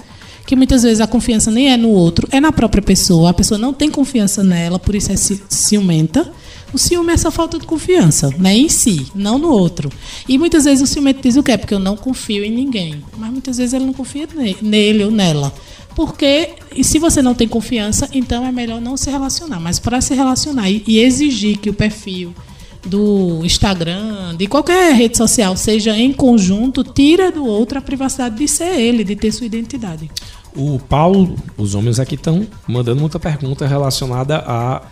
que 0.47 0.55
muitas 0.55 0.85
vezes 0.85 1.01
a 1.01 1.07
confiança 1.07 1.51
nem 1.51 1.73
é 1.73 1.77
no 1.77 1.91
outro, 1.91 2.29
é 2.31 2.41
na 2.41 2.53
própria 2.53 2.83
pessoa. 2.83 3.31
A 3.31 3.35
pessoa 3.35 3.59
não 3.59 3.73
tem 3.73 3.91
confiança 3.91 4.45
nela, 4.45 4.79
por 4.79 4.95
isso 4.95 5.11
é 5.11 5.17
ciumenta. 5.17 6.31
O 6.73 6.79
ciúme 6.79 7.11
é 7.11 7.15
essa 7.15 7.31
falta 7.31 7.59
de 7.59 7.67
confiança, 7.67 8.33
né, 8.39 8.55
em 8.55 8.69
si, 8.69 9.07
não 9.15 9.39
no 9.39 9.49
outro. 9.49 9.91
E 10.29 10.37
muitas 10.39 10.65
vezes 10.65 10.83
o 10.83 10.87
ciumento 10.87 11.23
diz 11.23 11.37
o 11.37 11.43
quê? 11.43 11.57
Porque 11.57 11.75
eu 11.75 11.79
não 11.79 11.97
confio 11.97 12.45
em 12.45 12.51
ninguém. 12.51 13.03
Mas 13.17 13.31
muitas 13.31 13.57
vezes 13.57 13.73
ele 13.73 13.87
não 13.87 13.93
confia 13.93 14.29
nele 14.61 15.05
ou 15.05 15.11
nela. 15.11 15.53
Porque, 15.95 16.51
e 16.75 16.85
se 16.85 16.99
você 16.99 17.23
não 17.23 17.35
tem 17.35 17.49
confiança, 17.49 18.09
então 18.13 18.45
é 18.45 18.53
melhor 18.53 18.81
não 18.81 18.97
se 18.97 19.11
relacionar. 19.11 19.59
Mas 19.59 19.79
para 19.79 20.01
se 20.01 20.15
relacionar 20.15 20.69
e, 20.69 20.85
e 20.87 20.99
exigir 20.99 21.59
que 21.59 21.71
o 21.71 21.75
perfil 21.75 22.35
do 22.87 23.45
Instagram, 23.45 24.35
de 24.37 24.47
qualquer 24.47 24.95
rede 24.95 25.17
social, 25.17 25.57
seja 25.57 25.97
em 25.97 26.13
conjunto, 26.13 26.85
tira 26.85 27.33
do 27.33 27.45
outro 27.45 27.79
a 27.79 27.83
privacidade 27.83 28.37
de 28.37 28.47
ser 28.47 28.79
ele, 28.79 29.05
de 29.05 29.17
ter 29.17 29.33
sua 29.33 29.47
identidade. 29.47 30.11
O 30.57 30.79
Paulo, 30.79 31.37
os 31.59 31.75
homens 31.75 32.01
aqui 32.01 32.15
estão 32.15 32.47
mandando 32.67 32.99
muita 32.99 33.21
pergunta 33.21 33.67
relacionada 33.67 34.39
a, 34.39 34.83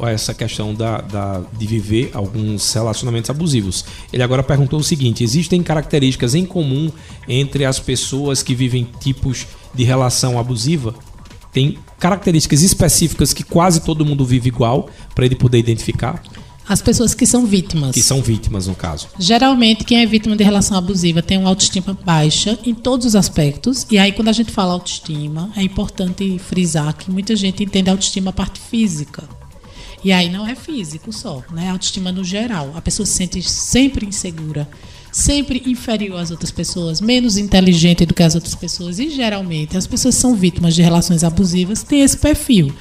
a 0.00 0.10
essa 0.10 0.34
questão 0.34 0.74
da, 0.74 1.00
da, 1.00 1.42
de 1.56 1.66
viver 1.68 2.10
alguns 2.12 2.72
relacionamentos 2.72 3.30
abusivos. 3.30 3.84
Ele 4.12 4.24
agora 4.24 4.42
perguntou 4.42 4.80
o 4.80 4.84
seguinte: 4.84 5.22
existem 5.22 5.62
características 5.62 6.34
em 6.34 6.44
comum 6.44 6.90
entre 7.28 7.64
as 7.64 7.78
pessoas 7.78 8.42
que 8.42 8.56
vivem 8.56 8.88
tipos 8.98 9.46
de 9.72 9.84
relação 9.84 10.36
abusiva? 10.36 10.92
Tem 11.52 11.78
características 12.00 12.62
específicas 12.62 13.32
que 13.32 13.44
quase 13.44 13.80
todo 13.80 14.04
mundo 14.04 14.24
vive 14.24 14.48
igual 14.48 14.88
para 15.14 15.26
ele 15.26 15.36
poder 15.36 15.58
identificar? 15.58 16.20
As 16.68 16.82
pessoas 16.82 17.14
que 17.14 17.24
são 17.24 17.46
vítimas. 17.46 17.94
Que 17.94 18.02
são 18.02 18.20
vítimas, 18.20 18.66
no 18.66 18.74
caso. 18.74 19.08
Geralmente, 19.18 19.84
quem 19.84 20.02
é 20.02 20.06
vítima 20.06 20.36
de 20.36 20.44
relação 20.44 20.76
abusiva 20.76 21.22
tem 21.22 21.38
uma 21.38 21.48
autoestima 21.48 21.98
baixa 22.04 22.58
em 22.64 22.74
todos 22.74 23.06
os 23.06 23.16
aspectos. 23.16 23.86
E 23.90 23.98
aí, 23.98 24.12
quando 24.12 24.28
a 24.28 24.32
gente 24.32 24.52
fala 24.52 24.74
autoestima, 24.74 25.50
é 25.56 25.62
importante 25.62 26.38
frisar 26.38 26.94
que 26.94 27.10
muita 27.10 27.34
gente 27.34 27.64
entende 27.64 27.88
a 27.88 27.92
autoestima 27.94 28.30
a 28.30 28.32
parte 28.34 28.60
física. 28.60 29.26
E 30.04 30.12
aí 30.12 30.28
não 30.28 30.46
é 30.46 30.54
físico 30.54 31.12
só, 31.12 31.42
né? 31.50 31.70
Autoestima 31.70 32.12
no 32.12 32.22
geral. 32.22 32.72
A 32.76 32.80
pessoa 32.80 33.06
se 33.06 33.14
sente 33.14 33.42
sempre 33.42 34.06
insegura 34.06 34.68
sempre 35.10 35.62
inferior 35.66 36.20
às 36.20 36.30
outras 36.30 36.50
pessoas, 36.50 37.00
menos 37.00 37.36
inteligente 37.36 38.04
do 38.04 38.14
que 38.14 38.22
as 38.22 38.34
outras 38.34 38.54
pessoas. 38.54 38.98
E 38.98 39.10
geralmente 39.10 39.76
as 39.76 39.86
pessoas 39.86 40.14
são 40.14 40.34
vítimas 40.34 40.74
de 40.74 40.82
relações 40.82 41.24
abusivas 41.24 41.82
têm 41.82 42.02
esse 42.02 42.16
perfil 42.16 42.72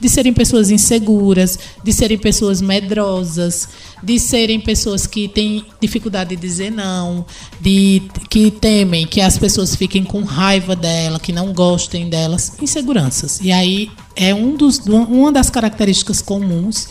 de 0.00 0.08
serem 0.08 0.32
pessoas 0.32 0.70
inseguras, 0.70 1.58
de 1.82 1.92
serem 1.92 2.18
pessoas 2.18 2.60
medrosas, 2.60 3.68
de 4.02 4.18
serem 4.18 4.60
pessoas 4.60 5.06
que 5.06 5.28
têm 5.28 5.64
dificuldade 5.80 6.30
de 6.30 6.36
dizer 6.36 6.70
não, 6.70 7.24
de 7.60 8.02
que 8.28 8.50
temem 8.50 9.06
que 9.06 9.20
as 9.20 9.38
pessoas 9.38 9.74
fiquem 9.74 10.04
com 10.04 10.22
raiva 10.22 10.76
dela, 10.76 11.20
que 11.20 11.32
não 11.32 11.52
gostem 11.52 12.08
delas, 12.08 12.52
inseguranças. 12.60 13.40
E 13.40 13.52
aí 13.52 13.90
é 14.14 14.34
um 14.34 14.56
dos, 14.56 14.78
uma 14.78 15.32
das 15.32 15.50
características 15.50 16.20
comuns 16.20 16.88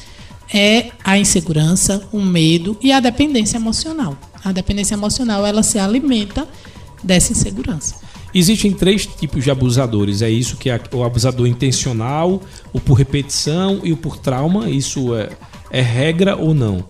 é 0.53 0.91
a 1.03 1.17
insegurança, 1.17 2.07
o 2.11 2.21
medo 2.21 2.77
e 2.81 2.91
a 2.91 2.99
dependência 2.99 3.57
emocional. 3.57 4.17
A 4.45 4.51
dependência 4.51 4.93
emocional 4.93 5.45
ela 5.45 5.63
se 5.63 5.79
alimenta 5.79 6.47
dessa 7.03 7.33
insegurança. 7.33 7.95
Existem 8.33 8.71
três 8.71 9.05
tipos 9.05 9.43
de 9.43 9.49
abusadores. 9.49 10.21
É 10.21 10.29
isso 10.29 10.57
que 10.57 10.69
é 10.69 10.79
o 10.93 11.03
abusador 11.03 11.47
intencional, 11.47 12.41
o 12.71 12.79
por 12.79 12.93
repetição 12.93 13.79
e 13.83 13.91
o 13.91 13.97
por 13.97 14.17
trauma. 14.17 14.69
Isso 14.69 15.15
é, 15.15 15.29
é 15.71 15.81
regra 15.81 16.35
ou 16.35 16.53
não? 16.53 16.85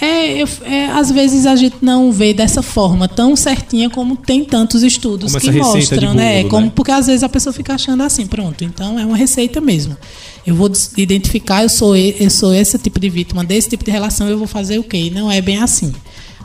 É, 0.00 0.42
eu, 0.42 0.48
é, 0.64 0.86
às 0.86 1.10
vezes 1.10 1.46
a 1.46 1.54
gente 1.54 1.76
não 1.80 2.10
vê 2.10 2.34
dessa 2.34 2.62
forma 2.62 3.08
tão 3.08 3.36
certinha 3.36 3.88
como 3.88 4.16
tem 4.16 4.44
tantos 4.44 4.82
estudos 4.82 5.32
como 5.32 5.40
que 5.40 5.52
mostram, 5.52 6.12
né? 6.12 6.42
né? 6.42 6.48
Como, 6.48 6.68
Porque 6.70 6.90
às 6.90 7.06
vezes 7.06 7.22
a 7.22 7.28
pessoa 7.28 7.52
fica 7.52 7.74
achando 7.74 8.02
assim, 8.02 8.26
pronto, 8.26 8.64
então 8.64 8.98
é 8.98 9.06
uma 9.06 9.16
receita 9.16 9.60
mesmo. 9.60 9.96
Eu 10.44 10.56
vou 10.56 10.70
identificar, 10.96 11.62
eu 11.62 11.68
sou, 11.68 11.96
eu 11.96 12.28
sou 12.28 12.52
esse 12.52 12.76
tipo 12.76 12.98
de 12.98 13.08
vítima, 13.08 13.44
desse 13.44 13.68
tipo 13.68 13.84
de 13.84 13.90
relação, 13.90 14.28
eu 14.28 14.36
vou 14.36 14.48
fazer 14.48 14.78
o 14.78 14.82
quê? 14.82 15.12
Não 15.14 15.30
é 15.30 15.40
bem 15.40 15.58
assim. 15.58 15.94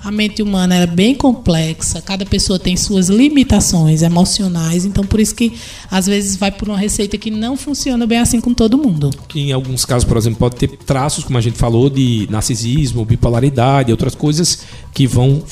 A 0.04 0.12
mente 0.12 0.42
humana 0.42 0.76
é 0.76 0.88
bem 0.88 1.14
complexa, 1.14 2.02
cada 2.02 2.26
pessoa 2.26 2.58
tem 2.58 2.78
suas 2.78 3.10
limitações 3.10 4.02
emocionais, 4.02 4.86
então 4.86 5.04
por 5.04 5.20
isso 5.20 5.36
que 5.36 5.54
às 5.92 6.06
vezes 6.08 6.38
vai 6.38 6.52
por 6.52 6.70
uma 6.70 6.78
receita 6.78 7.18
que 7.18 7.30
não 7.30 7.58
funciona 7.58 8.08
bem 8.08 8.20
assim 8.20 8.40
com 8.40 8.54
todo 8.54 8.78
mundo. 8.78 9.10
Que 9.28 9.42
em 9.42 9.52
alguns 9.52 9.86
casos, 9.86 10.08
por 10.08 10.18
exemplo, 10.18 10.40
pode 10.40 10.56
ter 10.56 10.68
traços, 10.68 11.24
como 11.24 11.38
a 11.38 11.42
gente 11.42 11.58
falou, 11.58 11.90
de 11.90 12.28
narcisismo, 12.30 13.04
bipolaridade, 13.04 13.92
outras 13.92 14.16
coisas 14.16 14.60
que 14.94 15.06
vão 15.06 15.44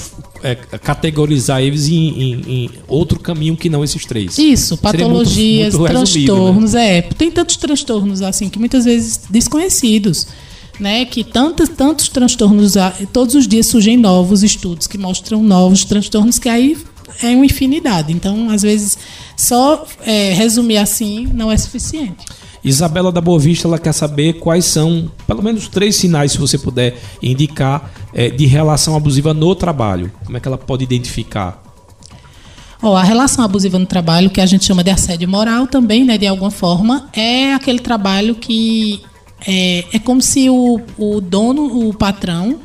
é, 0.44 0.56
categorizar 0.56 1.62
eles 1.62 1.88
em, 1.88 1.94
em, 1.94 2.34
em, 2.48 2.70
outro 2.88 3.20
caminho 3.20 3.56
que 3.58 3.70
não 3.70 3.84
esses 3.84 4.06
três. 4.06 4.38
Isso, 4.38 4.78
patologias, 4.78 5.74
muito, 5.74 5.80
muito 5.80 5.84
né? 5.84 5.90
transtornos, 5.90 6.74
né? 6.74 6.98
é. 6.98 7.02
Tem 7.02 7.32
tantos 7.32 7.58
transtornos 7.58 8.22
assim 8.22 8.50
que 8.50 8.60
muitas 8.60 8.86
vezes 8.86 9.22
desconhecidos 9.30 10.28
né, 10.80 11.06
que 11.06 11.24
tantos, 11.24 11.70
tantos 11.70 12.10
transtornos, 12.10 12.74
todos 13.12 13.36
os 13.36 13.48
dias 13.48 13.66
surgem 13.68 13.98
novos 13.98 14.44
estudos 14.44 14.88
que 14.88 14.98
mostram 14.98 15.42
novos 15.44 15.84
transtornos, 15.86 16.40
que 16.40 16.50
aí 16.50 16.78
é 17.22 17.36
uma 17.36 17.46
infinidade. 17.46 18.14
Então, 18.14 18.50
às 18.50 18.62
vezes, 18.62 18.98
só 19.36 19.86
é, 20.02 20.34
resumir 20.34 20.78
assim 20.78 21.28
não 21.34 21.52
é 21.52 21.58
suficiente. 21.58 22.26
Isabela 22.64 23.12
da 23.12 23.22
Boa 23.22 23.40
Vista 23.40 23.68
ela 23.68 23.80
quer 23.80 23.94
saber 23.94 24.34
quais 24.34 24.66
são, 24.66 25.10
pelo 25.26 25.42
menos 25.42 25.68
três 25.68 25.96
sinais, 25.96 26.34
se 26.34 26.38
você 26.38 26.58
puder 26.58 27.00
indicar, 27.22 27.92
é, 28.14 28.30
de 28.30 28.46
relação 28.46 28.96
abusiva 28.96 29.34
no 29.34 29.56
trabalho. 29.56 30.12
Como 30.26 30.36
é 30.36 30.40
que 30.40 30.48
ela 30.48 30.58
pode 30.58 30.84
identificar? 30.84 31.64
Oh, 32.82 32.96
a 32.96 33.04
relação 33.04 33.44
abusiva 33.44 33.80
no 33.80 33.86
trabalho, 33.86 34.30
que 34.30 34.42
a 34.42 34.46
gente 34.46 34.66
chama 34.66 34.84
de 34.84 34.92
assédio 34.92 35.28
moral 35.28 35.66
também, 35.66 36.04
né, 36.04 36.18
de 36.18 36.28
alguma 36.28 36.52
forma, 36.52 37.10
é 37.14 37.54
aquele 37.54 37.80
trabalho 37.80 38.36
que 38.36 39.02
é, 39.46 39.86
é 39.94 40.00
como 40.00 40.22
se 40.22 40.50
o, 40.50 40.82
o 40.98 41.22
dono, 41.22 41.88
o 41.88 41.94
patrão, 41.94 42.60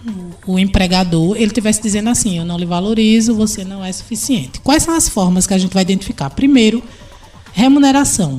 o 0.47 0.59
empregador, 0.59 1.37
ele 1.37 1.47
estivesse 1.47 1.83
dizendo 1.83 2.09
assim: 2.09 2.39
eu 2.39 2.45
não 2.45 2.57
lhe 2.57 2.65
valorizo, 2.65 3.35
você 3.35 3.65
não 3.65 3.85
é 3.85 3.93
suficiente. 3.93 4.61
Quais 4.61 4.83
são 4.83 4.95
as 4.95 5.09
formas 5.09 5.47
que 5.47 5.55
a 5.55 5.59
gente 5.59 5.75
vai 5.75 5.83
identificar? 5.83 6.31
Primeiro, 6.31 6.83
remuneração. 7.53 8.39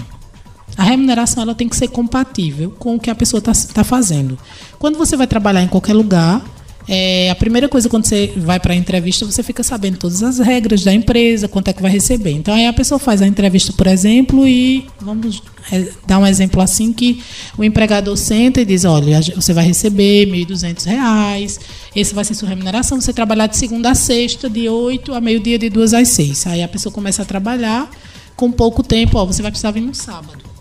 A 0.75 0.84
remuneração 0.84 1.43
ela 1.43 1.53
tem 1.53 1.69
que 1.69 1.75
ser 1.75 1.89
compatível 1.89 2.71
com 2.71 2.95
o 2.95 2.99
que 2.99 3.11
a 3.11 3.15
pessoa 3.15 3.38
está 3.38 3.53
tá 3.73 3.84
fazendo. 3.84 4.38
Quando 4.79 4.97
você 4.97 5.15
vai 5.15 5.27
trabalhar 5.27 5.61
em 5.61 5.67
qualquer 5.67 5.93
lugar, 5.93 6.43
é, 6.88 7.29
a 7.29 7.36
primeira 7.36 7.69
coisa 7.69 7.88
quando 7.88 8.05
você 8.05 8.34
vai 8.38 8.59
para 8.59 8.73
a 8.73 8.75
entrevista, 8.75 9.25
você 9.25 9.41
fica 9.41 9.63
sabendo 9.63 9.97
todas 9.97 10.21
as 10.21 10.39
regras 10.39 10.84
da 10.84 10.93
empresa, 10.93 11.47
quanto 11.47 11.69
é 11.69 11.73
que 11.73 11.81
vai 11.81 11.91
receber. 11.91 12.31
Então 12.31 12.53
aí 12.53 12.67
a 12.67 12.73
pessoa 12.73 12.99
faz 12.99 13.21
a 13.21 13.27
entrevista, 13.27 13.71
por 13.73 13.88
exemplo, 13.88 14.47
e 14.47 14.86
vamos 14.99 15.41
é, 15.71 15.88
dar 16.05 16.19
um 16.19 16.27
exemplo 16.27 16.61
assim 16.61 16.91
que 16.91 17.23
o 17.57 17.63
empregador 17.63 18.17
senta 18.17 18.61
e 18.61 18.65
diz, 18.65 18.84
olha, 18.86 19.21
você 19.36 19.53
vai 19.53 19.65
receber 19.65 20.25
R$ 20.25 20.45
1.200, 20.45 21.59
esse 21.95 22.13
vai 22.13 22.25
ser 22.25 22.34
sua 22.34 22.49
remuneração, 22.49 22.99
você 22.99 23.13
trabalhar 23.13 23.47
de 23.47 23.57
segunda 23.57 23.91
a 23.91 23.95
sexta, 23.95 24.49
de 24.49 24.67
8 24.67 25.13
a 25.13 25.21
meio-dia, 25.21 25.57
de 25.57 25.69
2 25.69 25.93
às 25.93 26.09
6. 26.09 26.47
Aí 26.47 26.63
a 26.63 26.67
pessoa 26.67 26.91
começa 26.91 27.21
a 27.21 27.25
trabalhar 27.25 27.89
com 28.36 28.51
pouco 28.51 28.84
tempo, 28.84 29.17
ó, 29.17 29.25
você 29.25 29.41
vai 29.41 29.51
precisar 29.51 29.71
vir 29.71 29.81
no 29.81 29.93
sábado. 29.93 30.52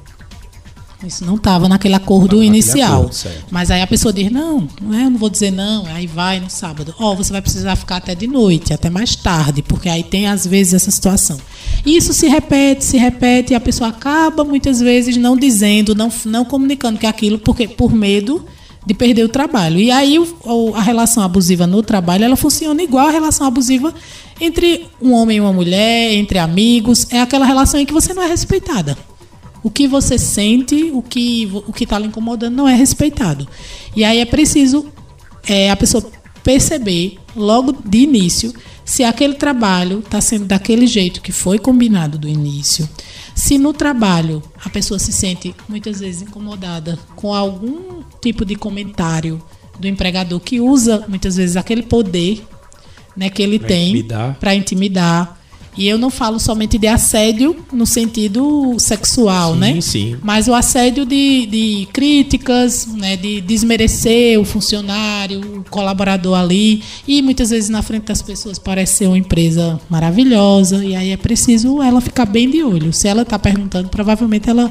Isso 1.07 1.25
não 1.25 1.35
estava 1.35 1.69
naquele 1.69 1.95
acordo 1.95 2.37
naquele 2.37 2.47
inicial. 2.47 3.03
Acordo, 3.03 3.31
mas 3.51 3.71
aí 3.71 3.83
a 3.83 3.87
pessoa 3.87 4.13
diz: 4.13 4.31
não, 4.31 4.69
não 4.81 4.95
é, 4.99 5.05
eu 5.05 5.11
não 5.11 5.19
vou 5.19 5.29
dizer 5.29 5.51
não. 5.51 5.85
Aí 5.87 6.07
vai 6.07 6.39
no 6.39 6.49
sábado. 6.49 6.95
Ó, 6.99 7.13
oh, 7.13 7.17
você 7.17 7.33
vai 7.33 7.43
precisar 7.43 7.75
ficar 7.77 7.97
até 7.97 8.15
de 8.15 8.27
noite, 8.27 8.73
até 8.73 8.89
mais 8.89 9.17
tarde, 9.17 9.63
porque 9.63 9.89
aí 9.89 10.03
tem 10.03 10.29
às 10.29 10.47
vezes 10.47 10.75
essa 10.75 10.91
situação. 10.91 11.39
Isso 11.85 12.13
se 12.13 12.29
repete, 12.29 12.85
se 12.85 12.97
repete, 12.97 13.53
e 13.53 13.57
a 13.57 13.61
pessoa 13.61 13.91
acaba 13.91 14.45
muitas 14.45 14.81
vezes 14.81 15.17
não 15.17 15.37
dizendo, 15.37 15.95
não, 15.95 16.11
não 16.25 16.45
comunicando 16.45 16.99
que 16.99 17.07
é 17.07 17.09
aquilo, 17.09 17.39
porque 17.39 17.67
por 17.67 17.93
medo 17.93 18.45
de 18.85 18.95
perder 18.95 19.25
o 19.25 19.29
trabalho. 19.29 19.79
E 19.79 19.91
aí 19.91 20.19
o, 20.19 20.75
a 20.75 20.83
relação 20.83 21.23
abusiva 21.23 21.67
no 21.67 21.83
trabalho 21.83 22.25
ela 22.25 22.37
funciona 22.37 22.83
igual 22.83 23.09
a 23.09 23.11
relação 23.11 23.47
abusiva 23.47 23.95
entre 24.41 24.87
um 25.01 25.13
homem 25.13 25.39
e 25.39 25.41
uma 25.41 25.53
mulher, 25.53 26.13
entre 26.15 26.39
amigos. 26.39 27.07
É 27.11 27.21
aquela 27.21 27.47
relação 27.47 27.79
em 27.79 27.87
que 27.87 27.93
você 27.93 28.13
não 28.13 28.23
é 28.23 28.27
respeitada 28.27 28.97
o 29.63 29.71
que 29.71 29.87
você 29.87 30.19
sente, 30.19 30.91
o 30.93 31.03
que 31.03 31.49
o 31.67 31.73
que 31.73 31.85
está 31.85 31.99
lhe 31.99 32.07
incomodando 32.07 32.55
não 32.55 32.69
é 32.69 32.75
respeitado. 32.75 33.47
E 33.95 34.05
aí 34.05 34.19
é 34.19 34.25
preciso 34.25 34.87
é, 35.47 35.71
a 35.71 35.77
pessoa 35.77 36.05
perceber 36.43 37.19
logo 37.37 37.73
de 37.85 37.99
início 37.99 38.53
se 38.85 39.05
aquele 39.05 39.35
trabalho 39.35 40.01
está 40.01 40.21
sendo 40.21 40.45
daquele 40.47 40.87
jeito 40.87 41.23
que 41.23 41.33
foi 41.33 41.59
combinado 41.59 42.19
do 42.19 42.29
início. 42.29 42.89
Se 43.35 43.57
no 43.57 43.73
trabalho 43.73 44.43
a 44.65 44.69
pessoa 44.69 44.99
se 44.99 45.13
sente 45.13 45.55
muitas 45.69 46.01
vezes 46.01 46.23
incomodada 46.23 46.99
com 47.15 47.33
algum 47.33 48.03
tipo 48.21 48.45
de 48.45 48.57
comentário 48.57 49.41
do 49.79 49.87
empregador 49.87 50.39
que 50.41 50.61
usa 50.61 51.05
muitas 51.09 51.37
vezes 51.37 51.57
aquele 51.57 51.83
poder 51.83 52.45
né, 53.17 53.31
que 53.31 53.43
ele 53.43 53.59
pra 53.59 53.69
tem 53.69 54.07
para 54.39 54.55
intimidar 54.55 55.41
e 55.77 55.89
eu 55.89 55.97
não 55.97 56.11
falo 56.11 56.39
somente 56.39 56.77
de 56.77 56.87
assédio 56.87 57.57
no 57.73 57.87
sentido 57.87 58.77
sexual, 58.79 59.55
sim, 59.55 59.59
né? 59.59 59.81
Sim. 59.81 60.16
Mas 60.23 60.47
o 60.47 60.55
assédio 60.55 61.07
de, 61.07 61.47
de 61.47 61.89
críticas, 61.93 62.87
né? 62.87 63.16
de 63.16 63.41
desmerecer 63.41 64.39
o 64.39 64.45
funcionário, 64.45 65.41
o 65.41 65.64
colaborador 65.70 66.39
ali. 66.39 66.83
E 67.09 67.23
muitas 67.23 67.51
vezes 67.51 67.70
na 67.70 67.81
frente 67.83 68.05
das 68.05 68.20
pessoas 68.20 68.59
parece 68.59 68.97
ser 68.97 69.07
uma 69.07 69.16
empresa 69.16 69.81
maravilhosa. 69.89 70.85
E 70.85 70.95
aí 70.95 71.11
é 71.11 71.16
preciso 71.16 71.83
ela 71.83 72.01
ficar 72.01 72.27
bem 72.27 72.51
de 72.51 72.62
olho. 72.62 72.93
Se 72.93 73.09
ela 73.09 73.23
está 73.23 73.39
perguntando, 73.39 73.89
provavelmente 73.89 74.51
ela 74.51 74.70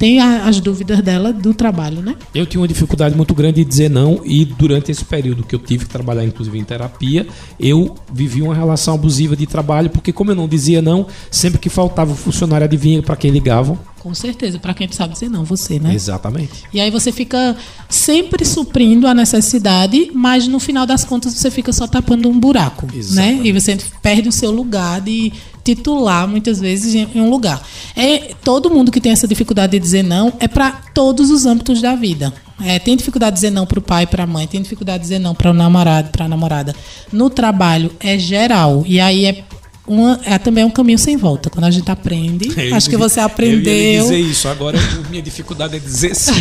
tem 0.00 0.18
a, 0.18 0.46
as 0.46 0.58
dúvidas 0.60 1.02
dela 1.02 1.30
do 1.30 1.52
trabalho, 1.52 2.00
né? 2.00 2.16
Eu 2.34 2.46
tinha 2.46 2.58
uma 2.58 2.66
dificuldade 2.66 3.14
muito 3.14 3.34
grande 3.34 3.62
de 3.62 3.68
dizer 3.68 3.90
não 3.90 4.22
e 4.24 4.46
durante 4.46 4.90
esse 4.90 5.04
período 5.04 5.42
que 5.44 5.54
eu 5.54 5.58
tive 5.58 5.84
que 5.84 5.90
trabalhar, 5.90 6.24
inclusive 6.24 6.58
em 6.58 6.64
terapia, 6.64 7.26
eu 7.60 7.94
vivi 8.10 8.40
uma 8.40 8.54
relação 8.54 8.94
abusiva 8.94 9.36
de 9.36 9.46
trabalho 9.46 9.90
porque 9.90 10.10
como 10.10 10.30
eu 10.30 10.34
não 10.34 10.48
dizia 10.48 10.80
não, 10.80 11.06
sempre 11.30 11.58
que 11.58 11.68
faltava 11.68 12.12
o 12.12 12.16
funcionário 12.16 12.64
adivinha 12.64 13.02
para 13.02 13.14
quem 13.14 13.30
ligavam. 13.30 13.78
Com 14.00 14.14
certeza, 14.14 14.58
para 14.58 14.72
quem 14.72 14.90
sabe 14.90 15.12
dizer 15.12 15.28
não, 15.28 15.44
você, 15.44 15.78
né? 15.78 15.94
Exatamente. 15.94 16.64
E 16.72 16.80
aí 16.80 16.90
você 16.90 17.12
fica 17.12 17.54
sempre 17.86 18.46
suprindo 18.46 19.06
a 19.06 19.12
necessidade, 19.12 20.10
mas 20.14 20.48
no 20.48 20.58
final 20.58 20.86
das 20.86 21.04
contas 21.04 21.34
você 21.34 21.50
fica 21.50 21.70
só 21.70 21.86
tapando 21.86 22.26
um 22.26 22.40
buraco, 22.40 22.88
Exatamente. 22.94 23.42
né? 23.42 23.46
E 23.46 23.52
você 23.52 23.76
perde 24.00 24.26
o 24.26 24.32
seu 24.32 24.50
lugar 24.50 25.02
de 25.02 25.30
titular 25.62 26.26
muitas 26.26 26.58
vezes 26.58 26.94
em 26.94 27.20
um 27.20 27.28
lugar. 27.28 27.62
É 27.94 28.34
todo 28.42 28.70
mundo 28.70 28.90
que 28.90 29.02
tem 29.02 29.12
essa 29.12 29.28
dificuldade 29.28 29.72
de 29.72 29.78
dizer 29.78 30.02
não 30.02 30.32
é 30.40 30.48
para 30.48 30.70
todos 30.94 31.30
os 31.30 31.44
âmbitos 31.44 31.82
da 31.82 31.94
vida. 31.94 32.32
É, 32.62 32.78
tem 32.78 32.96
dificuldade 32.96 33.34
de 33.34 33.40
dizer 33.42 33.50
não 33.50 33.66
para 33.66 33.78
o 33.78 33.82
pai, 33.82 34.06
para 34.06 34.24
a 34.24 34.26
mãe, 34.26 34.46
tem 34.46 34.62
dificuldade 34.62 34.98
de 34.98 35.04
dizer 35.04 35.18
não 35.18 35.34
para 35.34 35.50
o 35.50 35.54
namorado, 35.54 36.08
para 36.08 36.24
a 36.24 36.28
namorada. 36.28 36.74
No 37.12 37.28
trabalho 37.28 37.92
é 38.00 38.18
geral 38.18 38.82
e 38.86 38.98
aí 38.98 39.26
é 39.26 39.44
uma, 39.90 40.20
é 40.24 40.38
também 40.38 40.62
um 40.62 40.70
caminho 40.70 40.98
sem 40.98 41.16
volta. 41.16 41.50
Quando 41.50 41.64
a 41.64 41.70
gente 41.70 41.90
aprende, 41.90 42.48
eu 42.56 42.76
acho 42.76 42.88
que 42.88 42.96
você 42.96 43.18
aprendeu. 43.18 43.72
Eu 43.72 43.80
ia 43.80 44.02
dizer 44.02 44.18
isso, 44.20 44.48
agora 44.48 44.78
minha 45.10 45.20
dificuldade 45.20 45.76
é 45.76 45.78
dizer 45.80 46.14
sim. 46.14 46.32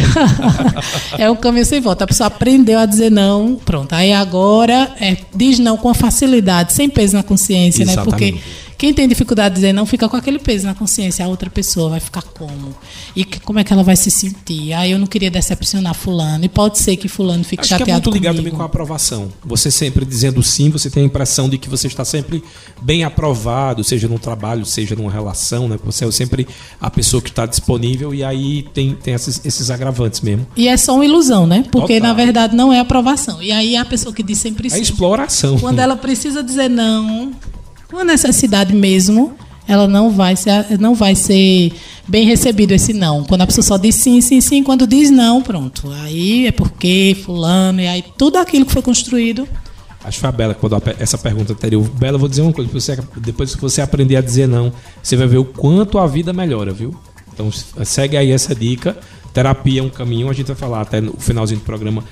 é 1.18 1.30
um 1.30 1.36
caminho 1.36 1.66
sem 1.66 1.82
volta. 1.82 2.04
A 2.04 2.08
pessoa 2.08 2.28
aprendeu 2.28 2.78
a 2.78 2.86
dizer 2.86 3.10
não, 3.10 3.56
pronto. 3.66 3.92
Aí 3.94 4.14
agora 4.14 4.94
é, 5.02 5.18
diz 5.36 5.58
não 5.58 5.78
com 5.78 5.92
facilidade, 5.96 6.74
sem 6.74 6.88
peso 6.88 7.16
na 7.16 7.24
consciência, 7.24 7.82
Exatamente. 7.82 8.12
né? 8.12 8.32
Porque 8.32 8.69
quem 8.80 8.94
tem 8.94 9.10
dificuldade 9.10 9.56
de 9.56 9.56
dizer 9.56 9.74
não 9.74 9.86
fica 9.86 10.08
com 10.08 10.16
aquele 10.16 10.40
peso 10.40 10.66
na 10.66 10.74
consciência. 10.74 11.26
A 11.26 11.28
outra 11.28 11.50
pessoa 11.50 11.90
vai 11.90 12.00
ficar 12.00 12.22
como? 12.22 12.74
E 13.14 13.26
que, 13.26 13.38
como 13.42 13.60
é 13.60 13.64
que 13.66 13.74
ela 13.74 13.84
vai 13.84 13.98
se 13.98 14.10
sentir? 14.10 14.72
Ah, 14.72 14.88
eu 14.88 14.98
não 14.98 15.06
queria 15.06 15.30
decepcionar 15.30 15.94
fulano. 15.94 16.46
E 16.46 16.50
pode 16.50 16.80
ser 16.80 16.96
que 16.96 17.10
fulano 17.10 17.44
fique 17.44 17.60
Acho 17.60 17.72
chateado 17.72 17.86
que 17.86 17.92
é 17.92 17.94
muito 17.96 18.12
ligado 18.12 18.36
comigo. 18.38 18.46
também 18.46 18.58
com 18.58 18.64
a 18.64 18.66
aprovação. 18.66 19.28
Você 19.44 19.70
sempre 19.70 20.06
dizendo 20.06 20.42
sim, 20.42 20.70
você 20.70 20.90
tem 20.90 21.04
a 21.04 21.06
impressão 21.06 21.50
de 21.50 21.58
que 21.58 21.68
você 21.68 21.88
está 21.88 22.06
sempre 22.06 22.42
bem 22.82 23.04
aprovado, 23.04 23.84
seja 23.84 24.08
no 24.08 24.18
trabalho, 24.18 24.66
seja 24.66 24.96
numa 24.96 25.12
relação, 25.12 25.68
né? 25.68 25.78
Você 25.84 26.06
é 26.06 26.12
sempre 26.12 26.48
a 26.80 26.90
pessoa 26.90 27.22
que 27.22 27.30
está 27.30 27.46
disponível 27.46 28.16
e 28.16 28.24
aí 28.24 28.64
tem, 28.74 28.96
tem 28.96 29.14
esses, 29.14 29.42
esses 29.44 29.70
agravantes 29.70 30.22
mesmo. 30.22 30.48
E 30.56 30.70
é 30.70 30.78
só 30.78 30.96
uma 30.96 31.04
ilusão, 31.04 31.46
né? 31.46 31.66
Porque 31.70 31.96
Total. 31.96 32.08
na 32.08 32.14
verdade 32.14 32.56
não 32.56 32.72
é 32.72 32.80
aprovação. 32.80 33.44
E 33.44 33.52
aí 33.52 33.76
a 33.76 33.84
pessoa 33.84 34.16
que 34.16 34.24
diz 34.24 34.38
sempre 34.38 34.70
sim. 34.70 34.78
É 34.78 34.80
exploração. 34.80 35.60
Quando 35.60 35.80
ela 35.80 35.98
precisa 35.98 36.42
dizer 36.42 36.70
não, 36.70 37.34
uma 37.92 38.04
necessidade 38.04 38.74
mesmo, 38.74 39.34
ela 39.68 39.88
não 39.88 40.10
vai 40.10 40.36
ser, 40.36 40.80
não 40.80 40.96
vai 40.96 41.16
ser 41.16 41.72
bem 42.08 42.26
recebido 42.26 42.72
esse 42.72 42.92
não. 42.92 43.24
Quando 43.24 43.42
a 43.42 43.48
pessoa 43.48 43.64
só 43.64 43.78
diz 43.78 43.96
sim, 43.96 44.20
sim, 44.20 44.42
sim, 44.42 44.64
quando 44.64 44.88
diz 44.88 45.12
não, 45.12 45.42
pronto. 45.42 45.92
Aí 45.92 46.48
é 46.48 46.52
porque 46.52 47.16
fulano, 47.24 47.80
e 47.82 47.88
aí 47.88 48.04
tudo 48.18 48.38
aquilo 48.38 48.66
que 48.66 48.72
foi 48.72 48.82
construído. 48.82 49.48
Acho 50.04 50.18
que 50.18 50.22
foi 50.22 50.30
a 50.30 50.32
Bela 50.32 50.54
quando 50.56 50.82
essa 50.98 51.18
pergunta 51.18 51.54
anterior. 51.54 51.88
Bela, 51.90 52.18
vou 52.18 52.30
dizer 52.30 52.42
uma 52.42 52.54
coisa, 52.54 52.72
você, 52.72 52.98
depois 53.18 53.54
que 53.54 53.62
você 53.62 53.82
aprender 53.82 54.16
a 54.16 54.22
dizer 54.22 54.48
não, 54.48 54.72
você 55.04 55.16
vai 55.16 55.28
ver 55.28 55.38
o 55.38 55.46
quanto 55.46 56.00
a 56.00 56.08
vida 56.08 56.34
melhora, 56.34 56.72
viu? 56.72 56.96
Então 57.32 57.52
segue 57.52 58.18
aí 58.18 58.32
essa 58.32 58.56
dica. 58.56 58.98
Terapia 59.34 59.82
é 59.82 59.84
um 59.84 59.90
caminho, 59.90 60.30
a 60.30 60.34
gente 60.34 60.48
vai 60.48 60.56
falar 60.56 60.82
até 60.82 61.00
no 61.00 61.14
finalzinho 61.20 61.60
do 61.60 61.66
programa 61.66 62.04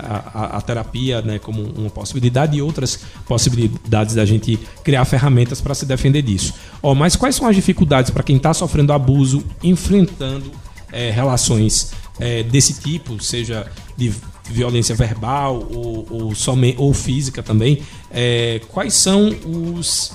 a, 0.00 0.16
a, 0.34 0.58
a, 0.58 0.60
terapia 0.60 1.20
né, 1.20 1.38
como 1.38 1.62
uma 1.62 1.90
possibilidade 1.90 2.56
e 2.56 2.62
outras 2.62 3.00
possibilidades 3.26 4.14
da 4.14 4.24
gente 4.24 4.58
criar 4.82 5.04
ferramentas 5.04 5.60
para 5.60 5.74
se 5.74 5.84
defender 5.84 6.22
disso. 6.22 6.54
Oh, 6.80 6.94
mas 6.94 7.16
quais 7.16 7.36
são 7.36 7.46
as 7.46 7.54
dificuldades 7.54 8.10
para 8.10 8.22
quem 8.22 8.36
está 8.36 8.54
sofrendo 8.54 8.92
abuso, 8.92 9.44
enfrentando 9.62 10.50
é, 10.92 11.10
relações 11.10 11.92
é, 12.18 12.42
desse 12.42 12.74
tipo, 12.74 13.22
seja 13.22 13.66
de 13.96 14.12
violência 14.50 14.94
verbal 14.94 15.66
ou, 15.70 16.06
ou, 16.10 16.34
somente, 16.34 16.76
ou 16.78 16.92
física 16.94 17.42
também? 17.42 17.82
É, 18.10 18.60
quais 18.68 18.94
são 18.94 19.34
os, 19.44 20.12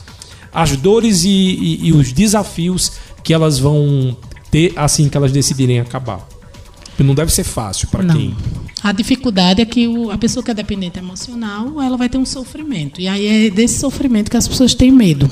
as 0.52 0.76
dores 0.76 1.24
e, 1.24 1.30
e, 1.30 1.88
e 1.88 1.94
os 1.94 2.12
desafios 2.12 2.94
que 3.24 3.34
elas 3.34 3.60
vão 3.60 4.18
ter 4.50 4.74
assim 4.76 5.10
que 5.10 5.18
elas 5.18 5.32
decidirem 5.32 5.80
acabar? 5.80 6.28
Não 6.98 7.16
deve 7.16 7.32
ser 7.32 7.46
fácil 7.46 7.88
para 7.88 8.04
quem. 8.04 8.36
A 8.82 8.92
dificuldade 8.92 9.62
é 9.62 9.66
que 9.66 9.88
o, 9.88 10.10
a 10.10 10.18
pessoa 10.18 10.44
que 10.44 10.52
é 10.52 10.54
dependente 10.54 10.98
emocional, 10.98 11.82
ela 11.82 11.98
vai 11.98 12.08
ter 12.08 12.18
um 12.18 12.26
sofrimento. 12.26 13.02
E 13.02 13.08
aí 13.08 13.48
é 13.48 13.50
desse 13.50 13.80
sofrimento 13.80 14.32
que 14.32 14.38
as 14.38 14.48
pessoas 14.48 14.74
têm 14.74 14.92
medo. 14.92 15.30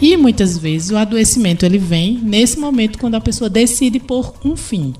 E 0.00 0.16
muitas 0.16 0.56
vezes 0.56 0.90
o 0.90 0.96
adoecimento 0.96 1.66
ele 1.66 1.78
vem 1.78 2.18
nesse 2.22 2.58
momento 2.58 2.98
quando 2.98 3.16
a 3.16 3.20
pessoa 3.20 3.50
decide 3.50 3.98
pôr 3.98 4.32
um 4.44 4.56
fim. 4.56 4.94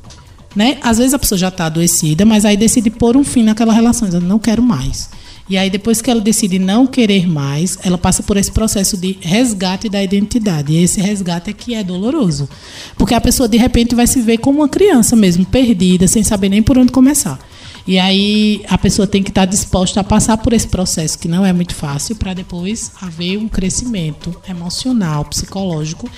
Né? 0.56 0.78
Às 0.82 0.98
vezes 0.98 1.14
a 1.14 1.18
pessoa 1.18 1.38
já 1.38 1.48
está 1.48 1.66
adoecida, 1.66 2.24
mas 2.24 2.44
aí 2.44 2.56
decide 2.56 2.90
pôr 2.90 3.16
um 3.16 3.24
fim 3.24 3.42
naquela 3.42 3.72
relação, 3.72 4.08
dizendo, 4.08 4.26
não 4.26 4.38
quero 4.38 4.62
mais. 4.62 5.10
E 5.48 5.58
aí, 5.58 5.68
depois 5.68 6.00
que 6.00 6.10
ela 6.10 6.22
decide 6.22 6.58
não 6.58 6.86
querer 6.86 7.28
mais, 7.28 7.78
ela 7.82 7.98
passa 7.98 8.22
por 8.22 8.38
esse 8.38 8.50
processo 8.50 8.96
de 8.96 9.18
resgate 9.20 9.90
da 9.90 10.02
identidade. 10.02 10.72
E 10.72 10.82
esse 10.82 11.02
resgate 11.02 11.50
é 11.50 11.52
que 11.52 11.74
é 11.74 11.84
doloroso. 11.84 12.48
Porque 12.96 13.12
a 13.12 13.20
pessoa, 13.20 13.46
de 13.46 13.58
repente, 13.58 13.94
vai 13.94 14.06
se 14.06 14.22
ver 14.22 14.38
como 14.38 14.60
uma 14.60 14.68
criança 14.70 15.14
mesmo, 15.14 15.44
perdida, 15.44 16.08
sem 16.08 16.22
saber 16.22 16.48
nem 16.48 16.62
por 16.62 16.78
onde 16.78 16.90
começar. 16.90 17.38
E 17.86 17.98
aí 17.98 18.64
a 18.68 18.78
pessoa 18.78 19.06
tem 19.06 19.22
que 19.22 19.30
estar 19.30 19.44
disposta 19.44 20.00
a 20.00 20.04
passar 20.04 20.38
por 20.38 20.52
esse 20.52 20.66
processo, 20.66 21.18
que 21.18 21.28
não 21.28 21.44
é 21.44 21.52
muito 21.52 21.74
fácil, 21.74 22.16
para 22.16 22.32
depois 22.32 22.92
haver 23.00 23.36
um 23.36 23.46
crescimento 23.46 24.34
emocional, 24.48 25.24
psicológico, 25.26 26.08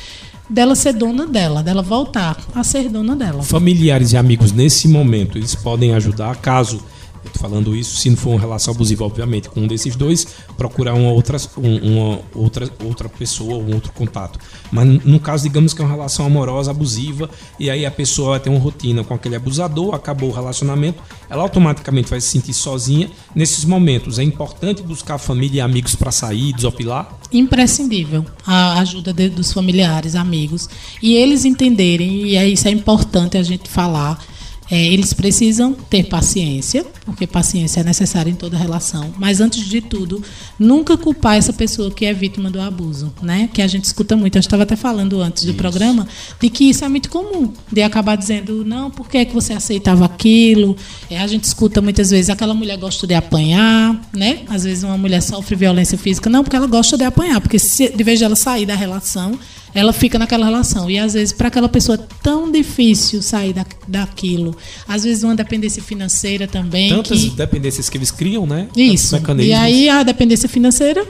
dela 0.48 0.76
ser 0.76 0.92
dona 0.92 1.26
dela, 1.26 1.62
dela 1.62 1.82
voltar 1.82 2.36
a 2.54 2.62
ser 2.62 2.88
dona 2.88 3.16
dela. 3.16 3.42
Familiares 3.42 4.12
e 4.12 4.16
amigos 4.16 4.52
nesse 4.52 4.86
momento, 4.86 5.36
eles 5.36 5.56
podem 5.56 5.92
ajudar 5.94 6.36
caso 6.36 6.80
Eu 7.26 7.32
tô 7.32 7.40
falando 7.40 7.74
isso 7.74 7.96
se 7.96 8.08
não 8.08 8.16
for 8.16 8.30
uma 8.30 8.40
relação 8.40 8.72
abusiva, 8.72 9.04
obviamente, 9.04 9.48
com 9.48 9.60
um 9.60 9.66
desses 9.66 9.96
dois, 9.96 10.26
procurar 10.56 10.94
uma 10.94 11.10
outra, 11.10 11.36
uma 11.56 12.20
outra, 12.34 12.70
outra 12.84 13.08
pessoa, 13.08 13.56
um 13.56 13.74
outro 13.74 13.92
contato. 13.92 14.38
Mas 14.70 15.04
no 15.04 15.18
caso, 15.18 15.42
digamos 15.42 15.74
que 15.74 15.82
é 15.82 15.84
uma 15.84 15.90
relação 15.90 16.24
amorosa, 16.24 16.70
abusiva, 16.70 17.28
e 17.58 17.68
aí 17.68 17.84
a 17.84 17.90
pessoa 17.90 18.30
vai 18.30 18.40
ter 18.40 18.48
uma 18.48 18.60
rotina 18.60 19.02
com 19.02 19.12
aquele 19.12 19.34
abusador, 19.34 19.94
acabou 19.94 20.30
o 20.30 20.32
relacionamento, 20.32 21.02
ela 21.28 21.42
automaticamente 21.42 22.08
vai 22.08 22.20
se 22.20 22.28
sentir 22.28 22.54
sozinha. 22.54 23.10
Nesses 23.34 23.64
momentos, 23.64 24.20
é 24.20 24.22
importante 24.22 24.82
buscar 24.82 25.18
família 25.18 25.58
e 25.58 25.60
amigos 25.60 25.96
para 25.96 26.12
sair, 26.12 26.52
desopilar? 26.52 27.18
Imprescindível 27.32 28.24
a 28.46 28.78
ajuda 28.78 29.12
de, 29.12 29.28
dos 29.28 29.52
familiares, 29.52 30.14
amigos. 30.14 30.68
E 31.02 31.14
eles 31.14 31.44
entenderem, 31.44 32.28
e 32.28 32.36
é, 32.36 32.48
isso 32.48 32.68
é 32.68 32.70
importante 32.70 33.36
a 33.36 33.42
gente 33.42 33.68
falar 33.68 34.24
é, 34.70 34.84
eles 34.86 35.12
precisam 35.12 35.72
ter 35.72 36.04
paciência, 36.04 36.84
porque 37.04 37.26
paciência 37.26 37.80
é 37.80 37.84
necessária 37.84 38.30
em 38.30 38.34
toda 38.34 38.56
relação. 38.56 39.14
Mas 39.16 39.40
antes 39.40 39.64
de 39.64 39.80
tudo, 39.80 40.22
nunca 40.58 40.96
culpar 40.96 41.36
essa 41.36 41.52
pessoa 41.52 41.90
que 41.90 42.04
é 42.04 42.12
vítima 42.12 42.50
do 42.50 42.60
abuso, 42.60 43.12
né? 43.22 43.48
Que 43.52 43.62
a 43.62 43.66
gente 43.66 43.84
escuta 43.84 44.16
muito. 44.16 44.36
Eu 44.36 44.40
estava 44.40 44.64
até 44.64 44.74
falando 44.74 45.20
antes 45.20 45.44
do 45.44 45.50
isso. 45.50 45.58
programa 45.58 46.08
de 46.40 46.50
que 46.50 46.64
isso 46.64 46.84
é 46.84 46.88
muito 46.88 47.08
comum, 47.08 47.52
de 47.70 47.82
acabar 47.82 48.16
dizendo 48.16 48.64
não, 48.64 48.90
por 48.90 49.08
que, 49.08 49.18
é 49.18 49.24
que 49.24 49.32
você 49.32 49.52
aceitava 49.52 50.04
aquilo? 50.04 50.76
É, 51.08 51.18
a 51.18 51.26
gente 51.26 51.44
escuta 51.44 51.80
muitas 51.80 52.10
vezes 52.10 52.28
aquela 52.28 52.54
mulher 52.54 52.76
gosta 52.76 53.06
de 53.06 53.14
apanhar, 53.14 54.00
né? 54.12 54.40
Às 54.48 54.64
vezes 54.64 54.82
uma 54.82 54.98
mulher 54.98 55.22
sofre 55.22 55.54
violência 55.54 55.96
física, 55.96 56.28
não, 56.28 56.42
porque 56.42 56.56
ela 56.56 56.66
gosta 56.66 56.96
de 56.96 57.04
apanhar, 57.04 57.40
porque 57.40 57.58
se, 57.58 57.88
de 57.88 58.04
vez 58.04 58.20
ela 58.20 58.34
sair 58.34 58.66
da 58.66 58.74
relação, 58.74 59.38
ela 59.76 59.92
fica 59.92 60.18
naquela 60.18 60.46
relação. 60.46 60.90
E 60.90 60.98
às 60.98 61.12
vezes, 61.12 61.32
para 61.32 61.48
aquela 61.48 61.68
pessoa 61.68 61.96
é 61.96 62.14
tão 62.22 62.50
difícil 62.50 63.20
sair 63.20 63.52
da, 63.52 63.66
daquilo. 63.86 64.56
Às 64.88 65.04
vezes, 65.04 65.22
uma 65.22 65.36
dependência 65.36 65.82
financeira 65.82 66.48
também. 66.48 66.88
Tantas 66.88 67.20
que... 67.20 67.30
dependências 67.30 67.90
que 67.90 67.98
eles 67.98 68.10
criam, 68.10 68.46
né? 68.46 68.68
Isso. 68.74 69.14
E 69.38 69.52
aí, 69.52 69.88
a 69.90 70.02
dependência 70.02 70.48
financeira 70.48 71.06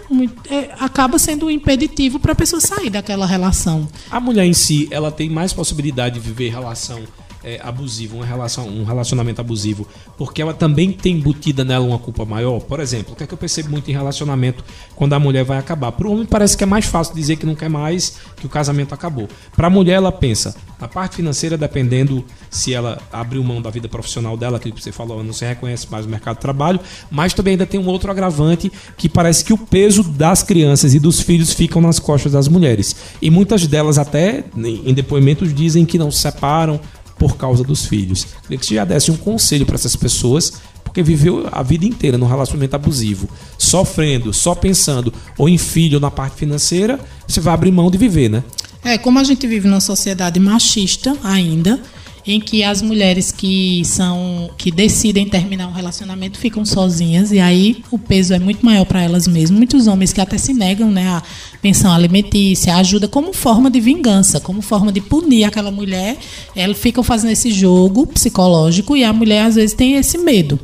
é, 0.51 0.71
acaba 0.81 1.17
sendo 1.17 1.47
um 1.47 1.51
impeditivo 1.51 2.19
para 2.19 2.33
a 2.33 2.35
pessoa 2.35 2.61
sair 2.61 2.91
daquela 2.91 3.25
relação. 3.25 3.89
A 4.11 4.19
mulher 4.19 4.45
em 4.45 4.53
si, 4.53 4.89
ela 4.91 5.13
tem 5.13 5.31
mais 5.31 5.53
possibilidade 5.53 6.19
de 6.19 6.21
viver 6.21 6.51
relação 6.51 7.01
é, 7.47 7.61
abusivo, 7.63 8.17
uma 8.17 8.27
relação, 8.27 8.67
um 8.67 8.83
relacionamento 8.83 9.41
abusivo, 9.41 9.87
porque 10.19 10.43
ela 10.43 10.53
também 10.53 10.91
tem 10.91 11.15
embutida 11.15 11.65
nela 11.65 11.87
uma 11.87 11.99
culpa 11.99 12.25
maior. 12.25 12.59
Por 12.59 12.81
exemplo, 12.81 13.13
o 13.13 13.17
que 13.17 13.23
é 13.23 13.27
que 13.27 13.33
eu 13.33 13.39
percebo 13.39 13.71
muito 13.71 13.89
em 13.89 13.95
relacionamento 13.95 14.65
quando 14.97 15.13
a 15.13 15.19
mulher 15.21 15.45
vai 15.45 15.57
acabar? 15.57 15.93
Para 15.93 16.09
o 16.09 16.13
homem 16.13 16.27
parece 16.27 16.57
que 16.57 16.65
é 16.65 16.67
mais 16.67 16.87
fácil 16.87 17.15
dizer 17.15 17.37
que 17.37 17.47
não 17.47 17.55
quer 17.55 17.71
mais, 17.71 18.17
que 18.35 18.47
o 18.47 18.49
casamento 18.49 18.93
acabou. 18.93 19.29
Para 19.55 19.69
a 19.69 19.71
mulher, 19.71 19.93
ela 19.93 20.11
pensa, 20.11 20.57
a 20.81 20.89
parte 20.89 21.17
financeira, 21.17 21.57
dependendo 21.57 22.25
se 22.51 22.75
ela 22.75 22.99
abriu 23.13 23.45
mão 23.45 23.63
da 23.63 23.71
vida 23.71 23.89
profissional 23.89 24.37
dela, 24.37 24.59
que 24.59 24.73
você 24.73 24.91
falou, 24.91 25.23
não 25.23 25.33
se 25.33 25.45
reconhece 25.45 25.87
mais 25.89 26.05
no 26.05 26.11
mercado 26.11 26.37
de 26.37 26.43
trabalho, 26.43 26.81
mas 27.09 27.33
também 27.33 27.53
ainda 27.53 27.65
tem 27.65 27.79
um 27.79 27.87
outro 27.87 28.11
agravante 28.11 28.73
que 28.97 29.09
parece 29.09 29.45
que 29.45 29.53
o 29.53 29.59
peso 29.59 30.03
das 30.03 30.43
crianças 30.43 30.95
e 30.95 30.99
dos 30.99 31.21
filhos 31.21 31.53
ficam 31.53 31.81
nas 31.81 32.01
costas 32.01 32.33
das 32.33 32.49
mulheres. 32.49 32.97
E 33.23 33.31
muitas 33.31 33.69
delas 33.69 33.99
até 33.99 34.43
em 34.57 34.93
depoimentos 34.93 35.55
dizem 35.55 35.87
que 35.87 35.97
não 35.97 36.11
se 36.11 36.19
separam 36.19 36.81
por 37.19 37.37
causa 37.37 37.63
dos 37.63 37.85
filhos. 37.87 38.27
Queria 38.43 38.59
que 38.59 38.67
você 38.67 38.75
já 38.75 38.85
desse 38.85 39.11
um 39.11 39.17
conselho 39.17 39.67
para 39.67 39.75
essas 39.75 39.97
pessoas, 39.97 40.55
porque 40.85 41.03
viveu 41.03 41.49
a 41.51 41.63
vida 41.63 41.85
inteira 41.85 42.17
num 42.17 42.27
relacionamento 42.27 42.77
abusivo, 42.77 43.29
sofrendo, 43.59 44.33
só 44.33 44.55
pensando 44.55 45.13
ou 45.37 45.49
em 45.49 45.59
filho 45.59 45.97
ou 45.97 46.01
na 46.01 46.11
parte 46.11 46.37
financeira, 46.37 47.01
você 47.27 47.41
vai 47.41 47.55
abrir 47.55 47.73
mão 47.73 47.91
de 47.91 47.99
viver, 47.99 48.31
né? 48.31 48.45
É, 48.85 48.97
como 48.97 49.19
a 49.19 49.25
gente 49.25 49.47
vive 49.47 49.67
numa 49.67 49.81
sociedade 49.81 50.39
machista 50.39 51.17
ainda, 51.25 51.81
em 52.27 52.41
que 52.41 52.65
as 52.65 52.83
mulheres 52.83 53.31
que 53.31 53.83
são 53.85 54.51
que 54.59 54.71
decidem 54.71 55.29
terminar 55.29 55.69
um 55.69 55.73
relacionamento 55.73 56.39
ficam 56.39 56.65
sozinhas 56.65 57.31
e 57.31 57.39
aí 57.39 57.85
o 57.91 57.99
peso 57.99 58.35
é 58.35 58.39
muito 58.39 58.67
maior 58.67 58.85
para 58.85 59.03
elas 59.03 59.29
mesmas. 59.29 59.57
Muitos 59.57 59.87
homens 59.87 60.13
que 60.13 60.21
até 60.21 60.37
se 60.37 60.53
negam, 60.53 60.91
né, 60.91 61.07
a 61.09 61.23
pensão 61.63 61.93
alimentícia, 61.93 62.75
a 62.75 62.79
ajuda 62.79 63.07
como 63.07 63.33
forma 63.33 63.71
de 63.71 63.81
vingança, 63.81 64.41
como 64.41 64.61
forma 64.61 64.91
de 64.91 65.01
punir 65.01 65.45
aquela 65.45 65.71
mulher. 65.71 66.17
Elas 66.55 66.79
ficam 66.79 67.05
fazendo 67.05 67.31
esse 67.31 67.51
jogo 67.51 68.07
psicológico 68.07 68.97
e 68.97 69.05
a 69.05 69.13
mulher 69.13 69.47
às 69.47 69.55
vezes 69.55 69.75
tem 69.75 69.95
esse 69.95 70.19
medo. 70.19 70.59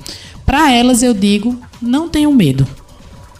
Para 0.44 0.72
elas 0.72 1.02
eu 1.02 1.14
digo, 1.14 1.56
não 1.80 2.08
tenham 2.08 2.32
medo 2.32 2.66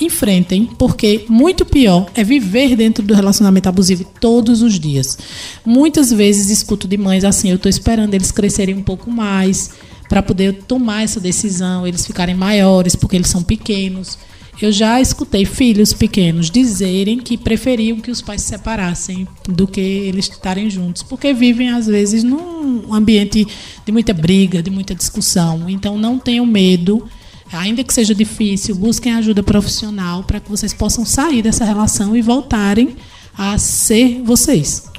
enfrentem, 0.04 0.68
porque 0.78 1.24
muito 1.28 1.64
pior 1.64 2.10
é 2.14 2.22
viver 2.22 2.76
dentro 2.76 3.04
do 3.04 3.14
relacionamento 3.14 3.68
abusivo 3.68 4.04
todos 4.20 4.62
os 4.62 4.78
dias. 4.78 5.18
Muitas 5.64 6.12
vezes 6.12 6.50
escuto 6.50 6.86
de 6.86 6.96
mães 6.96 7.24
assim: 7.24 7.50
eu 7.50 7.56
estou 7.56 7.70
esperando 7.70 8.14
eles 8.14 8.30
crescerem 8.30 8.74
um 8.74 8.82
pouco 8.82 9.10
mais 9.10 9.70
para 10.08 10.22
poder 10.22 10.62
tomar 10.64 11.02
essa 11.02 11.18
decisão, 11.18 11.86
eles 11.86 12.06
ficarem 12.06 12.34
maiores 12.34 12.94
porque 12.94 13.16
eles 13.16 13.28
são 13.28 13.42
pequenos. 13.42 14.18
Eu 14.60 14.70
já 14.70 15.00
escutei 15.00 15.44
filhos 15.44 15.92
pequenos 15.92 16.50
dizerem 16.50 17.18
que 17.18 17.38
preferiam 17.38 17.98
que 17.98 18.10
os 18.10 18.20
pais 18.20 18.42
se 18.42 18.48
separassem 18.48 19.26
do 19.48 19.66
que 19.66 19.80
eles 19.80 20.28
estarem 20.28 20.68
juntos, 20.68 21.02
porque 21.02 21.32
vivem 21.32 21.70
às 21.70 21.86
vezes 21.86 22.22
num 22.22 22.92
ambiente 22.94 23.46
de 23.84 23.90
muita 23.90 24.12
briga, 24.12 24.62
de 24.62 24.70
muita 24.70 24.94
discussão. 24.94 25.68
Então 25.68 25.96
não 25.98 26.18
tenham 26.18 26.44
medo 26.44 27.08
ainda 27.52 27.84
que 27.84 27.92
seja 27.92 28.14
difícil, 28.14 28.74
busquem 28.74 29.12
ajuda 29.12 29.42
profissional 29.42 30.24
para 30.24 30.40
que 30.40 30.50
vocês 30.50 30.72
possam 30.72 31.04
sair 31.04 31.42
dessa 31.42 31.64
relação 31.64 32.16
e 32.16 32.22
voltarem 32.22 32.96
a 33.36 33.58
ser 33.58 34.22
vocês. 34.22 34.90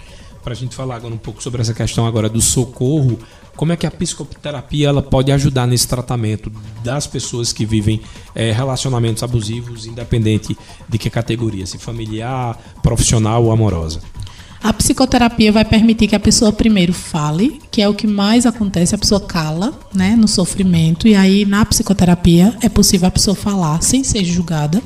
Para 0.44 0.54
a 0.54 0.56
gente 0.56 0.76
falar 0.76 0.96
agora 0.96 1.14
um 1.14 1.18
pouco 1.18 1.42
sobre 1.42 1.62
essa 1.62 1.74
questão 1.74 2.06
agora 2.06 2.28
do 2.28 2.42
socorro, 2.42 3.18
como 3.56 3.72
é 3.72 3.78
que 3.78 3.86
a 3.86 3.92
psicoterapia 3.92 4.90
ela 4.90 5.02
pode 5.02 5.32
ajudar 5.32 5.68
nesse 5.68 5.88
tratamento 5.88 6.52
das 6.84 7.06
pessoas 7.06 7.54
que 7.54 7.66
vivem 7.66 8.02
é, 8.34 8.52
relacionamentos 8.52 9.22
abusivos, 9.22 9.86
independente 9.86 10.58
de 10.90 10.98
que 10.98 11.10
categoria, 11.10 11.66
se 11.66 11.78
familiar, 11.78 12.60
profissional 12.82 13.44
ou 13.44 13.52
amorosa? 13.52 14.02
A 14.64 14.72
psicoterapia 14.72 15.52
vai 15.52 15.66
permitir 15.66 16.08
que 16.08 16.16
a 16.16 16.20
pessoa 16.20 16.54
primeiro 16.54 16.94
fale, 16.94 17.60
que 17.70 17.82
é 17.82 17.90
o 17.90 17.94
que 17.94 18.08
mais 18.08 18.46
acontece, 18.46 18.96
a 18.96 18.98
pessoa 18.98 19.20
cala, 19.20 19.78
né, 19.94 20.16
no 20.16 20.26
sofrimento, 20.26 21.06
e 21.06 21.16
aí 21.16 21.44
na 21.44 21.66
psicoterapia 21.66 22.56
é 22.62 22.70
possível 22.70 23.10
a 23.10 23.12
pessoa 23.12 23.36
falar 23.36 23.84
sem 23.84 24.06
ser 24.06 24.24
julgada. 24.24 24.82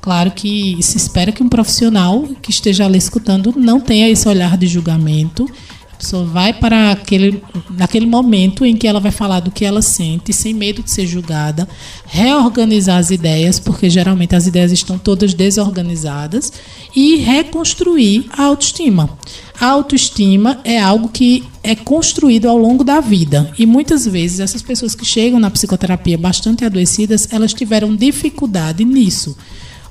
Claro 0.00 0.30
que 0.30 0.80
se 0.80 0.96
espera 0.96 1.32
que 1.32 1.42
um 1.42 1.48
profissional 1.48 2.22
que 2.40 2.52
esteja 2.52 2.86
ali 2.86 2.98
escutando 2.98 3.52
não 3.56 3.80
tenha 3.80 4.08
esse 4.08 4.28
olhar 4.28 4.56
de 4.56 4.68
julgamento 4.68 5.44
pessoa 6.00 6.24
vai 6.24 6.52
para 6.52 6.92
aquele, 6.92 7.42
naquele 7.70 8.06
momento 8.06 8.64
em 8.64 8.74
que 8.74 8.88
ela 8.88 8.98
vai 8.98 9.12
falar 9.12 9.40
do 9.40 9.50
que 9.50 9.64
ela 9.64 9.82
sente, 9.82 10.32
sem 10.32 10.54
medo 10.54 10.82
de 10.82 10.90
ser 10.90 11.06
julgada, 11.06 11.68
reorganizar 12.06 12.98
as 12.98 13.10
ideias, 13.10 13.58
porque 13.58 13.90
geralmente 13.90 14.34
as 14.34 14.46
ideias 14.46 14.72
estão 14.72 14.98
todas 14.98 15.34
desorganizadas, 15.34 16.52
e 16.96 17.16
reconstruir 17.16 18.26
a 18.32 18.44
autoestima. 18.44 19.10
A 19.60 19.66
autoestima 19.66 20.58
é 20.64 20.80
algo 20.80 21.10
que 21.10 21.44
é 21.62 21.74
construído 21.74 22.48
ao 22.48 22.56
longo 22.56 22.82
da 22.82 23.00
vida. 23.00 23.52
E 23.58 23.66
muitas 23.66 24.06
vezes 24.06 24.40
essas 24.40 24.62
pessoas 24.62 24.94
que 24.94 25.04
chegam 25.04 25.38
na 25.38 25.50
psicoterapia 25.50 26.16
bastante 26.16 26.64
adoecidas, 26.64 27.28
elas 27.30 27.52
tiveram 27.52 27.94
dificuldade 27.94 28.84
nisso. 28.84 29.36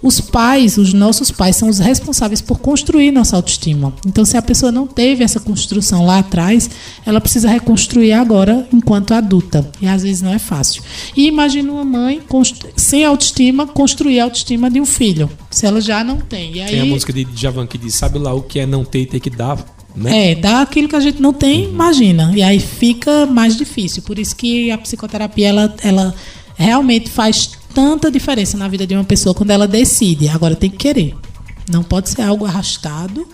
Os 0.01 0.21
pais, 0.21 0.77
os 0.77 0.93
nossos 0.93 1.29
pais, 1.29 1.55
são 1.55 1.67
os 1.67 1.79
responsáveis 1.79 2.41
por 2.41 2.59
construir 2.59 3.11
nossa 3.11 3.35
autoestima. 3.35 3.93
Então, 4.07 4.23
se 4.23 4.37
a 4.37 4.41
pessoa 4.41 4.71
não 4.71 4.87
teve 4.87 5.23
essa 5.23 5.39
construção 5.39 6.05
lá 6.05 6.19
atrás, 6.19 6.69
ela 7.05 7.19
precisa 7.19 7.49
reconstruir 7.49 8.13
agora 8.13 8.67
enquanto 8.71 9.13
adulta. 9.13 9.69
E 9.81 9.87
às 9.87 10.03
vezes 10.03 10.21
não 10.21 10.33
é 10.33 10.39
fácil. 10.39 10.81
E 11.15 11.27
imagina 11.27 11.71
uma 11.71 11.83
mãe 11.83 12.21
sem 12.75 13.03
autoestima 13.03 13.67
construir 13.67 14.19
a 14.19 14.23
autoestima 14.23 14.69
de 14.69 14.79
um 14.79 14.85
filho, 14.85 15.29
se 15.51 15.65
ela 15.65 15.81
já 15.81 16.03
não 16.03 16.17
tem. 16.17 16.53
E 16.53 16.61
aí... 16.61 16.69
Tem 16.71 16.81
a 16.81 16.85
música 16.85 17.11
de 17.11 17.27
Javan 17.35 17.67
que 17.67 17.77
diz: 17.77 17.95
sabe 17.95 18.17
lá 18.19 18.33
o 18.33 18.41
que 18.41 18.59
é 18.59 18.65
não 18.65 18.85
ter 18.85 19.01
e 19.01 19.05
ter 19.05 19.19
que 19.19 19.29
dar 19.29 19.57
né? 19.95 20.31
É, 20.31 20.35
dá 20.35 20.61
aquilo 20.61 20.87
que 20.87 20.95
a 20.95 20.99
gente 20.99 21.21
não 21.21 21.33
tem, 21.33 21.65
uhum. 21.65 21.71
imagina. 21.71 22.31
E 22.35 22.41
aí 22.41 22.59
fica 22.59 23.25
mais 23.25 23.57
difícil. 23.57 24.01
Por 24.03 24.17
isso 24.17 24.35
que 24.35 24.71
a 24.71 24.77
psicoterapia 24.77 25.49
ela, 25.49 25.75
ela 25.83 26.15
realmente 26.55 27.09
faz 27.09 27.51
tanta 27.73 28.11
diferença 28.11 28.57
na 28.57 28.67
vida 28.67 28.85
de 28.85 28.95
uma 28.95 29.03
pessoa 29.03 29.33
quando 29.33 29.51
ela 29.51 29.67
decide. 29.67 30.27
Agora 30.29 30.55
tem 30.55 30.69
que 30.69 30.77
querer. 30.77 31.15
Não 31.69 31.83
pode 31.83 32.09
ser 32.09 32.21
algo 32.21 32.45
arrastado. 32.45 33.27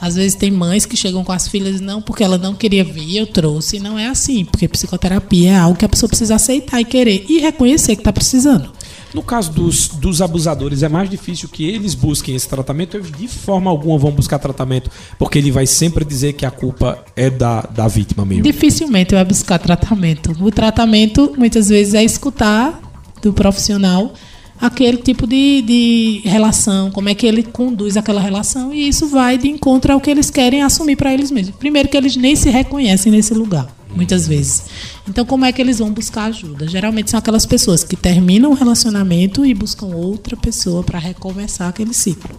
Às 0.00 0.14
vezes 0.14 0.34
tem 0.34 0.50
mães 0.50 0.86
que 0.86 0.96
chegam 0.96 1.22
com 1.22 1.32
as 1.32 1.46
filhas 1.46 1.80
não 1.80 2.00
porque 2.00 2.24
ela 2.24 2.38
não 2.38 2.54
queria 2.54 2.82
vir, 2.82 3.18
eu 3.18 3.26
trouxe. 3.26 3.78
Não 3.78 3.98
é 3.98 4.06
assim, 4.06 4.44
porque 4.46 4.66
psicoterapia 4.66 5.50
é 5.50 5.56
algo 5.56 5.76
que 5.76 5.84
a 5.84 5.88
pessoa 5.88 6.08
precisa 6.08 6.36
aceitar 6.36 6.80
e 6.80 6.84
querer 6.84 7.26
e 7.28 7.38
reconhecer 7.38 7.96
que 7.96 8.00
está 8.00 8.12
precisando. 8.12 8.70
No 9.12 9.22
caso 9.22 9.50
dos, 9.52 9.88
dos 9.88 10.22
abusadores, 10.22 10.84
é 10.84 10.88
mais 10.88 11.10
difícil 11.10 11.48
que 11.48 11.68
eles 11.68 11.94
busquem 11.94 12.34
esse 12.34 12.48
tratamento. 12.48 12.96
Eles 12.96 13.10
de 13.10 13.26
forma 13.26 13.68
alguma 13.68 13.98
vão 13.98 14.12
buscar 14.12 14.38
tratamento, 14.38 14.88
porque 15.18 15.36
ele 15.36 15.50
vai 15.50 15.66
sempre 15.66 16.04
dizer 16.04 16.34
que 16.34 16.46
a 16.46 16.50
culpa 16.50 17.04
é 17.16 17.28
da, 17.28 17.62
da 17.62 17.88
vítima 17.88 18.24
mesmo. 18.24 18.44
Dificilmente 18.44 19.14
vai 19.14 19.24
buscar 19.24 19.58
tratamento. 19.58 20.32
O 20.40 20.50
tratamento, 20.50 21.34
muitas 21.36 21.68
vezes, 21.68 21.94
é 21.94 22.04
escutar 22.04 22.89
do 23.22 23.32
profissional 23.32 24.12
aquele 24.60 24.98
tipo 24.98 25.26
de, 25.26 25.62
de 25.62 26.20
relação, 26.24 26.90
como 26.90 27.08
é 27.08 27.14
que 27.14 27.26
ele 27.26 27.42
conduz 27.42 27.96
aquela 27.96 28.20
relação, 28.20 28.74
e 28.74 28.86
isso 28.86 29.06
vai 29.08 29.38
de 29.38 29.48
encontro 29.48 29.92
ao 29.92 30.00
que 30.00 30.10
eles 30.10 30.30
querem 30.30 30.62
assumir 30.62 30.96
para 30.96 31.14
eles 31.14 31.30
mesmos. 31.30 31.56
Primeiro, 31.56 31.88
que 31.88 31.96
eles 31.96 32.14
nem 32.14 32.36
se 32.36 32.50
reconhecem 32.50 33.10
nesse 33.10 33.32
lugar. 33.32 33.74
muitas 33.94 34.28
vezes. 34.28 34.64
Então, 35.08 35.24
como 35.24 35.44
é 35.44 35.52
que 35.52 35.60
eles 35.60 35.78
vão 35.78 35.90
buscar 35.90 36.26
ajuda? 36.26 36.68
Geralmente 36.68 37.10
são 37.10 37.18
aquelas 37.18 37.44
pessoas 37.44 37.82
que 37.82 37.96
terminam 37.96 38.52
o 38.52 38.54
relacionamento 38.54 39.44
e 39.44 39.52
buscam 39.52 39.86
outra 39.86 40.36
pessoa 40.36 40.82
para 40.82 40.98
recomeçar 40.98 41.68
aquele 41.68 41.92
ciclo. 41.92 42.38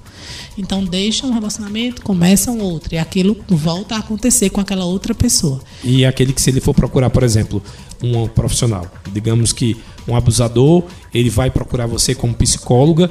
Então, 0.58 0.84
deixam 0.84 1.30
um 1.30 1.34
relacionamento, 1.34 2.02
começam 2.02 2.60
outro, 2.60 2.96
e 2.96 2.98
aquilo 2.98 3.36
volta 3.50 3.96
a 3.96 4.00
acontecer 4.00 4.50
com 4.50 4.62
aquela 4.62 4.86
outra 4.86 5.14
pessoa. 5.14 5.60
E 5.84 6.06
aquele 6.06 6.32
que, 6.32 6.42
se 6.42 6.50
ele 6.50 6.62
for 6.62 6.74
procurar, 6.74 7.10
por 7.10 7.24
exemplo, 7.24 7.62
um 8.02 8.28
profissional, 8.28 8.88
digamos 9.12 9.52
que 9.52 9.78
um 10.08 10.16
abusador, 10.16 10.84
ele 11.14 11.30
vai 11.30 11.50
procurar 11.50 11.86
você 11.86 12.16
como 12.16 12.34
psicóloga. 12.34 13.10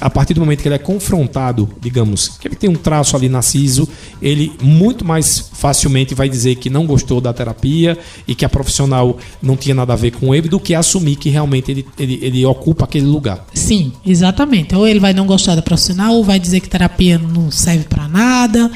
A 0.00 0.08
partir 0.08 0.34
do 0.34 0.40
momento 0.40 0.62
que 0.62 0.68
ele 0.68 0.74
é 0.74 0.78
confrontado, 0.78 1.68
digamos, 1.80 2.28
que 2.28 2.48
ele 2.48 2.56
tem 2.56 2.70
um 2.70 2.74
traço 2.74 3.16
ali 3.16 3.28
narciso, 3.28 3.88
ele 4.20 4.52
muito 4.62 5.04
mais 5.04 5.50
facilmente 5.52 6.14
vai 6.14 6.28
dizer 6.28 6.56
que 6.56 6.70
não 6.70 6.86
gostou 6.86 7.20
da 7.20 7.32
terapia 7.32 7.98
e 8.26 8.34
que 8.34 8.44
a 8.44 8.48
profissional 8.48 9.18
não 9.42 9.56
tinha 9.56 9.74
nada 9.74 9.92
a 9.92 9.96
ver 9.96 10.12
com 10.12 10.34
ele, 10.34 10.48
do 10.48 10.60
que 10.60 10.74
assumir 10.74 11.16
que 11.16 11.30
realmente 11.30 11.70
ele, 11.70 11.86
ele, 11.98 12.18
ele 12.22 12.46
ocupa 12.46 12.84
aquele 12.84 13.06
lugar. 13.06 13.46
Sim, 13.54 13.92
exatamente. 14.04 14.74
Ou 14.74 14.86
ele 14.86 15.00
vai 15.00 15.12
não 15.12 15.26
gostar 15.26 15.54
da 15.54 15.62
profissional, 15.62 16.14
ou 16.14 16.24
vai 16.24 16.38
dizer 16.38 16.60
que 16.60 16.68
terapia 16.68 17.18
não 17.18 17.50
serve 17.50 17.84
para 17.84 18.08
nada 18.08 18.70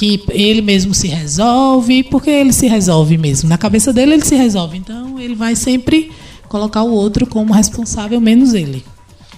que 0.00 0.24
ele 0.30 0.62
mesmo 0.62 0.94
se 0.94 1.08
resolve, 1.08 2.02
porque 2.04 2.30
ele 2.30 2.54
se 2.54 2.66
resolve 2.66 3.18
mesmo. 3.18 3.50
Na 3.50 3.58
cabeça 3.58 3.92
dele, 3.92 4.14
ele 4.14 4.24
se 4.24 4.34
resolve. 4.34 4.78
Então, 4.78 5.20
ele 5.20 5.34
vai 5.34 5.54
sempre 5.54 6.10
colocar 6.50 6.82
o 6.82 6.90
outro 6.90 7.26
como 7.26 7.54
responsável, 7.54 8.20
menos 8.20 8.54
ele. 8.54 8.84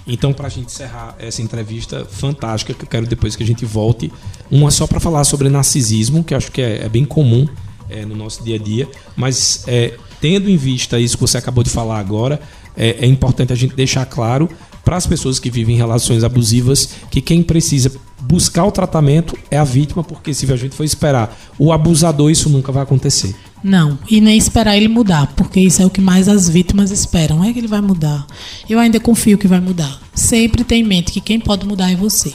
Então, 0.05 0.33
para 0.33 0.47
a 0.47 0.49
gente 0.49 0.65
encerrar 0.65 1.15
essa 1.19 1.41
entrevista 1.41 2.05
fantástica, 2.05 2.73
que 2.73 2.83
eu 2.83 2.89
quero 2.89 3.05
depois 3.05 3.35
que 3.35 3.43
a 3.43 3.45
gente 3.45 3.63
volte, 3.63 4.11
uma 4.51 4.71
só 4.71 4.87
para 4.87 4.99
falar 4.99 5.23
sobre 5.23 5.47
narcisismo, 5.47 6.23
que 6.23 6.33
acho 6.33 6.51
que 6.51 6.61
é, 6.61 6.83
é 6.83 6.89
bem 6.89 7.05
comum 7.05 7.47
é, 7.87 8.03
no 8.03 8.15
nosso 8.15 8.43
dia 8.43 8.55
a 8.55 8.59
dia, 8.59 8.89
mas 9.15 9.63
é, 9.67 9.93
tendo 10.19 10.49
em 10.49 10.57
vista 10.57 10.99
isso 10.99 11.15
que 11.15 11.21
você 11.21 11.37
acabou 11.37 11.63
de 11.63 11.69
falar 11.69 11.99
agora, 11.99 12.41
é, 12.75 13.05
é 13.05 13.05
importante 13.05 13.53
a 13.53 13.55
gente 13.55 13.75
deixar 13.75 14.05
claro 14.07 14.49
para 14.83 14.97
as 14.97 15.05
pessoas 15.05 15.39
que 15.39 15.51
vivem 15.51 15.77
relações 15.77 16.23
abusivas 16.23 16.89
que 17.11 17.21
quem 17.21 17.43
precisa 17.43 17.91
buscar 18.19 18.65
o 18.65 18.71
tratamento 18.71 19.37
é 19.51 19.57
a 19.57 19.63
vítima, 19.63 20.03
porque 20.03 20.33
se 20.33 20.51
a 20.51 20.55
gente 20.55 20.75
for 20.75 20.83
esperar 20.83 21.37
o 21.59 21.71
abusador, 21.71 22.31
isso 22.31 22.49
nunca 22.49 22.71
vai 22.71 22.81
acontecer. 22.81 23.35
Não, 23.63 23.97
e 24.09 24.19
nem 24.19 24.37
esperar 24.37 24.75
ele 24.75 24.89
mudar, 24.89 25.27
porque 25.37 25.59
isso 25.59 25.81
é 25.81 25.85
o 25.85 25.89
que 25.89 26.01
mais 26.01 26.27
as 26.27 26.49
vítimas 26.49 26.91
esperam. 26.91 27.43
É 27.43 27.53
que 27.53 27.59
ele 27.59 27.67
vai 27.67 27.79
mudar. 27.79 28.27
Eu 28.69 28.77
ainda 28.77 28.99
confio 28.99 29.37
que 29.37 29.47
vai 29.47 29.61
mudar. 29.61 30.01
Sempre 30.13 30.63
tem 30.63 30.81
em 30.81 30.83
mente 30.85 31.13
que 31.13 31.21
quem 31.21 31.39
pode 31.39 31.65
mudar 31.65 31.89
é 31.89 31.95
você. 31.95 32.33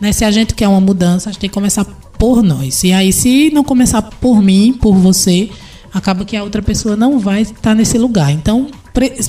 Né? 0.00 0.12
Se 0.12 0.24
a 0.24 0.30
gente 0.30 0.54
quer 0.54 0.68
uma 0.68 0.80
mudança, 0.80 1.30
a 1.30 1.32
gente 1.32 1.40
tem 1.40 1.50
que 1.50 1.54
começar 1.54 1.84
por 2.18 2.42
nós. 2.42 2.84
E 2.84 2.92
aí, 2.92 3.12
se 3.12 3.50
não 3.50 3.64
começar 3.64 4.02
por 4.02 4.42
mim, 4.42 4.76
por 4.78 4.94
você, 4.94 5.48
acaba 5.92 6.24
que 6.24 6.36
a 6.36 6.42
outra 6.42 6.60
pessoa 6.60 6.96
não 6.96 7.18
vai 7.18 7.42
estar 7.42 7.74
nesse 7.74 7.96
lugar. 7.96 8.30
Então, 8.30 8.68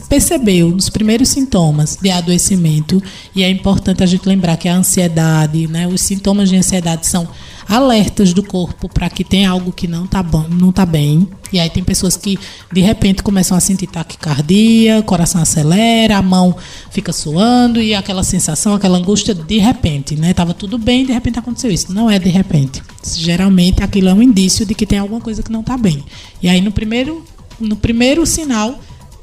percebeu 0.07 0.69
nos 0.69 0.89
primeiros 0.89 1.29
sintomas 1.29 1.97
de 2.01 2.09
adoecimento, 2.09 3.01
e 3.35 3.43
é 3.43 3.49
importante 3.49 4.03
a 4.03 4.05
gente 4.05 4.27
lembrar 4.27 4.57
que 4.57 4.67
a 4.67 4.75
ansiedade, 4.75 5.67
né, 5.67 5.87
os 5.87 6.01
sintomas 6.01 6.49
de 6.49 6.55
ansiedade 6.55 7.05
são 7.05 7.27
alertas 7.69 8.33
do 8.33 8.41
corpo 8.41 8.89
para 8.89 9.07
que 9.11 9.23
tem 9.23 9.45
algo 9.45 9.71
que 9.71 9.87
não 9.87 10.05
está 10.05 10.23
bom, 10.23 10.47
não 10.49 10.71
tá 10.71 10.87
bem. 10.87 11.27
E 11.53 11.59
aí 11.59 11.69
tem 11.69 11.83
pessoas 11.83 12.17
que 12.17 12.37
de 12.71 12.81
repente 12.81 13.21
começam 13.21 13.55
a 13.55 13.59
sentir 13.59 13.85
taquicardia, 13.85 14.99
o 14.99 15.03
coração 15.03 15.39
acelera, 15.39 16.17
a 16.17 16.21
mão 16.21 16.55
fica 16.89 17.13
suando 17.13 17.79
e 17.79 17.93
aquela 17.93 18.23
sensação, 18.23 18.73
aquela 18.73 18.97
angústia 18.97 19.35
de 19.35 19.59
repente, 19.59 20.15
né? 20.15 20.33
Tava 20.33 20.53
tudo 20.53 20.79
bem, 20.79 21.05
de 21.05 21.13
repente 21.13 21.37
aconteceu 21.37 21.69
isso. 21.69 21.93
Não 21.93 22.09
é 22.09 22.17
de 22.17 22.29
repente. 22.29 22.81
Geralmente 23.15 23.83
aquilo 23.83 24.09
é 24.09 24.13
um 24.13 24.21
indício 24.21 24.65
de 24.65 24.73
que 24.73 24.85
tem 24.85 24.97
alguma 24.97 25.21
coisa 25.21 25.43
que 25.43 25.51
não 25.51 25.61
está 25.61 25.77
bem. 25.77 26.03
E 26.41 26.49
aí 26.49 26.61
no 26.61 26.71
primeiro 26.71 27.23
no 27.59 27.75
primeiro 27.75 28.25
sinal 28.25 28.79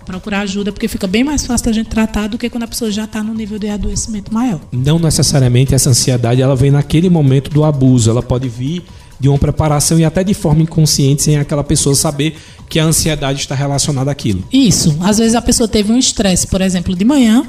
procurar 0.07 0.41
ajuda, 0.41 0.73
porque 0.73 0.89
fica 0.89 1.07
bem 1.07 1.25
mais 1.25 1.45
fácil 1.45 1.67
da 1.67 1.73
gente 1.73 1.89
tratar 1.89 2.29
do 2.29 2.39
que 2.39 2.49
quando 2.49 2.63
a 2.63 2.69
pessoa 2.69 2.91
já 2.91 3.05
está 3.05 3.23
no 3.23 3.35
nível 3.35 3.59
de 3.59 3.69
adoecimento 3.69 4.33
maior. 4.33 4.61
Não 4.73 4.99
necessariamente 4.99 5.75
essa 5.75 5.91
ansiedade 5.91 6.41
ela 6.41 6.57
vem 6.57 6.71
naquele 6.71 7.11
momento 7.11 7.51
do 7.51 7.65
abuso, 7.65 8.09
ela 8.09 8.23
pode 8.23 8.49
vir 8.49 8.85
de 9.19 9.29
uma 9.29 9.39
preparação 9.39 9.99
e 9.99 10.05
até 10.05 10.23
de 10.23 10.35
forma 10.35 10.63
inconsciente, 10.63 11.23
sem 11.23 11.37
aquela 11.37 11.65
pessoa 11.65 11.95
saber 11.95 12.37
que 12.69 12.79
a 12.79 12.85
ansiedade 12.85 13.41
está 13.41 13.55
relacionada 13.55 14.11
àquilo. 14.11 14.45
Isso. 14.53 14.97
Às 15.01 15.19
vezes 15.19 15.35
a 15.35 15.43
pessoa 15.43 15.67
teve 15.67 15.91
um 15.93 15.99
estresse, 15.99 16.47
por 16.47 16.61
exemplo, 16.61 16.95
de 16.95 17.05
manhã, 17.05 17.45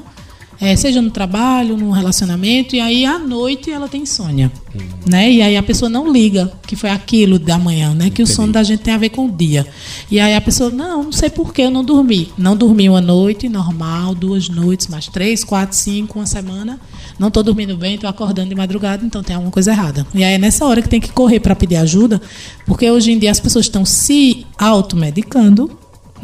é, 0.60 0.76
seja 0.76 1.02
no 1.02 1.12
trabalho, 1.12 1.78
no 1.78 1.92
relacionamento, 1.92 2.76
e 2.76 2.80
aí 2.80 3.06
à 3.06 3.20
noite 3.20 3.70
ela 3.72 3.88
tem 3.88 4.02
insônia. 4.02 4.52
Uhum. 4.74 4.82
Né? 5.06 5.32
E 5.32 5.42
aí 5.42 5.56
a 5.56 5.64
pessoa 5.64 5.90
não 5.90 6.12
liga 6.12 6.52
que 6.66 6.76
foi 6.76 6.90
aquilo 6.90 7.38
da 7.40 7.58
manhã, 7.58 7.94
né? 7.94 8.10
Que 8.10 8.22
o 8.22 8.28
sono 8.28 8.52
da 8.52 8.64
gente 8.64 8.82
tem 8.82 8.94
a 8.94 8.98
ver 8.98 9.10
com 9.10 9.26
o 9.26 9.32
dia. 9.32 9.66
E 10.10 10.20
aí 10.20 10.36
a 10.36 10.42
pessoa, 10.42 10.70
não, 10.70 11.04
não 11.04 11.12
sei 11.12 11.30
por 11.30 11.54
que 11.54 11.62
eu 11.62 11.72
não 11.72 11.84
dormi. 11.84 12.32
Não 12.38 12.56
dormi 12.56 12.90
uma 12.90 13.02
noite, 13.02 13.48
normal, 13.48 14.16
duas 14.16 14.50
noites, 14.50 14.88
mais 14.88 15.08
três, 15.08 15.44
quatro, 15.44 15.76
cinco, 15.76 16.20
uma 16.20 16.26
semana. 16.26 16.80
Não 17.20 17.30
estou 17.30 17.44
dormindo 17.44 17.78
bem, 17.78 17.96
estou 17.96 18.10
acordando 18.10 18.50
de 18.50 18.56
madrugada, 18.56 19.06
então 19.06 19.24
tem 19.24 19.36
alguma 19.36 19.52
coisa 19.52 19.72
errada. 19.72 20.06
E 20.14 20.24
aí 20.24 20.34
é 20.34 20.38
nessa 20.38 20.66
hora 20.66 20.82
que 20.82 20.90
tem 20.90 21.00
que 21.00 21.12
correr 21.12 21.40
para 21.40 21.56
pedir 21.56 21.78
ajuda, 21.78 22.22
porque 22.66 22.90
hoje 22.90 23.12
em 23.12 23.20
dia 23.20 23.32
as 23.32 23.40
pessoas 23.40 23.66
estão 23.66 23.86
se 23.86 24.46
automedicando 24.58 25.77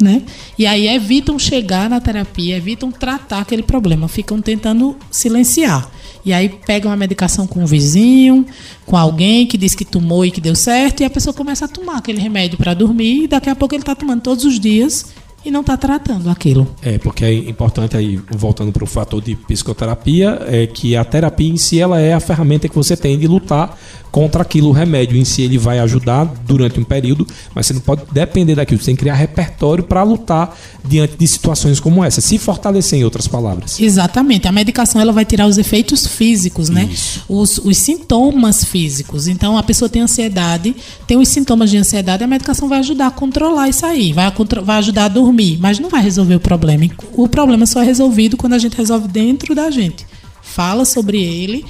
né? 0.04 0.22
E 0.58 0.66
aí 0.66 0.86
evitam 0.86 1.38
chegar 1.38 1.88
na 1.88 1.98
terapia, 1.98 2.56
evitam 2.56 2.92
tratar 2.92 3.40
aquele 3.40 3.62
problema, 3.62 4.06
ficam 4.06 4.40
tentando 4.40 4.94
silenciar. 5.10 5.90
E 6.24 6.32
aí 6.32 6.48
pegam 6.48 6.92
a 6.92 6.96
medicação 6.96 7.46
com 7.46 7.62
um 7.62 7.66
vizinho, 7.66 8.46
com 8.86 8.96
alguém 8.96 9.46
que 9.46 9.56
diz 9.56 9.74
que 9.74 9.84
tomou 9.84 10.24
e 10.24 10.30
que 10.30 10.40
deu 10.40 10.54
certo, 10.54 11.00
e 11.00 11.04
a 11.04 11.10
pessoa 11.10 11.32
começa 11.34 11.64
a 11.64 11.68
tomar 11.68 11.96
aquele 11.96 12.20
remédio 12.20 12.58
para 12.58 12.74
dormir, 12.74 13.24
e 13.24 13.26
daqui 13.26 13.48
a 13.48 13.56
pouco 13.56 13.74
ele 13.74 13.82
está 13.82 13.94
tomando 13.94 14.20
todos 14.20 14.44
os 14.44 14.60
dias 14.60 15.06
e 15.44 15.50
não 15.50 15.60
está 15.60 15.76
tratando 15.76 16.30
aquilo. 16.30 16.66
É, 16.82 16.98
porque 16.98 17.24
é 17.24 17.32
importante 17.32 17.96
aí, 17.96 18.18
voltando 18.30 18.72
para 18.72 18.84
o 18.84 18.86
fator 18.86 19.22
de 19.22 19.36
psicoterapia, 19.36 20.40
é 20.46 20.66
que 20.66 20.96
a 20.96 21.04
terapia 21.04 21.50
em 21.50 21.56
si 21.56 21.80
ela 21.80 22.00
é 22.00 22.14
a 22.14 22.20
ferramenta 22.20 22.68
que 22.68 22.74
você 22.74 22.96
tem 22.96 23.18
de 23.18 23.26
lutar 23.26 23.78
contra 24.14 24.42
aquilo. 24.42 24.68
O 24.68 24.72
remédio 24.72 25.16
em 25.16 25.24
si 25.24 25.42
ele 25.42 25.58
vai 25.58 25.80
ajudar 25.80 26.24
durante 26.46 26.78
um 26.78 26.84
período, 26.84 27.26
mas 27.52 27.66
você 27.66 27.74
não 27.74 27.80
pode 27.80 28.02
depender 28.12 28.54
daquilo. 28.54 28.80
Você 28.80 28.86
tem 28.86 28.94
que 28.94 29.00
criar 29.00 29.14
repertório 29.14 29.82
para 29.82 30.04
lutar 30.04 30.56
diante 30.84 31.16
de 31.16 31.26
situações 31.26 31.80
como 31.80 32.04
essa. 32.04 32.20
Se 32.20 32.38
fortalecer, 32.38 33.00
em 33.00 33.04
outras 33.04 33.26
palavras. 33.26 33.80
Exatamente. 33.80 34.46
A 34.46 34.52
medicação 34.52 35.00
ela 35.00 35.12
vai 35.12 35.24
tirar 35.24 35.48
os 35.48 35.58
efeitos 35.58 36.06
físicos, 36.06 36.68
né? 36.68 36.88
Os, 37.28 37.58
os 37.58 37.76
sintomas 37.76 38.64
físicos. 38.64 39.26
Então, 39.26 39.58
a 39.58 39.64
pessoa 39.64 39.88
tem 39.88 40.02
ansiedade, 40.02 40.76
tem 41.08 41.16
os 41.16 41.28
sintomas 41.28 41.70
de 41.70 41.76
ansiedade, 41.76 42.22
a 42.22 42.26
medicação 42.26 42.68
vai 42.68 42.78
ajudar 42.78 43.08
a 43.08 43.10
controlar 43.10 43.68
isso 43.68 43.84
aí, 43.84 44.12
vai, 44.12 44.32
vai 44.62 44.76
ajudar 44.78 45.06
a 45.06 45.08
dormir, 45.08 45.33
mas 45.60 45.78
não 45.78 45.88
vai 45.88 46.02
resolver 46.02 46.36
o 46.36 46.40
problema. 46.40 46.88
O 47.12 47.28
problema 47.28 47.66
só 47.66 47.82
é 47.82 47.84
resolvido 47.84 48.36
quando 48.36 48.54
a 48.54 48.58
gente 48.58 48.76
resolve 48.76 49.08
dentro 49.08 49.54
da 49.54 49.70
gente. 49.70 50.06
Fala 50.42 50.84
sobre 50.84 51.22
ele 51.22 51.64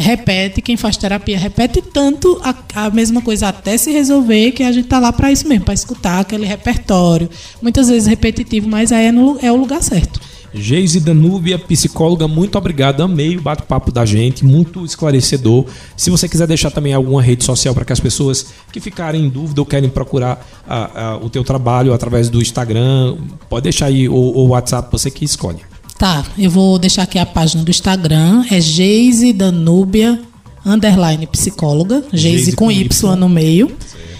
repete, 0.00 0.62
quem 0.62 0.78
faz 0.78 0.96
terapia 0.96 1.38
repete 1.38 1.82
tanto 1.82 2.40
a, 2.42 2.54
a 2.86 2.90
mesma 2.90 3.20
coisa 3.20 3.48
até 3.48 3.76
se 3.76 3.90
resolver 3.92 4.52
que 4.52 4.62
a 4.62 4.72
gente 4.72 4.88
tá 4.88 4.98
lá 4.98 5.12
para 5.12 5.30
isso 5.30 5.46
mesmo, 5.46 5.66
para 5.66 5.74
escutar 5.74 6.20
aquele 6.20 6.46
repertório. 6.46 7.28
Muitas 7.60 7.88
vezes 7.88 8.08
repetitivo, 8.08 8.68
mas 8.68 8.92
aí 8.92 9.06
é, 9.06 9.12
no, 9.12 9.38
é 9.42 9.52
o 9.52 9.56
lugar 9.56 9.82
certo. 9.82 10.18
Geise 10.52 11.00
Danúbia, 11.00 11.58
psicóloga, 11.58 12.26
muito 12.26 12.58
obrigado. 12.58 13.02
Amei 13.02 13.36
o 13.36 13.40
bate-papo 13.40 13.92
da 13.92 14.04
gente, 14.04 14.44
muito 14.44 14.84
esclarecedor. 14.84 15.66
Se 15.96 16.10
você 16.10 16.28
quiser 16.28 16.46
deixar 16.46 16.70
também 16.70 16.92
alguma 16.92 17.22
rede 17.22 17.44
social 17.44 17.74
para 17.74 17.84
que 17.84 17.92
as 17.92 18.00
pessoas 18.00 18.46
que 18.72 18.80
ficarem 18.80 19.26
em 19.26 19.28
dúvida 19.28 19.60
ou 19.60 19.66
querem 19.66 19.88
procurar 19.88 20.46
a, 20.66 21.02
a, 21.02 21.16
o 21.16 21.30
teu 21.30 21.44
trabalho 21.44 21.92
através 21.92 22.28
do 22.28 22.40
Instagram, 22.40 23.16
pode 23.48 23.64
deixar 23.64 23.86
aí 23.86 24.08
o, 24.08 24.14
o 24.14 24.48
WhatsApp, 24.48 24.88
você 24.90 25.10
que 25.10 25.24
escolhe. 25.24 25.60
Tá, 25.98 26.24
eu 26.38 26.50
vou 26.50 26.78
deixar 26.78 27.02
aqui 27.02 27.18
a 27.18 27.26
página 27.26 27.62
do 27.62 27.70
Instagram, 27.70 28.44
é 28.50 28.60
Geise 28.60 29.32
Danúbia, 29.32 30.20
underline 30.64 31.26
psicóloga, 31.26 32.02
Geise 32.12 32.52
com, 32.52 32.64
com 32.64 32.72
y, 32.72 32.88
y 32.88 33.16
no 33.16 33.28
meio. 33.28 33.70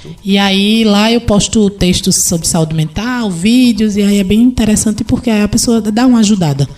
Certo. 0.03 0.17
E 0.25 0.39
aí 0.39 0.85
lá 0.85 1.11
eu 1.11 1.21
posto 1.21 1.69
textos 1.71 2.17
sobre 2.17 2.47
saúde 2.47 2.75
mental, 2.75 3.31
vídeos, 3.31 3.97
e 3.97 4.03
aí 4.03 4.19
é 4.19 4.25
bem 4.25 4.41
interessante 4.41 5.05
porque 5.05 5.31
aí 5.31 5.43
a 5.43 5.49
pessoa 5.49 5.81
dá 5.81 6.07
uma 6.07 6.21
ajudada. 6.21 6.69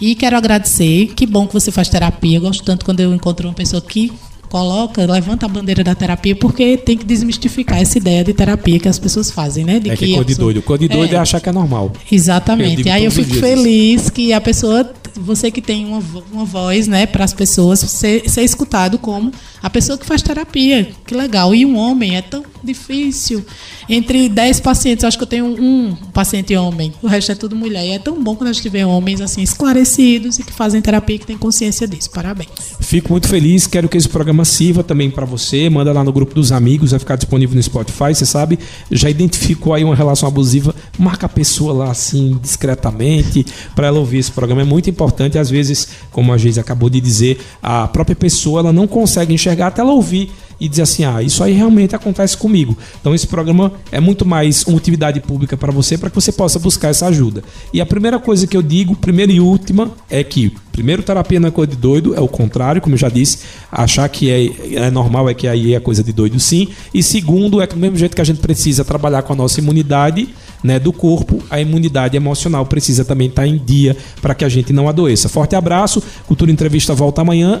E 0.00 0.14
quero 0.14 0.36
agradecer, 0.36 1.08
que 1.14 1.26
bom 1.26 1.46
que 1.46 1.52
você 1.52 1.70
faz 1.70 1.88
terapia. 1.88 2.38
Eu 2.38 2.42
gosto 2.42 2.64
tanto 2.64 2.84
quando 2.84 3.00
eu 3.00 3.14
encontro 3.14 3.46
uma 3.46 3.54
pessoa 3.54 3.82
que 3.82 4.10
coloca, 4.50 5.06
levanta 5.06 5.46
a 5.46 5.48
bandeira 5.48 5.84
da 5.84 5.94
terapia, 5.94 6.34
porque 6.34 6.76
tem 6.76 6.98
que 6.98 7.04
desmistificar 7.04 7.80
essa 7.80 7.96
ideia 7.96 8.24
de 8.24 8.32
terapia 8.34 8.80
que 8.80 8.88
as 8.88 8.98
pessoas 8.98 9.30
fazem, 9.30 9.64
né? 9.64 9.78
De 9.78 9.90
é 9.90 9.96
que, 9.96 10.06
que 10.06 10.16
é 10.16 10.24
de 10.24 10.34
doido. 10.34 10.60
Cor 10.60 10.76
de 10.76 10.88
doido 10.88 11.12
é, 11.12 11.16
é 11.16 11.18
achar 11.20 11.40
que 11.40 11.48
é 11.48 11.52
normal. 11.52 11.92
Exatamente. 12.10 12.86
E 12.86 12.90
aí 12.90 13.04
eu 13.04 13.12
fico 13.12 13.32
feliz 13.34 14.10
que 14.10 14.32
a 14.32 14.40
pessoa, 14.40 14.90
você 15.14 15.50
que 15.50 15.62
tem 15.62 15.86
uma, 15.86 16.02
uma 16.32 16.44
voz, 16.44 16.88
né, 16.88 17.06
para 17.06 17.24
as 17.24 17.32
pessoas, 17.32 17.78
ser, 17.78 18.28
ser 18.28 18.42
escutado 18.42 18.98
como 18.98 19.30
a 19.62 19.70
pessoa 19.70 19.98
que 19.98 20.06
faz 20.06 20.22
terapia. 20.22 20.90
Que 21.06 21.14
legal. 21.14 21.54
E 21.54 21.64
um 21.66 21.76
homem 21.76 22.16
é 22.16 22.22
tão 22.22 22.44
difícil. 22.62 23.44
Entre 23.88 24.28
10 24.28 24.60
pacientes, 24.60 25.04
acho 25.04 25.16
que 25.16 25.24
eu 25.24 25.28
tenho 25.28 25.46
um 25.46 25.96
paciente 26.12 26.54
homem, 26.54 26.92
o 27.02 27.06
resto 27.06 27.32
é 27.32 27.34
tudo 27.34 27.56
mulher. 27.56 27.84
E 27.84 27.90
é 27.90 27.98
tão 27.98 28.22
bom 28.22 28.36
quando 28.36 28.50
a 28.50 28.52
gente 28.52 28.68
vê 28.68 28.84
homens 28.84 29.20
assim 29.20 29.42
esclarecidos 29.42 30.38
e 30.38 30.42
que 30.42 30.52
fazem 30.52 30.80
terapia 30.80 31.16
e 31.16 31.18
que 31.18 31.26
têm 31.26 31.36
consciência 31.36 31.88
disso. 31.88 32.10
Parabéns. 32.10 32.50
Fico 32.80 33.10
muito 33.10 33.28
feliz, 33.28 33.66
quero 33.66 33.88
que 33.88 33.96
esse 33.96 34.08
programa 34.08 34.44
sirva 34.44 34.82
também 34.82 35.10
para 35.10 35.26
você. 35.26 35.68
Manda 35.68 35.92
lá 35.92 36.04
no 36.04 36.12
grupo 36.12 36.34
dos 36.34 36.52
amigos, 36.52 36.90
vai 36.90 37.00
ficar 37.00 37.16
disponível 37.16 37.56
no 37.56 37.62
Spotify, 37.62 38.14
você 38.14 38.26
sabe. 38.26 38.58
Já 38.90 39.10
identificou 39.10 39.74
aí 39.74 39.84
uma 39.84 39.94
relação 39.94 40.28
abusiva, 40.28 40.74
marca 40.98 41.26
a 41.26 41.28
pessoa 41.28 41.72
lá 41.72 41.90
assim 41.90 42.38
discretamente 42.40 43.44
para 43.74 43.88
ela 43.88 43.98
ouvir 43.98 44.18
esse 44.18 44.30
programa. 44.30 44.62
É 44.62 44.64
muito 44.64 44.88
importante, 44.88 45.38
às 45.38 45.50
vezes, 45.50 45.88
como 46.10 46.32
a 46.32 46.38
Geise 46.38 46.60
acabou 46.60 46.88
de 46.88 47.00
dizer, 47.00 47.40
a 47.62 47.88
própria 47.88 48.14
pessoa 48.16 48.60
ela 48.60 48.72
não 48.72 48.86
consegue 48.86 49.34
enxergar 49.34 49.49
até 49.52 49.80
ela 49.80 49.92
ouvir 49.92 50.30
e 50.60 50.68
dizer 50.68 50.82
assim: 50.82 51.04
ah, 51.04 51.22
isso 51.22 51.42
aí 51.42 51.54
realmente 51.54 51.96
acontece 51.96 52.36
comigo. 52.36 52.76
Então 53.00 53.14
esse 53.14 53.26
programa 53.26 53.72
é 53.90 53.98
muito 53.98 54.26
mais 54.26 54.64
uma 54.64 54.76
utilidade 54.76 55.20
pública 55.20 55.56
para 55.56 55.72
você, 55.72 55.96
para 55.96 56.10
que 56.10 56.14
você 56.14 56.30
possa 56.30 56.58
buscar 56.58 56.88
essa 56.88 57.06
ajuda. 57.06 57.42
E 57.72 57.80
a 57.80 57.86
primeira 57.86 58.18
coisa 58.18 58.46
que 58.46 58.56
eu 58.56 58.62
digo, 58.62 58.94
primeira 58.94 59.32
e 59.32 59.40
última, 59.40 59.90
é 60.08 60.22
que 60.22 60.54
primeiro 60.70 61.02
terapia 61.02 61.40
não 61.40 61.48
é 61.48 61.50
coisa 61.50 61.70
de 61.70 61.76
doido, 61.76 62.14
é 62.14 62.20
o 62.20 62.28
contrário, 62.28 62.80
como 62.80 62.94
eu 62.94 62.98
já 62.98 63.08
disse, 63.08 63.38
achar 63.72 64.08
que 64.08 64.30
é, 64.30 64.84
é 64.86 64.90
normal 64.90 65.28
é 65.28 65.34
que 65.34 65.48
aí 65.48 65.74
é 65.74 65.80
coisa 65.80 66.04
de 66.04 66.12
doido 66.12 66.38
sim. 66.38 66.68
E 66.92 67.02
segundo, 67.02 67.60
é 67.60 67.66
que 67.66 67.74
do 67.74 67.80
mesmo 67.80 67.96
jeito 67.96 68.14
que 68.14 68.20
a 68.20 68.24
gente 68.24 68.40
precisa 68.40 68.84
trabalhar 68.84 69.22
com 69.22 69.32
a 69.32 69.36
nossa 69.36 69.60
imunidade, 69.60 70.28
né, 70.62 70.78
do 70.78 70.92
corpo, 70.92 71.42
a 71.48 71.58
imunidade 71.58 72.16
emocional 72.16 72.66
precisa 72.66 73.02
também 73.02 73.28
estar 73.28 73.46
em 73.46 73.56
dia 73.56 73.96
para 74.20 74.34
que 74.34 74.44
a 74.44 74.48
gente 74.48 74.74
não 74.74 74.88
adoeça. 74.88 75.28
Forte 75.28 75.56
abraço, 75.56 76.02
Cultura 76.26 76.50
Entrevista 76.50 76.94
volta 76.94 77.22
amanhã. 77.22 77.60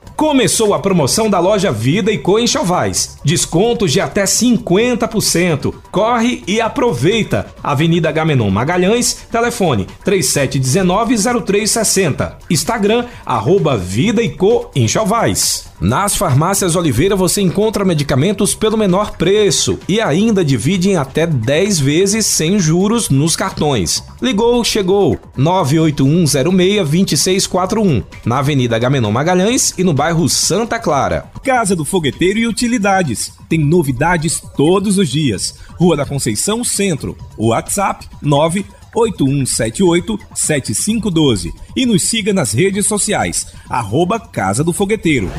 Começou 0.21 0.75
a 0.75 0.79
promoção 0.79 1.31
da 1.31 1.39
loja 1.39 1.71
Vida 1.71 2.11
e 2.11 2.17
Co 2.19 2.37
em 2.37 2.45
Chavais. 2.45 3.17
Descontos 3.25 3.91
de 3.91 3.99
até 3.99 4.23
50%. 4.23 5.73
Corre 5.91 6.43
e 6.45 6.61
aproveita. 6.61 7.47
Avenida 7.63 8.11
Gamenon 8.11 8.51
Magalhães, 8.51 9.25
telefone 9.31 9.87
3719-0360. 10.05 12.33
Instagram, 12.51 13.07
arroba 13.25 13.75
Vida 13.75 14.21
e 14.21 14.29
Co 14.29 14.69
em 14.75 14.87
Chavais. 14.87 15.71
Nas 15.81 16.15
farmácias 16.15 16.75
Oliveira 16.75 17.15
você 17.15 17.41
encontra 17.41 17.83
medicamentos 17.83 18.53
pelo 18.53 18.77
menor 18.77 19.17
preço 19.17 19.79
e 19.89 19.99
ainda 19.99 20.45
divide 20.45 20.91
em 20.91 20.95
até 20.95 21.25
10 21.25 21.79
vezes 21.79 22.27
sem 22.27 22.59
juros 22.59 23.09
nos 23.09 23.35
cartões. 23.35 24.03
Ligou, 24.21 24.63
chegou. 24.63 25.17
981062641, 25.35 28.03
na 28.23 28.37
Avenida 28.37 28.77
Gamenon 28.77 29.11
Magalhães 29.11 29.73
e 29.75 29.83
no 29.83 29.91
bairro 30.11 30.27
Santa 30.27 30.77
Clara. 30.77 31.31
Casa 31.43 31.75
do 31.75 31.83
Fogueteiro 31.85 32.37
e 32.37 32.47
Utilidades. 32.47 33.31
Tem 33.47 33.59
novidades 33.59 34.41
todos 34.57 34.97
os 34.97 35.07
dias. 35.09 35.55
Rua 35.79 35.95
da 35.95 36.05
Conceição 36.05 36.61
Centro. 36.63 37.17
WhatsApp 37.37 38.07
9 38.21 38.65
8178-7512 38.93 41.53
e 41.77 41.85
nos 41.85 42.03
siga 42.03 42.33
nas 42.33 42.51
redes 42.51 42.87
sociais, 42.87 43.47
arroba 43.69 44.19
Casa 44.19 44.65
do 44.65 44.73
Fogueteiro. 44.73 45.31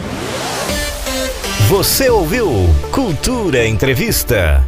Você 1.69 2.09
ouviu 2.09 2.49
Cultura 2.91 3.69
Entrevista. 3.69 4.67